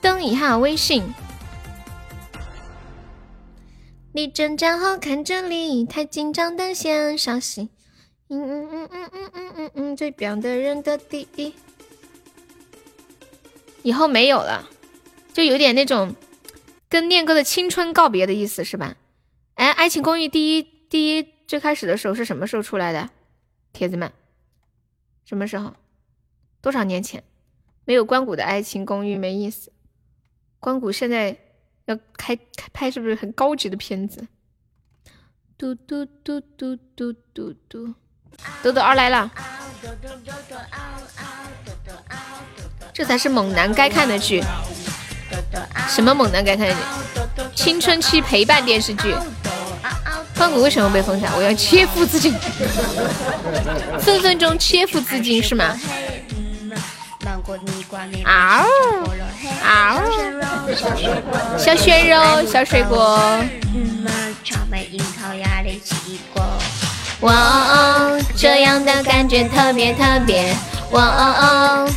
[0.00, 1.02] 登一下微信。
[4.12, 7.70] 你正站好看这里，太紧张的先伤心。
[8.28, 11.54] 嗯嗯嗯嗯嗯嗯嗯嗯，最棒的人的第一。
[13.82, 14.68] 以后没有了，
[15.32, 16.14] 就有点那种
[16.88, 18.96] 跟念哥的青春告别的意思是吧？
[19.54, 23.10] 哎，《爱情公寓》第一第一最开始的时候是什么时候出来的？
[23.72, 24.12] 铁子们，
[25.24, 25.74] 什么时候？
[26.60, 27.22] 多少年前？
[27.84, 29.72] 没有关谷的《爱情公寓》没意思。
[30.60, 31.36] 关谷现在。
[31.88, 34.22] 要开开拍是不是很高级的片子？
[35.56, 37.94] 嘟嘟嘟嘟嘟嘟嘟，
[38.62, 39.30] 豆豆二来了，
[42.92, 44.44] 这才是猛男该看的剧。
[45.88, 46.80] 什么猛男该看的剧？
[47.54, 49.14] 青春期陪伴电视剧。
[50.36, 51.34] 关谷为什么被封杀？
[51.36, 52.34] 我要切腹自尽，
[53.98, 55.74] 分分钟切腹自尽是吗？
[58.24, 58.66] 啊哦
[59.64, 60.00] 啊哦！
[61.56, 63.18] 小鲜肉，小水果。
[67.20, 70.54] 哇哦，这样的感觉特别特别。
[70.90, 71.90] 哇哦哦，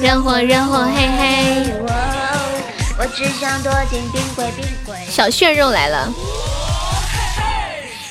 [0.00, 1.72] 热火热火嘿嘿。
[2.98, 4.94] 我只想躲进冰柜冰柜。
[5.08, 6.12] 小鲜肉来了。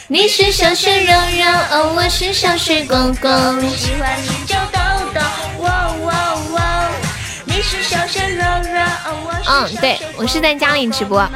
[0.07, 3.29] 你是小鲜肉肉，我是小水果果。
[3.75, 4.82] 喜欢你就都。
[9.45, 11.27] 嗯，对我是在家里直播。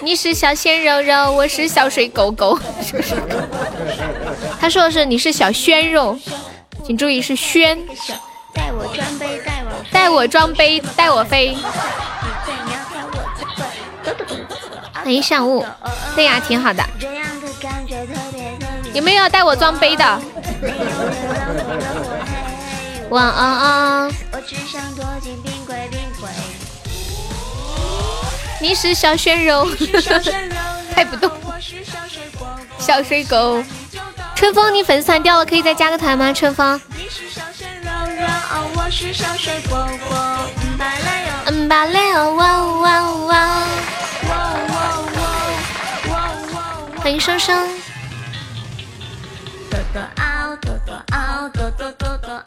[0.00, 2.58] 你是小鲜肉肉，我是小水狗狗。
[4.60, 6.18] 他说的是你是小鲜肉，
[6.84, 7.78] 请注意是鲜。
[8.52, 11.56] 带我装杯，带我带我装杯，带我飞。
[14.92, 15.64] 欢迎上午，
[16.14, 16.82] 对呀，挺好的。
[18.92, 20.20] 有没有带我装杯的？
[23.10, 24.10] 晚安，
[28.60, 29.68] 你是小鲜肉，
[30.94, 31.30] 嗨 不动。
[32.78, 33.62] 小水狗
[34.34, 36.32] 春风，你粉丝团掉了可以再加个团吗？
[36.32, 36.80] 春风，
[46.96, 47.68] 欢迎生生。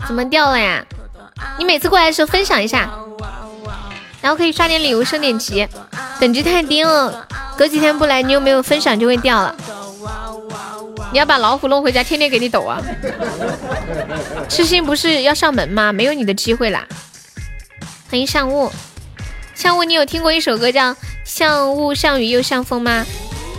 [0.08, 0.84] 怎么掉了呀？
[1.60, 2.90] 你每次过来的时候分享一下，
[4.22, 5.68] 然后可以刷点礼物升点级。
[6.20, 7.28] 等级太低了，
[7.58, 9.56] 隔几天不来，你有没有分享就会掉了。
[11.12, 12.82] 你要把老虎弄回家，天天给你抖啊！
[14.50, 15.94] 痴心不是要上门吗？
[15.94, 16.88] 没有你的机会啦。
[18.10, 18.72] 欢迎上雾，
[19.54, 20.94] 上雾，你有听过一首歌叫
[21.24, 23.06] 《像雾像雨又像风》吗？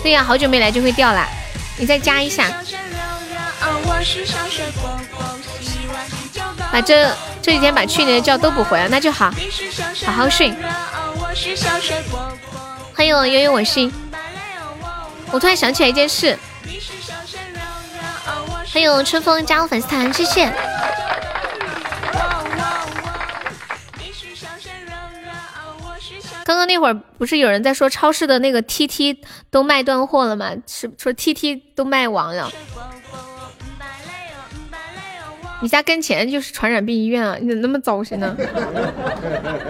[0.03, 1.29] 对呀，好久没来就会掉啦。
[1.77, 2.51] 你再加一下。
[6.73, 9.33] 把这这几天把去年的觉都补回来，那就好，
[10.05, 10.53] 好好睡。
[12.95, 13.93] 欢迎悠悠我心，
[15.31, 16.39] 我突然想起来一件事。
[18.73, 20.53] 欢迎春风加入粉丝团，谢谢。
[26.45, 29.21] 刚刚那会儿不是有人在说超市的那个 T T
[29.51, 30.51] 都卖断货了吗？
[30.67, 32.51] 是说 T T 都卖完了。
[35.61, 37.37] 你家跟前就是传染病医院啊！
[37.41, 38.37] 你怎么那么糟心呢？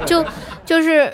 [0.06, 0.24] 就
[0.66, 1.12] 就是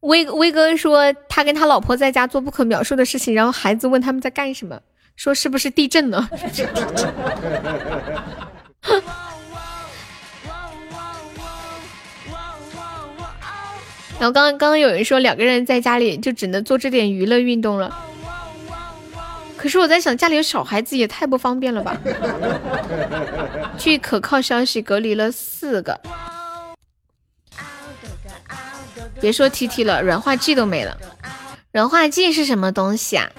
[0.00, 4.80] 威威哥说他跟他老婆在家做不可描述的事情，然后孩子问他们在干什么，
[5.16, 6.28] 说是不是地震了？
[14.18, 18.06] 然后刚刚刚刚有人说两个人在家里就只能做这点娱乐运动了。
[19.60, 21.94] 可是我在想，家里有小孩子也太不方便了吧？
[23.76, 26.00] 据可靠消息，隔离了四个。
[29.20, 30.96] 别说 T T 了，软化剂都没了。
[31.72, 33.30] 软化剂是什么东西啊？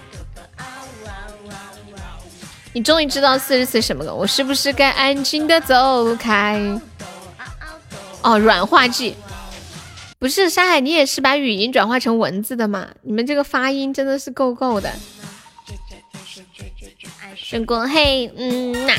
[2.73, 4.13] 你终于知道四十四什么了？
[4.13, 6.61] 我是不是该安静的走开？
[8.21, 9.15] 哦，软化剂。
[10.19, 12.89] 不是山海，你也是把语音转化成文字的吗？
[13.01, 14.93] 你们这个发音真的是够够的。
[17.51, 18.93] 灯光嘿，嗯呐，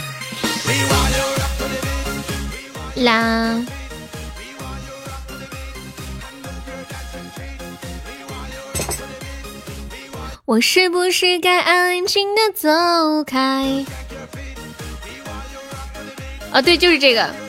[2.97, 3.67] 啦，
[10.45, 13.87] 我是不是该安静的走开？
[16.53, 17.42] 啊，对，就是这个。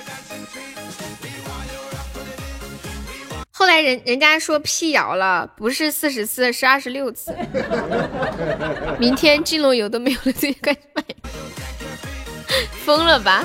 [3.56, 7.36] 后来人人家说辟谣了，不是四十四，是二十六次。
[8.98, 11.04] 明天金龙油都没有了，自己赶紧买。
[12.84, 13.44] 疯了吧！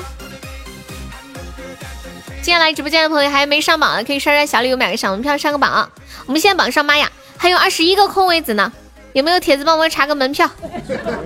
[2.41, 5.91] 今天来直播间的朋友还没上榜的，可以刷刷小礼物，买个小门票上个榜。
[6.25, 8.73] 我们现在榜上妈呀，还有二十一个空位子呢，
[9.13, 10.51] 有没有铁子帮我查个门票？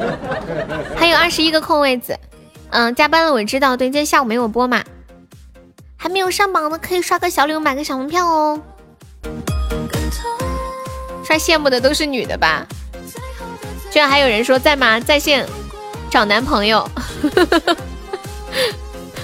[0.98, 2.18] 还有二十一个空位子，
[2.70, 4.82] 嗯，加班了我知道，对，今天下午没有播嘛。
[5.96, 8.60] 还没有上榜的可以刷个小礼物，买个小门票哦。
[11.32, 12.66] 他羡慕的都是女的吧？
[13.90, 15.00] 居然还有人说在吗？
[15.00, 15.48] 在线
[16.10, 16.86] 找男朋友，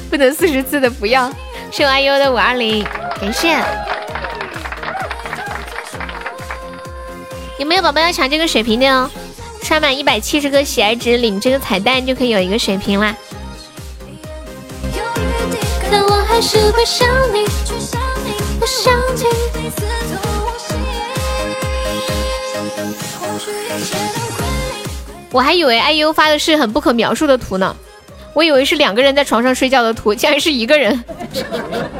[0.09, 1.31] 不能四十次的不要。
[1.71, 2.83] 是我爱优的五二零，
[3.21, 3.63] 感谢。
[7.59, 9.11] 有没有宝宝要抢这个水瓶的哦？
[9.63, 13.15] 刷满一百七十个喜爱值领这个彩蛋就可以有一个水瓶啦。
[15.93, 17.45] 我还是会想你，
[18.59, 18.95] 不想
[25.31, 27.77] 我还以为 IU 发的是很不可描述的图呢，
[28.33, 31.05] 我以为是两个人在床上睡觉的图，竟然是一个人，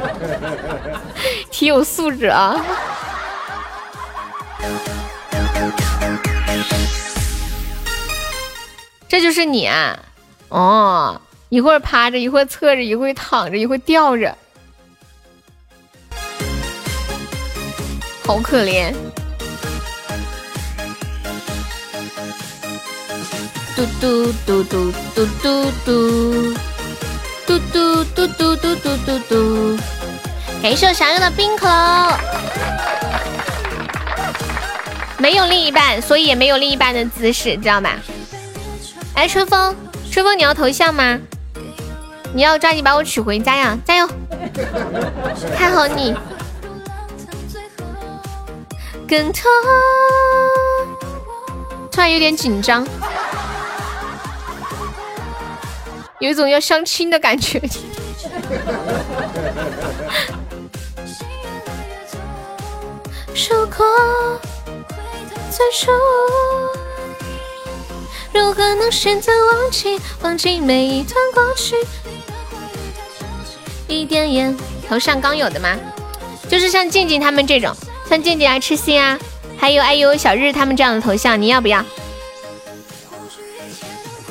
[1.51, 2.59] 挺有素质啊！
[9.07, 9.99] 这就是你啊？
[10.49, 14.35] 哦，一会儿趴着，一会儿侧着，一会儿躺着，一会儿吊着，
[18.25, 18.93] 好可怜。
[23.79, 26.53] 嘟嘟嘟嘟嘟嘟嘟，
[27.47, 29.77] 嘟嘟嘟嘟嘟嘟嘟嘟，
[30.61, 32.19] 感谢我小优的冰可乐。
[35.17, 37.95] 没有另一半，所以也没有另一半的姿势，知道吧？
[39.13, 39.73] 哎，春风，
[40.11, 41.17] 春风，你要头像吗？
[42.33, 43.77] 你要抓紧把我娶回家呀！
[43.85, 44.09] 加油，
[45.57, 46.13] 看好你。
[49.07, 49.43] 跟他，
[51.89, 52.85] 突然有点紧张，
[56.19, 57.61] 有一种要相亲的感觉。
[63.49, 64.39] 如果
[65.49, 65.91] 最初，
[68.33, 69.99] 如何能选择忘记？
[70.21, 71.75] 忘记每一段过去。
[73.87, 74.55] 一点烟，
[74.87, 75.77] 头像刚有的吗？
[76.49, 77.73] 就是像静静他们这种。
[78.09, 79.17] 像静静爱吃心啊，
[79.57, 81.83] 还有哎呦小日他们这样的头像，你要不要？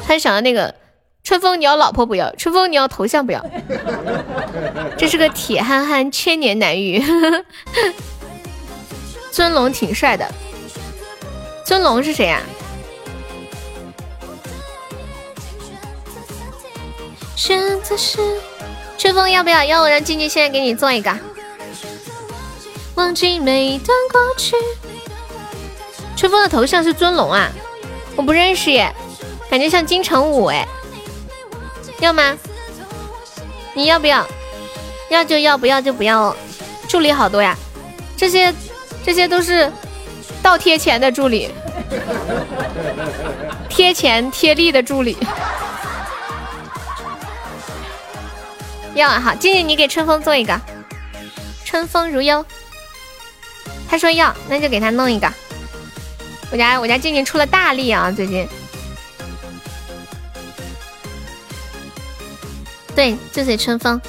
[0.06, 0.74] 他想要那个
[1.28, 2.34] 春风，你要老婆不要？
[2.36, 3.44] 春风你要头像不要？
[4.96, 7.05] 这是个铁憨憨千年难遇。
[9.30, 10.26] 尊龙挺帅的，
[11.66, 12.40] 尊龙是谁呀？
[17.36, 18.18] 选择是
[18.96, 19.62] 春风要不要？
[19.62, 21.14] 要我让静静现在给你做一个。
[22.94, 24.56] 忘记每一段过去。
[26.16, 27.50] 春风的头像是尊龙啊，
[28.16, 28.90] 我不认识耶，
[29.50, 30.66] 感觉像金城武哎，
[32.00, 32.36] 要吗？
[33.74, 34.26] 你要不要？
[35.10, 36.36] 要就要，不要就不要哦。
[36.88, 37.56] 助理好多呀，
[38.16, 38.54] 这些
[39.04, 39.70] 这些都是
[40.42, 41.50] 倒贴钱的助理，
[43.68, 45.16] 贴钱贴力的助理。
[48.94, 50.60] 要啊，好，静静你给春风做一个，
[51.64, 52.44] 春风如幽。
[53.88, 55.32] 他说要，那就给他弄一个。
[56.50, 58.48] 我家我家静静出了大力啊，最近。
[62.98, 64.00] 对，就是春风。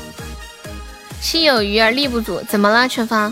[1.21, 3.31] 心有余而力不足，怎么了，春风？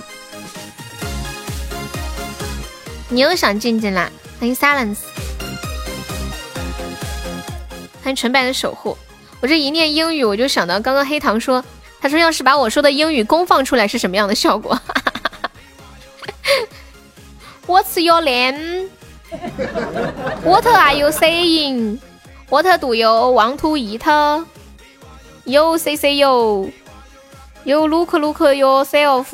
[3.10, 4.08] 你又想静静啦？
[4.40, 4.98] 欢迎 silence，
[8.04, 8.96] 欢迎纯白的守护。
[9.40, 11.66] 我这一念英语，我就想到刚刚黑糖说，
[12.00, 14.80] 他说要是把我说的英语公放出来是什么样的效果？
[17.66, 18.90] What's your name?
[20.44, 21.98] What are you saying?
[22.48, 24.04] What do you want to eat?
[25.48, 26.74] You say say you.
[27.64, 29.34] You look look yourself.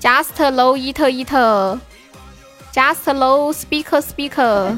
[0.00, 1.28] Just low eat eat.
[2.72, 4.74] Just low speak speaker.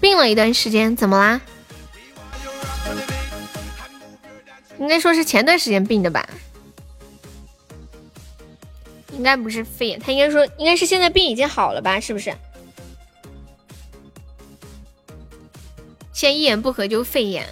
[0.00, 1.38] 病了一段时间，怎么啦？
[4.78, 6.26] 应该说是前段时间病的吧。
[9.12, 12.00] 应该不是肺炎，他应该说应该是现在病已经好了吧？
[12.00, 12.32] 是不是？
[16.20, 17.48] 现在一言不合就肺炎，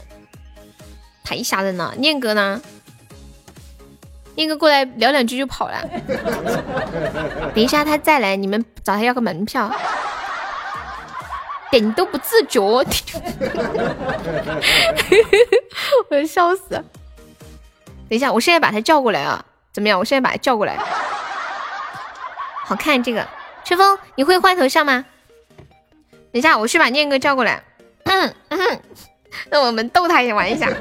[1.24, 1.95] 太吓人了。
[1.97, 2.61] 念哥呢？
[4.35, 5.82] 念哥过来聊两句就跑了。
[7.57, 9.74] 等一下他再来，你们找他要个门票。
[11.70, 12.61] 点都不自觉，
[16.11, 16.69] 我要笑死。
[16.69, 16.85] 等
[18.11, 19.43] 一下，我现在把他叫过来啊？
[19.73, 19.99] 怎么样？
[19.99, 20.77] 我现在把他叫过来。
[22.66, 23.27] 好看这个，
[23.65, 25.07] 春风，你会换头像吗？
[26.11, 27.65] 等一下，我去把念哥叫过来。
[28.20, 28.81] 嗯嗯，
[29.51, 30.69] 那我们逗他也玩一下。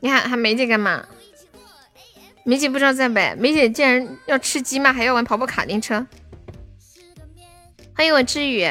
[0.00, 1.04] 你看，还梅姐干嘛？
[2.44, 3.14] 梅姐不知道在不？
[3.38, 4.92] 梅姐竟然要吃鸡吗？
[4.92, 6.06] 还要玩跑跑卡丁车？
[7.96, 8.70] 欢迎我志宇。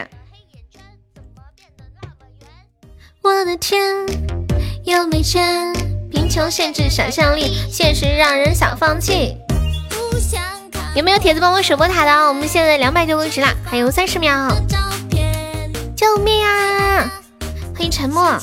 [3.23, 3.81] 我的天，
[4.83, 5.73] 又没钱，
[6.11, 9.37] 贫穷限制想象力，现实让人想放弃。
[10.93, 12.11] 有没有铁子帮我守波塔的？
[12.27, 14.49] 我们现在两百多个值啦，还有三十秒。
[16.03, 17.09] 救命啊！
[17.73, 18.37] 欢迎沉默。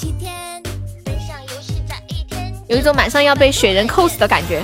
[2.69, 4.63] 有一种马上要被雪人扣死的感觉。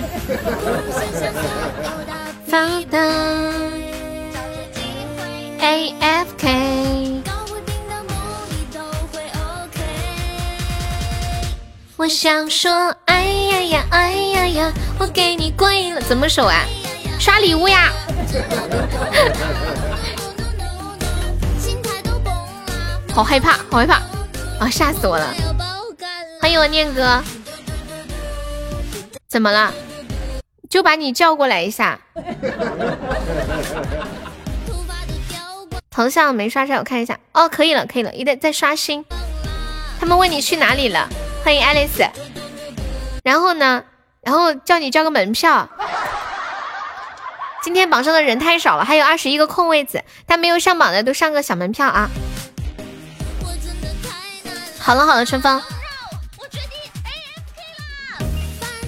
[5.58, 7.20] A F K。
[11.96, 16.64] 我想说，哎呀呀，哎呀呀，我给你跪了，怎么守啊？
[17.18, 17.92] 刷礼物呀！
[23.16, 23.94] 好害怕，好害怕
[24.60, 24.68] 啊！
[24.70, 25.32] 吓死我了！
[26.38, 27.22] 欢迎我念哥，
[29.26, 29.72] 怎么了？
[30.68, 31.98] 就把你叫过来一下。
[35.90, 37.18] 头像没刷上，我看一下。
[37.32, 39.02] 哦，可以了，可以了，一在在刷新。
[39.98, 41.08] 他们问你去哪里了？
[41.42, 42.04] 欢迎爱丽丝。
[43.24, 43.82] 然后呢？
[44.20, 45.66] 然后叫你交个门票。
[47.62, 52.10] 今天榜上的人太少了，还有二十一个空位子，但没有上榜的都上个小门票啊！
[54.86, 55.60] 好了好了，春风，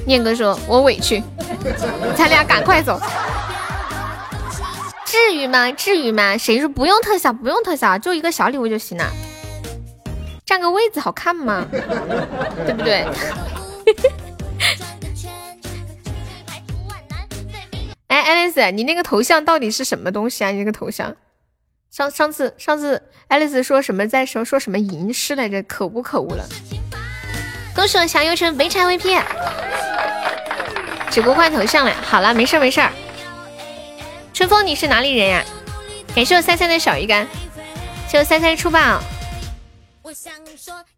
[0.07, 1.21] 念哥说我委屈，
[2.17, 3.01] 咱俩赶快走。
[5.05, 5.73] 至于吗？
[5.73, 6.39] 至于吗？
[6.39, 7.33] 谁说不用特效？
[7.33, 9.11] 不用特效，就一个小礼物就行了。
[10.47, 11.67] 占个位子好看吗？
[11.73, 13.03] 对不对？
[18.07, 20.51] 哎，爱丽丝，你那个头像到底是什么东西啊？
[20.51, 21.13] 你那个头像，
[21.91, 25.63] 上上次上次爱丽丝说什么在说说什么吟诗来着？
[25.63, 26.47] 可不可恶了！
[27.75, 29.23] 恭喜我小优成没拆 VP，
[31.11, 31.93] 只顾换头像了。
[32.03, 32.87] 好了，没事没事。
[34.35, 35.45] 春风，你是哪里人呀？
[36.15, 37.27] 感谢我三三的小鱼干，
[38.09, 39.01] 谢我三三出宝。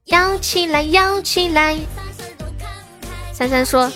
[0.06, 1.78] 摇起来，摇起来。
[3.32, 3.90] 三三说，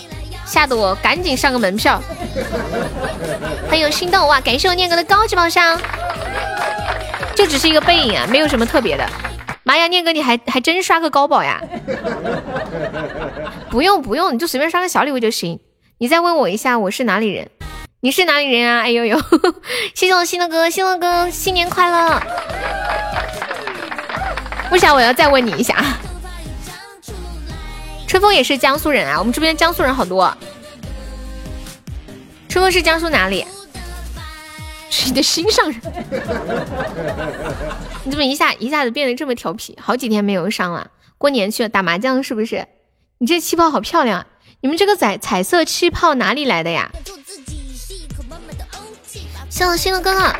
[0.45, 2.01] 吓得我赶紧上个门票。
[3.69, 4.39] 很有心动哇！
[4.41, 5.79] 感谢我念哥的高级宝箱，
[7.35, 9.05] 就只是一个背影啊，没有什么特别的。
[9.63, 11.59] 妈呀，念哥你还还真刷个高宝呀？
[13.69, 15.59] 不用不用，你就随便刷个小礼物就行。
[15.97, 17.49] 你再问我一下，我是哪里人？
[18.01, 18.81] 你是哪里人啊？
[18.81, 19.19] 哎呦呦，
[19.95, 22.21] 谢谢我新的哥，新的哥新年快乐！
[24.71, 25.75] 为啥我要再问你一下？
[28.15, 30.33] 春风也是江苏人啊，我们这边江苏人好多。
[32.47, 33.45] 春风是江苏哪里？
[34.89, 35.81] 是你的心上人。
[38.05, 39.77] 你怎么一下一下子变得这么调皮？
[39.81, 42.65] 好几天没有上了，过年去了打麻将是不是？
[43.17, 44.27] 你这气泡好漂亮啊！
[44.61, 46.89] 你们这个彩彩色气泡哪里来的呀？
[49.49, 50.33] 谢我新的哥哥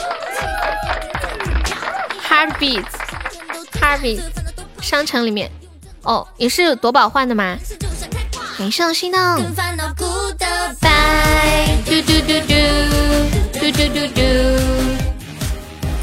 [2.26, 4.22] ，Heartbeats，Heartbeats，
[4.81, 5.52] 商城里面，
[6.06, 7.57] 哦，也是夺宝换的吗？
[8.57, 9.38] 感谢我心动。
[9.38, 9.44] 嘟
[12.02, 12.40] 嘟嘟嘟
[13.60, 14.22] 嘟嘟嘟嘟，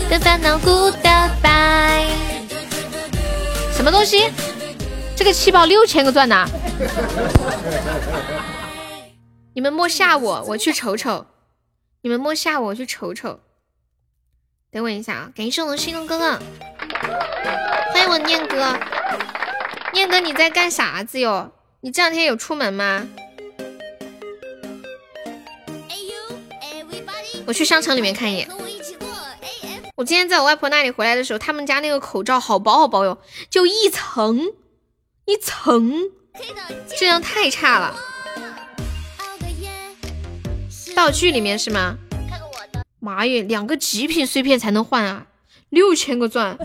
[0.09, 2.07] 跟烦恼 goodbye。
[3.73, 4.31] 什么东西？
[5.17, 6.47] 这个气泡六千个钻呢？
[9.55, 11.27] 你们莫吓我，我去瞅瞅。
[12.03, 13.39] 你们莫吓我，我去瞅瞅。
[14.71, 15.31] 等我一下啊！
[15.35, 16.39] 感谢我的心动哥哥，
[17.93, 18.77] 欢迎我念哥。
[19.93, 21.53] 念哥你在干啥子哟？
[21.81, 23.07] 你这两天有出门吗？
[27.47, 28.49] 我去商场里面看一眼。
[29.95, 33.19] 我今天在我外婆那里回来的时候，他们家那个口罩好薄好薄哟，
[33.51, 34.53] 就一层
[35.27, 35.93] 一层，
[36.89, 37.95] 质量太差了。
[40.97, 41.99] 道具里面是吗？
[42.99, 45.27] 妈耶，两个极品碎片才能换啊！
[45.69, 46.57] 六千个钻，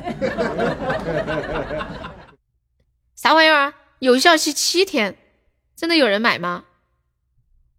[3.18, 3.74] 啥玩意儿？
[3.98, 5.18] 有效期七天，
[5.76, 6.66] 真的有人买吗？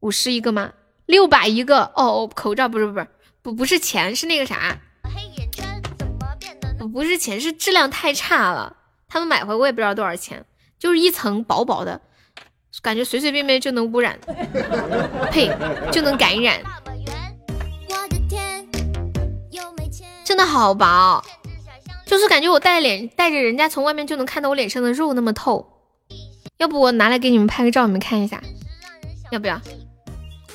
[0.01, 0.73] 五十一个吗？
[1.07, 1.93] 六百一个。
[1.95, 3.07] 哦哦，口罩不是不是
[3.41, 4.81] 不不是钱是那个啥，
[6.93, 10.45] 不是钱是质量太差了，他们买回我也不知道多少钱，
[10.77, 12.01] 就是一层薄薄的，
[12.83, 14.19] 感觉随随便便就能污染，
[15.31, 15.57] 呸
[15.93, 16.61] 就能感染，
[20.25, 21.25] 真的好薄，
[22.09, 25.65] 就是感觉我戴脸戴着人家从外面就能看到我脸上的肉那么透，
[26.57, 28.43] 要不我拿来给你们拍个照，你们看一下，
[29.31, 29.61] 要不要？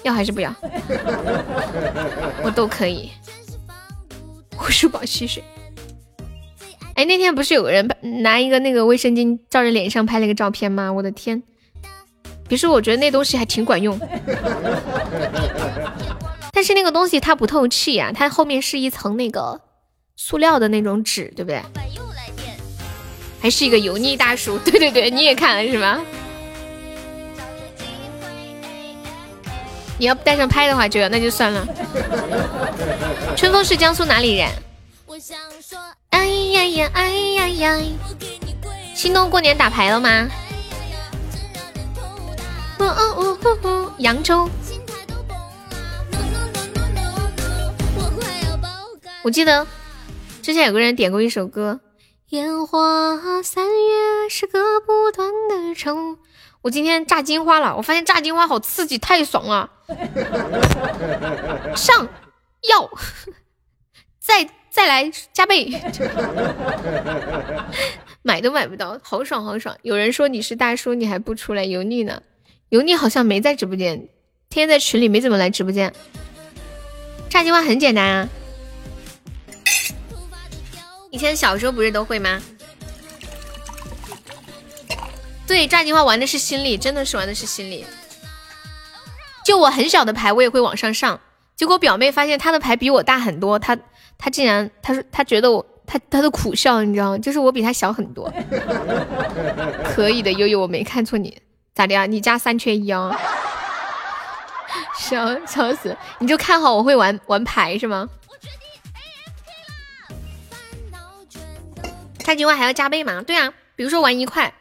[0.01, 0.53] 要还是不要？
[2.43, 3.11] 我都可以。
[4.57, 5.43] 护舒宝吸水。
[6.95, 7.87] 哎，那天不是有个人
[8.23, 10.91] 拿一个那个卫生巾照着脸上拍了个照片吗？
[10.91, 11.43] 我的天！
[12.47, 13.99] 别说，我觉得那东西还挺管用。
[16.51, 19.61] 但是那个东西它不透气呀，它后面是一层那个
[20.25, 21.61] 塑料的那种纸，对不对？
[23.41, 24.57] 还是一个油腻大叔。
[24.63, 25.99] 对对对，你也看了是吗？
[29.97, 31.67] 你要带上拍的话，就要那就算了。
[33.35, 34.49] 春风是江苏哪里人？
[36.11, 37.77] 哎呀呀，哎呀呀！
[38.95, 40.29] 心动过年打牌了吗？
[42.79, 43.93] 哦哦哦哦！
[43.97, 44.49] 扬州。
[49.21, 49.65] 我记得
[50.43, 51.79] 之前有个人点过一首歌，
[52.35, 55.95] 《烟花三月是个不断的愁》。
[56.61, 59.71] 我今天炸金花了，我发现炸金花好刺激，太爽了！
[61.77, 62.09] 上
[62.69, 62.89] 药，
[64.19, 65.81] 再再来加倍，
[68.21, 69.73] 买都买不到，好爽好爽！
[69.81, 71.63] 有人说你是大叔，你还不出来？
[71.63, 72.21] 油腻呢？
[72.67, 74.09] 油腻好像没在直播间，
[74.49, 75.93] 天天在群里没怎么来直播间。
[77.29, 78.29] 炸金花很简单啊，
[81.13, 82.41] 以前小时候不是都会吗？
[85.45, 87.85] 对，炸金花玩的是心理，真的是玩的是心理。
[89.45, 91.19] 就我很小的牌，我也会往上上。
[91.55, 93.77] 结果表妹发现她的牌比我大很多，她
[94.17, 97.17] 她竟然她说她觉得我她她的苦笑，你知道吗？
[97.19, 98.33] 就是我比她小很多。
[99.85, 101.39] 可以的，悠悠，我没看错你，
[101.75, 102.07] 咋的呀？
[102.07, 103.15] 你家三缺一啊？
[104.97, 105.95] 笑笑死！
[106.17, 108.09] 你就看好我会玩玩牌是吗？
[112.23, 113.21] 差金话还要加倍吗？
[113.21, 114.53] 对啊，比如说玩一块，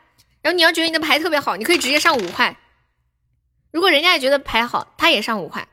[0.42, 2.58] 然后你要觉得你的牌特别好，你可以直接上五块。
[3.70, 5.68] 如果人家也觉得牌好，他也上五块，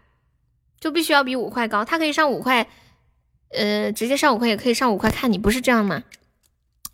[0.79, 1.83] 就必须要比五块高。
[1.83, 2.69] 他可以上五块，
[3.49, 6.03] 呃，直接上五块也可以上五块，看你不是这样吗？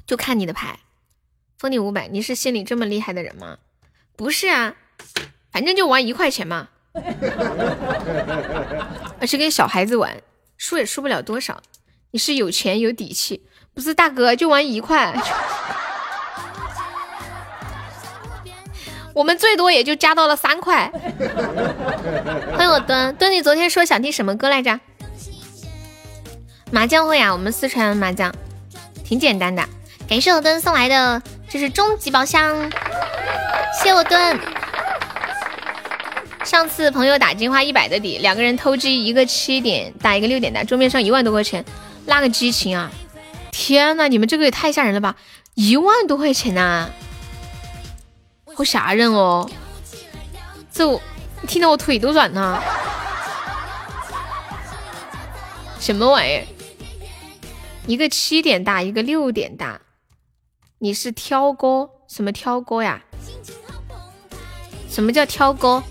[0.07, 0.79] 就看你的牌，
[1.59, 3.59] 封你五百，你是心里这么厉害的人吗？
[4.15, 4.75] 不是啊，
[5.51, 6.69] 反正就玩一块钱嘛，
[9.19, 10.21] 而且跟小孩子玩，
[10.57, 11.61] 输也输不了多少。
[12.11, 13.45] 你是有钱有底气。
[13.75, 15.13] 不是大哥，就玩一块，
[19.13, 20.89] 我们最多也就加到了三块。
[22.55, 24.79] 欢迎我墩墩，你昨天说想听什么歌来着？
[26.71, 28.33] 麻将会啊，我们四川麻将
[29.03, 29.61] 挺简单的。
[30.07, 32.71] 感谢我墩送来的，这是终极宝箱，
[33.83, 34.39] 谢我墩。
[36.45, 41.65] 上次朋友打金花一百的底，两个人偷鸡，一个七点打，一个六点的，桌面上一万多块钱，
[42.05, 42.89] 那个激情啊！
[43.57, 45.15] 天呐，你们这个也太吓人了吧！
[45.53, 46.89] 一万多块钱呐，
[48.53, 49.49] 好吓人哦！
[50.69, 51.01] 这我
[51.47, 52.61] 听得我腿都软了。
[55.79, 56.45] 什么玩意儿？
[57.87, 59.79] 一个七点大，一个六点大，
[60.79, 61.89] 你是挑锅？
[62.09, 63.01] 什么挑锅呀？
[64.89, 65.81] 什么叫挑锅？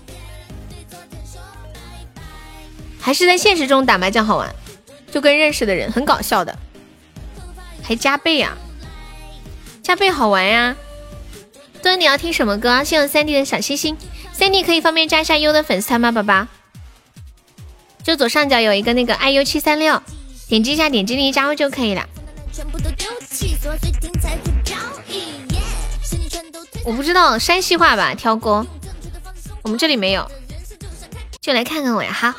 [2.99, 4.55] 还是在现实中打麻将好玩？
[5.11, 6.55] 就跟认识的人，很搞笑的。
[7.87, 8.57] 还加倍啊，
[9.83, 10.75] 加倍好玩呀！
[11.83, 12.83] 墩，你要听什么歌？
[12.83, 13.95] 谢谢三弟的小心心，
[14.33, 16.47] 三弟可以方便加一下优的粉丝团吗，宝宝？
[18.03, 20.01] 就左上角有一个那个 iu 七三六，
[20.47, 22.03] 点击一下，点击立即加入就可以了。
[26.83, 28.65] 我不知道山西话吧，挑歌，
[29.61, 30.29] 我们这里没有，
[31.39, 32.35] 就来看看我呀哈。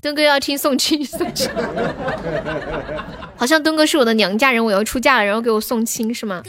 [0.00, 1.50] 墩哥要听送亲，送亲，
[3.36, 6.42] 好像墩哥是我的娘家人，我要出嫁了，然后给我送亲是吗？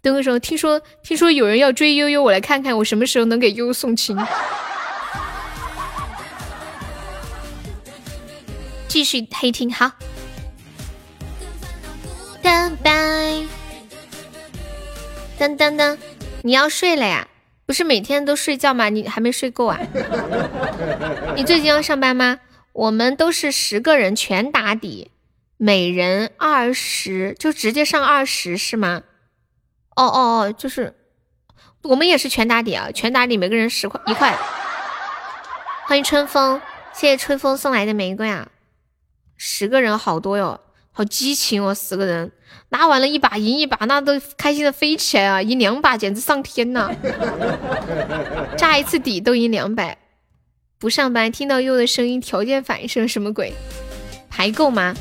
[0.00, 4.16] 墩哥说，听说听说有人要追悠悠，我来看看我什么时候能给悠悠送亲。
[8.86, 9.92] 继续黑听好。
[12.40, 12.90] 拜拜。
[15.38, 15.98] 噔噔噔，
[16.42, 17.28] 你要睡了呀？
[17.66, 18.88] 不是每天都睡觉吗？
[18.88, 19.78] 你还没睡够啊？
[21.36, 22.38] 你最近要上班吗？
[22.72, 25.10] 我们都是十个人全打底，
[25.60, 29.02] 每人二十，就直接上二十是吗？
[29.96, 30.94] 哦哦哦，就是
[31.82, 34.38] 我们也是全打底啊，全打底，每个人十块一块。
[35.84, 36.60] 欢迎春风，
[36.94, 38.48] 谢谢春风送来的玫瑰啊！
[39.36, 40.60] 十个人好多哟，
[40.92, 42.30] 好激情哦，十个人。
[42.68, 45.42] 拉完了一把赢一把，那都开心的飞起来啊！
[45.42, 46.88] 赢两把简直上天呐！
[48.56, 49.98] 炸一次底都赢两百，
[50.78, 53.52] 不上班听到优的声音，条件反射什么鬼？
[54.30, 54.94] 牌够吗？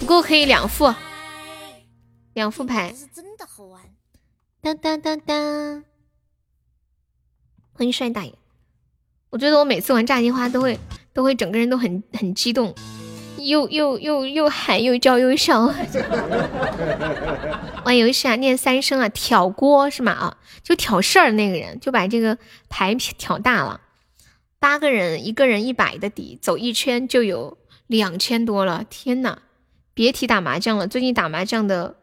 [0.00, 0.94] 不够可以两副，
[2.32, 2.94] 两副牌。
[3.14, 3.82] 真的好玩！
[4.62, 5.84] 当当当当！
[7.74, 8.32] 欢迎帅大爷！
[9.28, 10.78] 我觉得我每次玩炸金花都会
[11.12, 12.74] 都会整个人都很很激动。
[13.36, 15.66] 又又又又喊又叫又笑，
[17.84, 20.12] 玩游戏啊，念三声啊，挑锅是吗？
[20.12, 22.38] 啊，就挑事儿那个人就把这个
[22.70, 23.82] 牌挑大了，
[24.58, 29.40] 八个人一个人一百的底，走一圈就有两千多了，天呐，
[29.94, 31.96] 别提打麻将了，最近打麻将的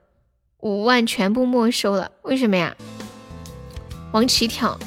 [0.60, 2.76] 五万全部没收了，为什么呀？
[4.12, 4.78] 王琦挑。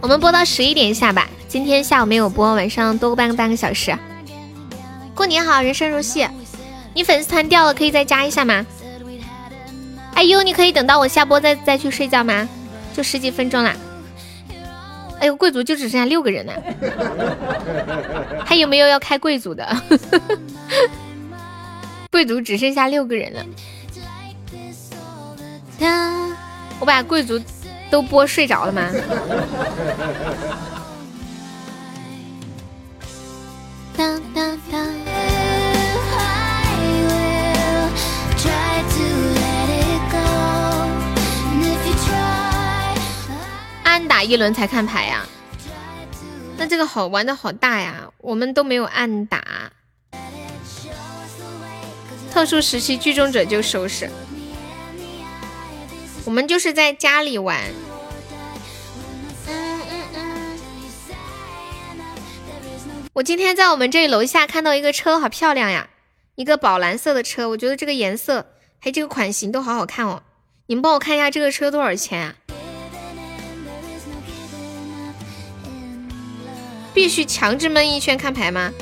[0.00, 3.96] 我们播到十一点下吧，今天下午没有播，晚上多半个半个小时。
[5.14, 6.26] 过年好，人生如戏。
[6.94, 8.64] 你粉丝团掉了，可以再加一下吗？
[10.14, 12.48] 哎呦，你可以等到我下播再再去睡觉吗？
[12.94, 13.74] 就十几分钟了。
[15.20, 16.52] 哎呦，贵族就只剩下六个人了，
[18.44, 19.66] 还有没有要开贵族的？
[22.10, 23.44] 贵族只剩下六个人了。
[26.80, 27.40] 我把贵族。
[27.88, 28.90] 都播睡着了吗？
[33.96, 35.35] 当当当！
[43.96, 45.26] 暗打一轮才看牌呀？
[46.58, 48.10] 那这个好玩的好大呀！
[48.18, 49.72] 我们都没有暗打，
[52.30, 54.10] 特殊时期剧中者就收拾。
[56.26, 57.58] 我们就是在家里玩。
[63.14, 65.88] 我今天在我们这里楼下看到一个车，好漂亮呀！
[66.34, 70.22] 一个宝蓝色的车，我觉得这个颜色还有这个款型都好好看哦。
[70.66, 72.34] 你们帮我看一下这个车多少钱啊？
[76.96, 78.72] 必须强制闷一圈看牌吗？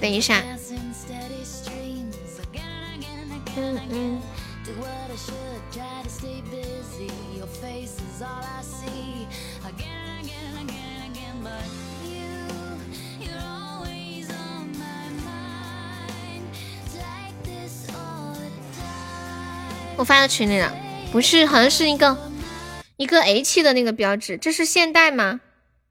[0.00, 0.42] 等一下。
[3.56, 4.22] 嗯嗯。
[19.96, 20.72] 我发到群里了，
[21.12, 22.16] 不是，好像是一个
[22.96, 25.40] 一个 H 的那个标志，这是现代吗？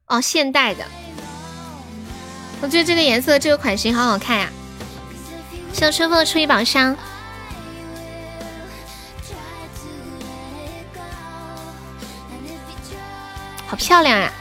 [0.07, 0.83] 哦，现代的。
[2.61, 4.49] 我觉得这个颜色、这个款型好好看呀！
[5.71, 6.97] 向春风出一宝箱，
[13.67, 14.33] 好漂亮呀！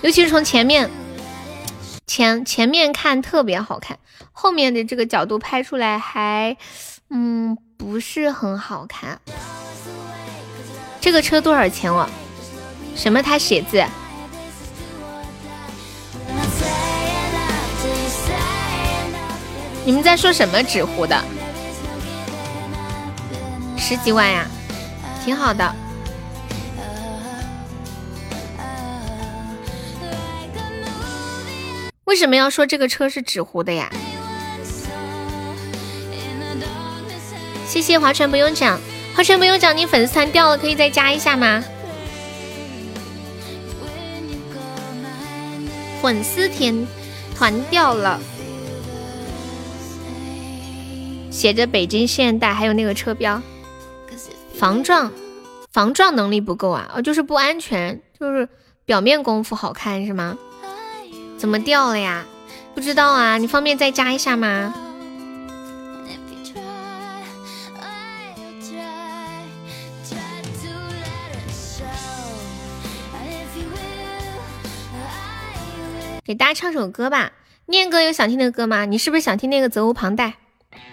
[0.00, 0.90] 尤其是从前面
[2.06, 3.98] 前前面看特别好看，
[4.32, 6.56] 后面的这个角度拍出来还
[7.10, 7.56] 嗯。
[7.76, 9.20] 不是很好看，
[11.00, 12.08] 这个车多少钱哦？
[12.96, 13.22] 什么？
[13.22, 13.84] 他写字？
[19.84, 21.22] 你们在说什么纸糊的？
[23.76, 24.46] 十几万呀，
[25.24, 25.74] 挺好的。
[32.04, 33.90] 为什么要说这个车是纸糊的呀？
[37.74, 38.80] 谢谢划船不用讲，
[39.16, 41.64] 划船不用讲，你粉丝团掉了，可以再加一下吗？
[46.00, 46.86] 粉丝团
[47.36, 48.20] 团掉了，
[51.32, 53.42] 写着北京现代，还有那个车标，
[54.56, 55.10] 防撞
[55.72, 58.48] 防撞能力不够啊，哦，就是不安全，就是
[58.84, 60.38] 表面功夫好看是吗？
[61.36, 62.24] 怎么掉了呀？
[62.72, 64.72] 不知道啊，你方便再加一下吗？
[76.26, 77.32] 给大家唱首歌吧，
[77.66, 78.86] 念哥有想听的歌吗？
[78.86, 80.32] 你是不是想听那个责无旁贷？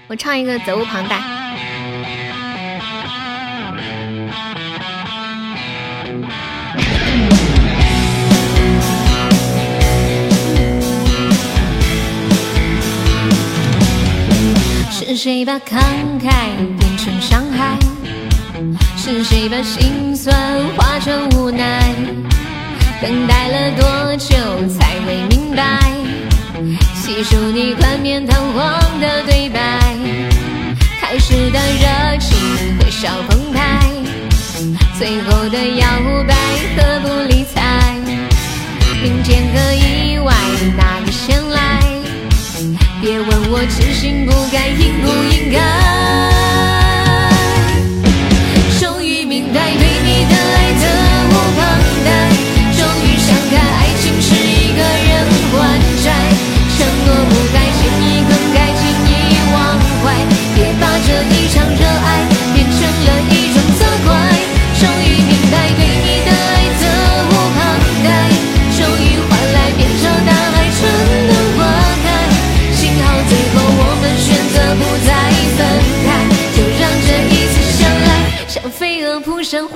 [0.08, 1.22] 我唱一个责无旁贷。
[14.92, 15.80] 是谁把慷
[16.20, 17.80] 慨变成伤害？
[18.98, 20.36] 是谁把心酸
[20.76, 21.96] 化成无奈？
[23.02, 24.36] 等待了多久
[24.70, 25.82] 才会明白？
[26.94, 29.60] 细数你冠冕堂皇的对白，
[31.02, 32.38] 开始的热情
[32.78, 33.90] 会少澎湃，
[35.00, 35.88] 最后的摇
[36.28, 36.36] 摆
[36.78, 37.96] 和不理睬，
[39.02, 40.34] 明天和意外
[40.78, 41.80] 哪个先来？
[43.02, 46.41] 别问我痴心不改应不应该。
[53.52, 56.08] 开爱情是一个人还债
[56.72, 59.12] 承诺不该轻易更改轻易
[59.54, 60.16] 忘怀
[60.56, 62.42] 别把这一场热爱。
[62.54, 64.10] 变成了一种责怪
[64.80, 66.62] 终于明白对你的爱。
[66.80, 66.84] 责
[67.28, 67.60] 无旁
[68.04, 68.08] 贷
[68.78, 70.80] 终于换来面朝大海春
[71.28, 71.60] 暖花
[72.04, 72.08] 开
[72.74, 75.10] 幸好最后我们选择不再
[75.58, 75.60] 分
[76.06, 76.10] 开
[76.56, 78.48] 就让这一次相爱。
[78.48, 79.68] 像飞蛾扑向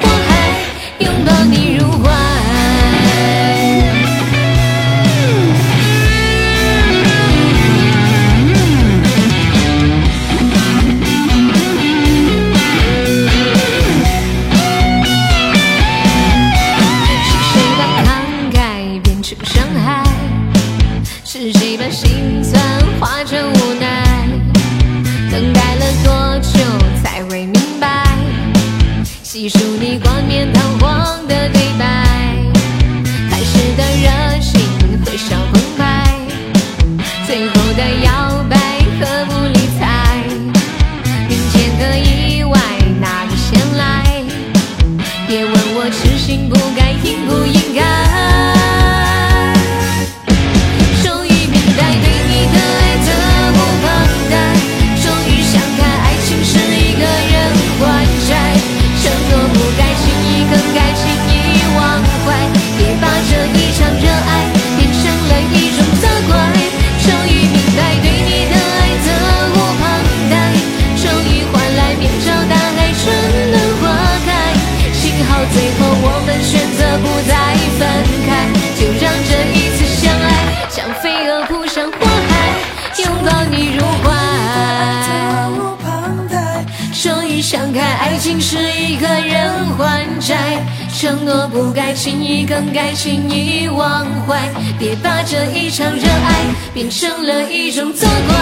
[91.06, 94.42] 承诺不该轻易更改，轻易忘怀。
[94.80, 98.36] 别把这一场热爱变成了一种责怪。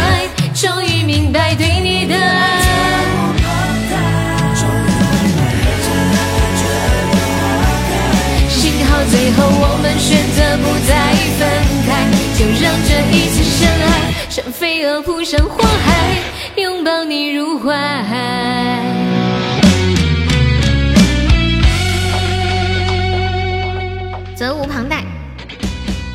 [0.53, 2.61] 终于明白对你的爱。
[8.47, 11.41] 幸好最后我们选择不再分
[11.85, 12.07] 开，
[12.39, 13.91] 就让这一次深爱
[14.29, 18.92] 像飞蛾扑向火海，拥抱你入怀。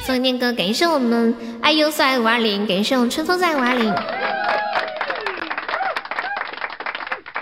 [0.08, 3.92] 送念哥，感谢我们爱优送来五二零，感谢我们春风送来五二零。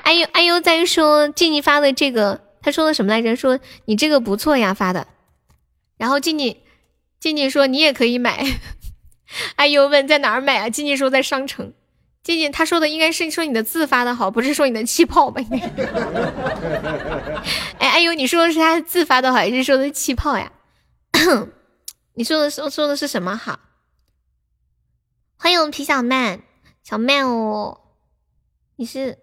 [0.03, 3.37] 爱优爱优在说静静发的这个，他说的什么来着？
[3.37, 5.07] 说你这个不错呀发的，
[5.97, 6.57] 然后静静
[7.21, 8.45] 静静说你也可以买。
[9.55, 10.69] 爱优问在哪儿买啊？
[10.69, 11.73] 静静说在商城。
[12.25, 15.41] 静静他说的应该是说你的字发的好，不是说你的气泡吧？
[15.41, 15.59] 应该。
[17.79, 20.51] 哎，爱优你说的是他字发的好，还是说的气泡呀？
[22.19, 23.61] 你说的说说的是什么好？
[25.37, 26.41] 欢迎我们皮小曼，
[26.83, 27.79] 小曼哦，
[28.77, 29.19] 你是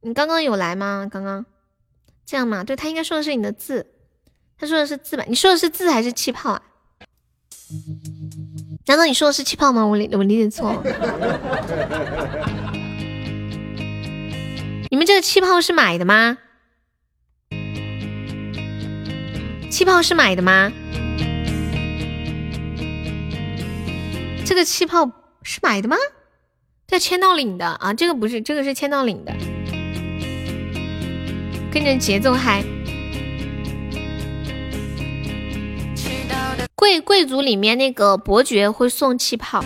[0.00, 1.06] 你刚刚有来吗？
[1.10, 1.44] 刚刚
[2.24, 2.64] 这样吗？
[2.64, 3.86] 对他应该说的是你的字，
[4.56, 5.26] 他说的是字吧？
[5.28, 6.62] 你说的是字还是气泡啊？
[8.86, 9.84] 难道你说的是气泡吗？
[9.84, 10.82] 我理我理解错了。
[14.90, 16.38] 你们这个气泡是买的吗？
[19.70, 20.72] 气泡是买的吗？
[24.50, 25.08] 这个气泡
[25.44, 25.96] 是买的吗？
[26.88, 27.94] 要签到领的啊！
[27.94, 29.32] 这个不是，这个是签到领的。
[31.72, 32.64] 跟着节奏嗨。
[36.74, 39.64] 贵贵族里面那个伯爵会送气泡。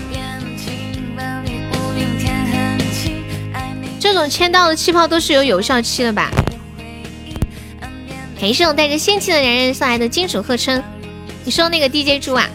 [3.98, 6.30] 这种签到的气泡都是有有效期的吧？
[8.38, 10.84] 感谢我带着仙气的男人送来的金属贺春。
[11.42, 12.46] 你说那个 DJ 猪啊？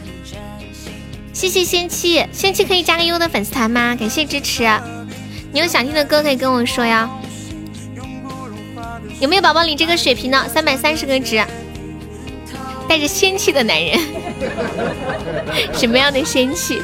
[1.40, 3.96] 谢谢仙气，仙气可以加个优的粉丝团吗？
[3.96, 4.70] 感谢支持。
[5.54, 7.10] 你有想听的歌可以跟我说呀。
[9.22, 10.46] 有没有宝宝领这个血瓶呢？
[10.54, 11.42] 三百三十个值。
[12.90, 13.98] 带着仙气的男人，
[15.74, 16.82] 什么样的仙气？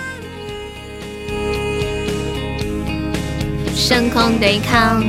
[3.75, 5.03] 升空对抗。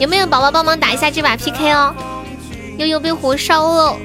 [0.00, 1.94] 有没有宝宝帮忙打一下这把 PK 哦？
[2.76, 3.96] 悠悠被火烧了，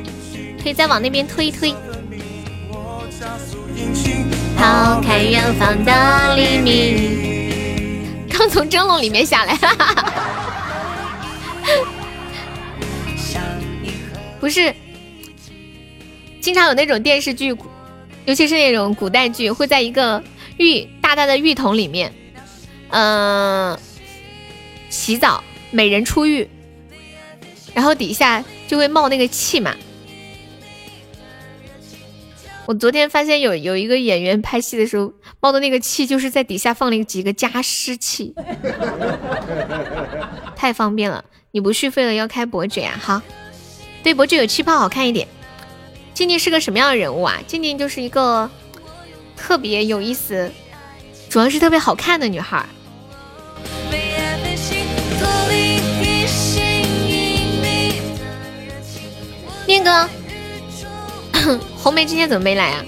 [0.61, 1.73] 可以再往那边推一推。
[4.57, 9.57] 抛开远方的黎明，刚从蒸笼里面下来，
[14.39, 14.73] 不是，
[16.39, 17.55] 经常有那种电视剧，
[18.25, 20.23] 尤其是那种古代剧，会在一个
[20.57, 22.13] 浴大大的浴桶里面，
[22.89, 23.77] 嗯，
[24.89, 26.47] 洗澡，美人出浴，
[27.73, 29.75] 然后底下就会冒那个气嘛。
[32.67, 38.33] 我昨天发现有有一个演员拍戏的时候冒的那个气，就是在底下放了几个加湿器，
[40.55, 41.23] 太方便了。
[41.51, 42.99] 你不续费了要开伯爵啊？
[43.01, 43.21] 好，
[44.03, 45.27] 对，伯爵有气泡好看一点。
[46.13, 47.39] 静静是个什么样的人物啊？
[47.45, 48.49] 静静就是一个
[49.37, 50.51] 特别有意思，
[51.29, 52.65] 主要是特别好看的女孩。
[59.67, 60.09] 念哥。
[61.85, 62.83] 红梅今天怎么没来啊？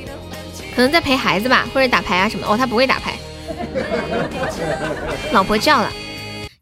[0.76, 2.48] 可能在陪孩子吧，或者打牌啊什么。
[2.50, 3.16] 哦，他不会打牌。
[5.32, 5.92] 老婆叫了，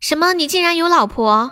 [0.01, 0.33] 什么？
[0.33, 1.49] 你竟然有老婆？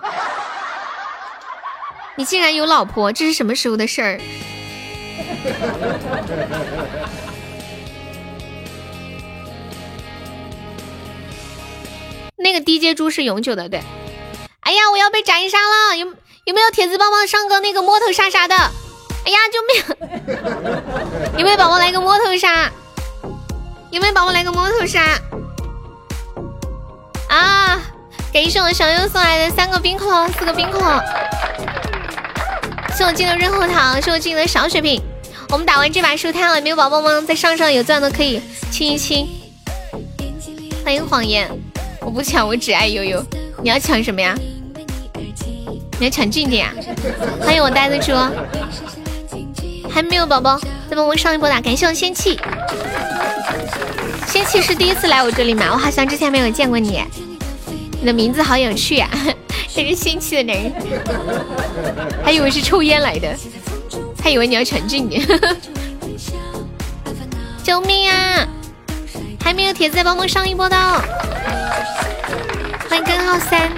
[2.17, 3.13] 你竟然有老婆？
[3.13, 4.19] 这是什么时候的事儿？
[12.35, 13.81] 那个 DJ 猪是永久的，对。
[14.59, 15.95] 哎呀，我要被斩杀了！
[15.95, 16.07] 有
[16.43, 18.53] 有没有铁子帮忙上个那个摸头杀杀的？
[19.25, 19.81] 哎呀，救命！
[21.37, 22.69] 有没有宝宝来个摸头杀？
[23.91, 25.01] 有没有宝宝来个摸头杀？
[27.29, 27.81] 啊！
[28.33, 30.99] 感谢我小优送来的三个冰块，四个冰块。
[32.97, 35.01] 谢我进的润喉糖，谢我进的小血瓶。
[35.49, 37.25] 我们打完这把收摊了，没有宝宝们？
[37.25, 39.27] 在上上有钻的可以亲一亲。
[40.83, 41.49] 欢迎谎言，
[42.01, 43.23] 我不抢，我只爱悠悠。
[43.61, 44.35] 你要抢什么呀？
[45.99, 46.73] 你要抢静静啊？
[47.39, 48.11] 欢迎我呆子猪。
[49.93, 50.57] 还没有宝宝，
[50.89, 51.61] 再帮我上一波打！
[51.61, 52.39] 感谢我仙气，
[54.25, 55.67] 仙气是第一次来我这里吗？
[55.71, 57.03] 我好像之前没有见过你。
[57.99, 59.09] 你的名字好有趣啊，
[59.73, 60.73] 这是仙气的男人，
[62.25, 63.33] 还以为是抽烟来的，
[64.21, 65.25] 还以为你要抢静静。
[67.63, 68.47] 救命啊！
[69.41, 70.75] 还没有铁子，再帮忙上一波的。
[72.89, 73.71] 欢迎根号三，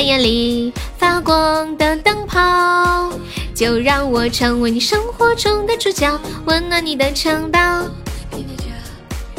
[0.00, 3.12] 暗夜里发光的灯泡，
[3.54, 7.60] 就让我成为你生活中的主角，温暖你的城堡。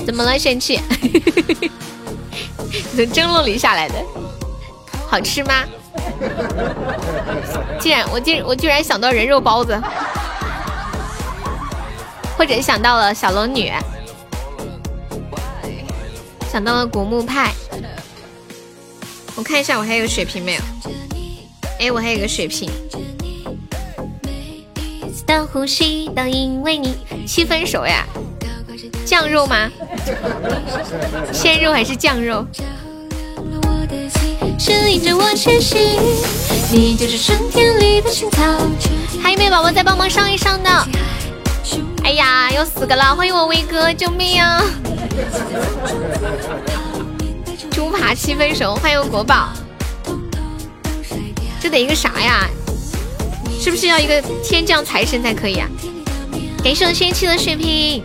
[0.06, 0.80] 怎么了，仙气？
[2.96, 3.96] 从蒸笼里下来的，
[5.10, 5.64] 好吃吗？
[7.80, 9.82] 竟然我竟我居然想到人肉包子，
[12.38, 13.74] 或者想到了小龙女，
[16.52, 17.52] 想到了古墓派。
[19.36, 20.62] 我看一下我还有血瓶没有？
[21.80, 22.70] 哎，我还有个血瓶。
[25.26, 26.96] 的呼吸都因为你
[27.26, 28.06] 七分熟呀？
[29.06, 29.70] 酱肉吗？
[31.32, 32.46] 鲜肉还是酱肉？
[34.60, 35.80] 指引着我前行，
[36.72, 38.44] 你就是春天里的青草。
[39.22, 40.70] 还有没有宝宝再帮忙上一上的？
[42.04, 43.16] 哎呀，有四个了！
[43.16, 44.62] 欢迎我威哥，救命啊！
[48.02, 49.50] 猪扒七分熟，欢迎国宝。
[51.60, 52.50] 这得一个啥呀？
[53.60, 55.70] 是不是要一个天降财神才可以啊？
[56.64, 58.04] 感谢我仙气的水瓶，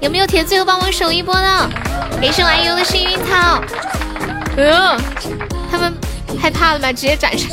[0.00, 1.70] 有没有铁最后帮忙守一波的？
[2.20, 3.62] 感谢我阿优的幸运草。
[4.56, 5.00] 呃，
[5.70, 5.94] 他们
[6.40, 6.92] 害怕了吗？
[6.92, 7.48] 直接转身。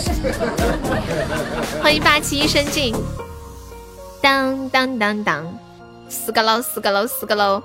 [1.83, 2.95] 欢迎霸气一身劲。
[4.23, 5.59] 当当当当，
[6.09, 7.61] 四个喽，四个喽，四个喽。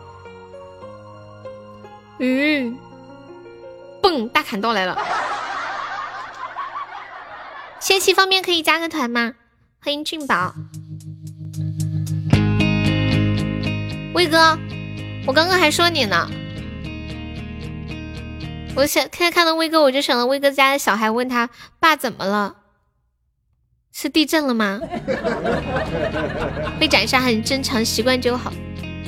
[2.18, 2.76] 嗯，
[4.02, 4.98] 蹦，大砍刀来了。
[7.78, 9.34] 仙气方面可以加个团吗？
[9.82, 10.54] 欢迎俊宝。
[14.12, 14.58] 威哥，
[15.26, 16.28] 我刚刚还说你呢。
[18.76, 21.48] 我想看看到威哥，我就想到威哥家的小孩，问他
[21.78, 22.56] 爸怎么了？
[23.92, 24.80] 是地震了吗？
[26.78, 28.52] 被斩杀很正常，习惯就好。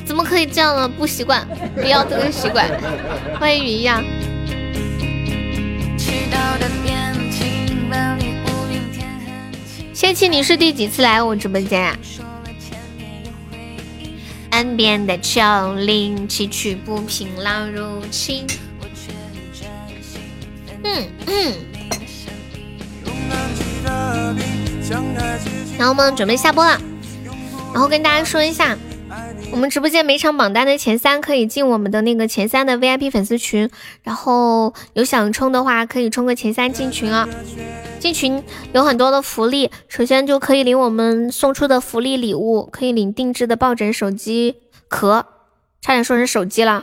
[0.05, 0.89] 怎么可以这样呢？
[0.89, 2.67] 不习惯，不要这个习惯。
[3.39, 4.03] 欢迎云样。
[9.93, 11.97] 仙气，你是第几次来我直播间呀？
[14.51, 15.41] 岸边的丘
[15.75, 18.45] 陵崎岖不平，浪如侵。
[20.85, 21.55] 嗯嗯，
[25.79, 26.81] 然后我们准备下播了，
[27.73, 28.77] 然后跟大家说一下，
[29.53, 33.69] 我们直播间每场榜单的前三可以进我们的那个前三的 VIP 粉丝群，
[34.03, 37.29] 然后有想冲的话可以冲个前三进群啊，
[38.01, 44.57] 进群有很多的福利，首先就可以领我们送出的福利礼物，可以领定制的抱枕、手机
[44.89, 45.27] 壳，
[45.83, 46.83] 差点说成手机了，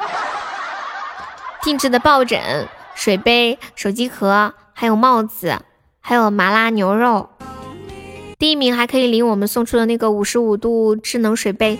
[1.63, 2.39] 定制的抱枕。
[2.93, 5.59] 水杯、手机壳，还有帽子，
[6.01, 7.29] 还有麻辣牛肉。
[8.37, 11.79] 第一名还可以领我们送出的那个五十五度智能水杯。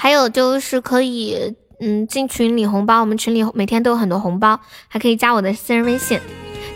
[0.00, 3.02] 还有就是可以，嗯，进群领红包。
[3.02, 6.18] 我们群里每天都有很多红包，还可以加我的私人微信。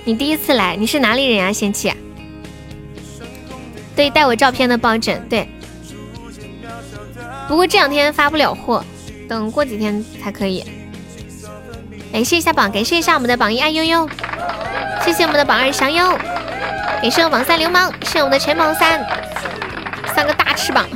[0.04, 1.50] 你第一次来，你是哪里人呀？
[1.50, 1.90] 仙气？
[3.96, 5.26] 对，带我照片的抱枕。
[5.30, 5.48] 对，
[7.48, 8.84] 不过这两天发不了货，
[9.26, 10.62] 等过几天才可以。
[12.12, 14.06] 感谢一下榜，感谢一下我们的榜一爱悠悠，
[15.02, 16.10] 谢谢我们的榜二祥优，
[17.00, 19.02] 感谢我榜三流氓，谢谢我们的全榜三，
[20.14, 20.86] 三个大翅膀，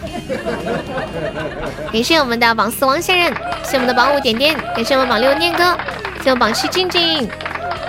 [1.93, 3.35] 感谢我们的榜四王仙人，
[3.65, 5.77] 谢我们的榜五点点，感谢我们榜六念哥，
[6.19, 7.29] 谢谢我榜七静静，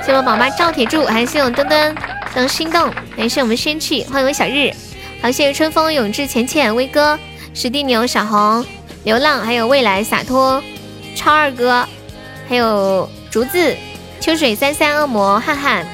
[0.01, 1.95] 谢谢我榜八赵铁柱，还有谢我墩墩
[2.33, 4.71] 的心动，感谢我们仙气，欢迎我小日，
[5.21, 7.17] 好谢谢春风永志浅浅威哥，
[7.53, 8.65] 史蒂牛小红
[9.03, 10.63] 流浪，还有未来洒脱
[11.15, 11.87] 超二哥，
[12.47, 13.09] 还有。
[13.31, 13.77] 竹子、
[14.19, 15.85] 秋水、三三、恶魔、汉汉、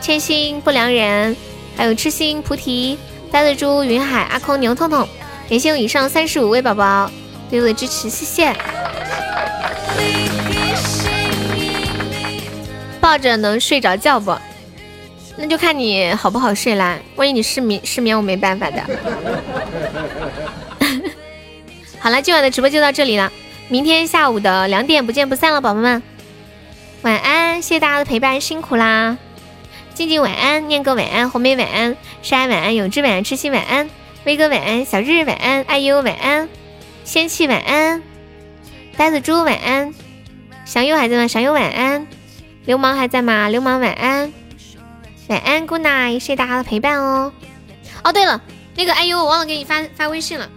[0.00, 1.36] 千心、不良人，
[1.76, 2.96] 还有痴心、菩提、
[3.32, 5.08] 呆子猪、云海、阿空、牛痛痛，
[5.50, 7.10] 感谢我以上三十五位宝宝
[7.50, 8.52] 对我的支持，谢谢。
[13.00, 14.36] 抱着能睡着觉不？
[15.36, 16.98] 那就看你好不好睡啦。
[17.14, 18.82] 万一你失眠，失眠我没办法的。
[22.00, 23.30] 好了，今晚的直播就到这里了，
[23.68, 26.02] 明天下午的两点不见不散了，宝宝们。
[27.02, 29.16] 晚安，谢谢大家的陪伴，辛苦啦！
[29.94, 33.88] 静静晚安，念哥晚安，红梅晚安，山晚安，永志晚安，痴心晚安，
[34.24, 36.48] 威哥晚安，小日晚安，爱优晚安，
[37.06, 38.02] 仙气晚安，
[38.96, 39.94] 呆子猪晚安，
[40.64, 41.28] 祥优还在吗？
[41.28, 42.04] 祥优晚安，
[42.64, 43.48] 流氓还在吗？
[43.48, 44.32] 流氓晚安，
[45.28, 47.32] 晚安，good night，谢谢大家的陪伴哦。
[48.02, 48.42] 哦，对了，
[48.74, 50.50] 那个哎呦我忘了给你发发微信了，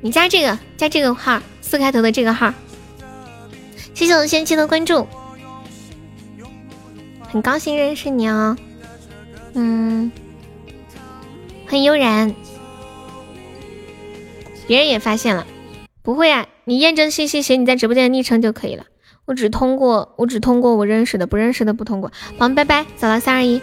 [0.00, 2.54] 你加这个，加这个号，四开头的这个号。
[3.92, 5.06] 谢谢我仙气的关注，
[7.28, 8.56] 很高兴认识你哦。
[9.52, 10.10] 嗯，
[11.66, 12.34] 很悠然，
[14.70, 15.48] 别人也发现了，
[16.00, 18.84] 不会啊，你验证信息写你在直播间的昵称就可以了。
[19.24, 22.12] 我只通过，我只通过我认识的，不认识的不通过。
[22.38, 23.60] 好拜拜，走了，三二一，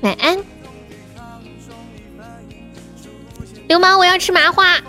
[0.00, 0.38] 晚安。
[3.68, 4.76] 流氓，我要吃麻花。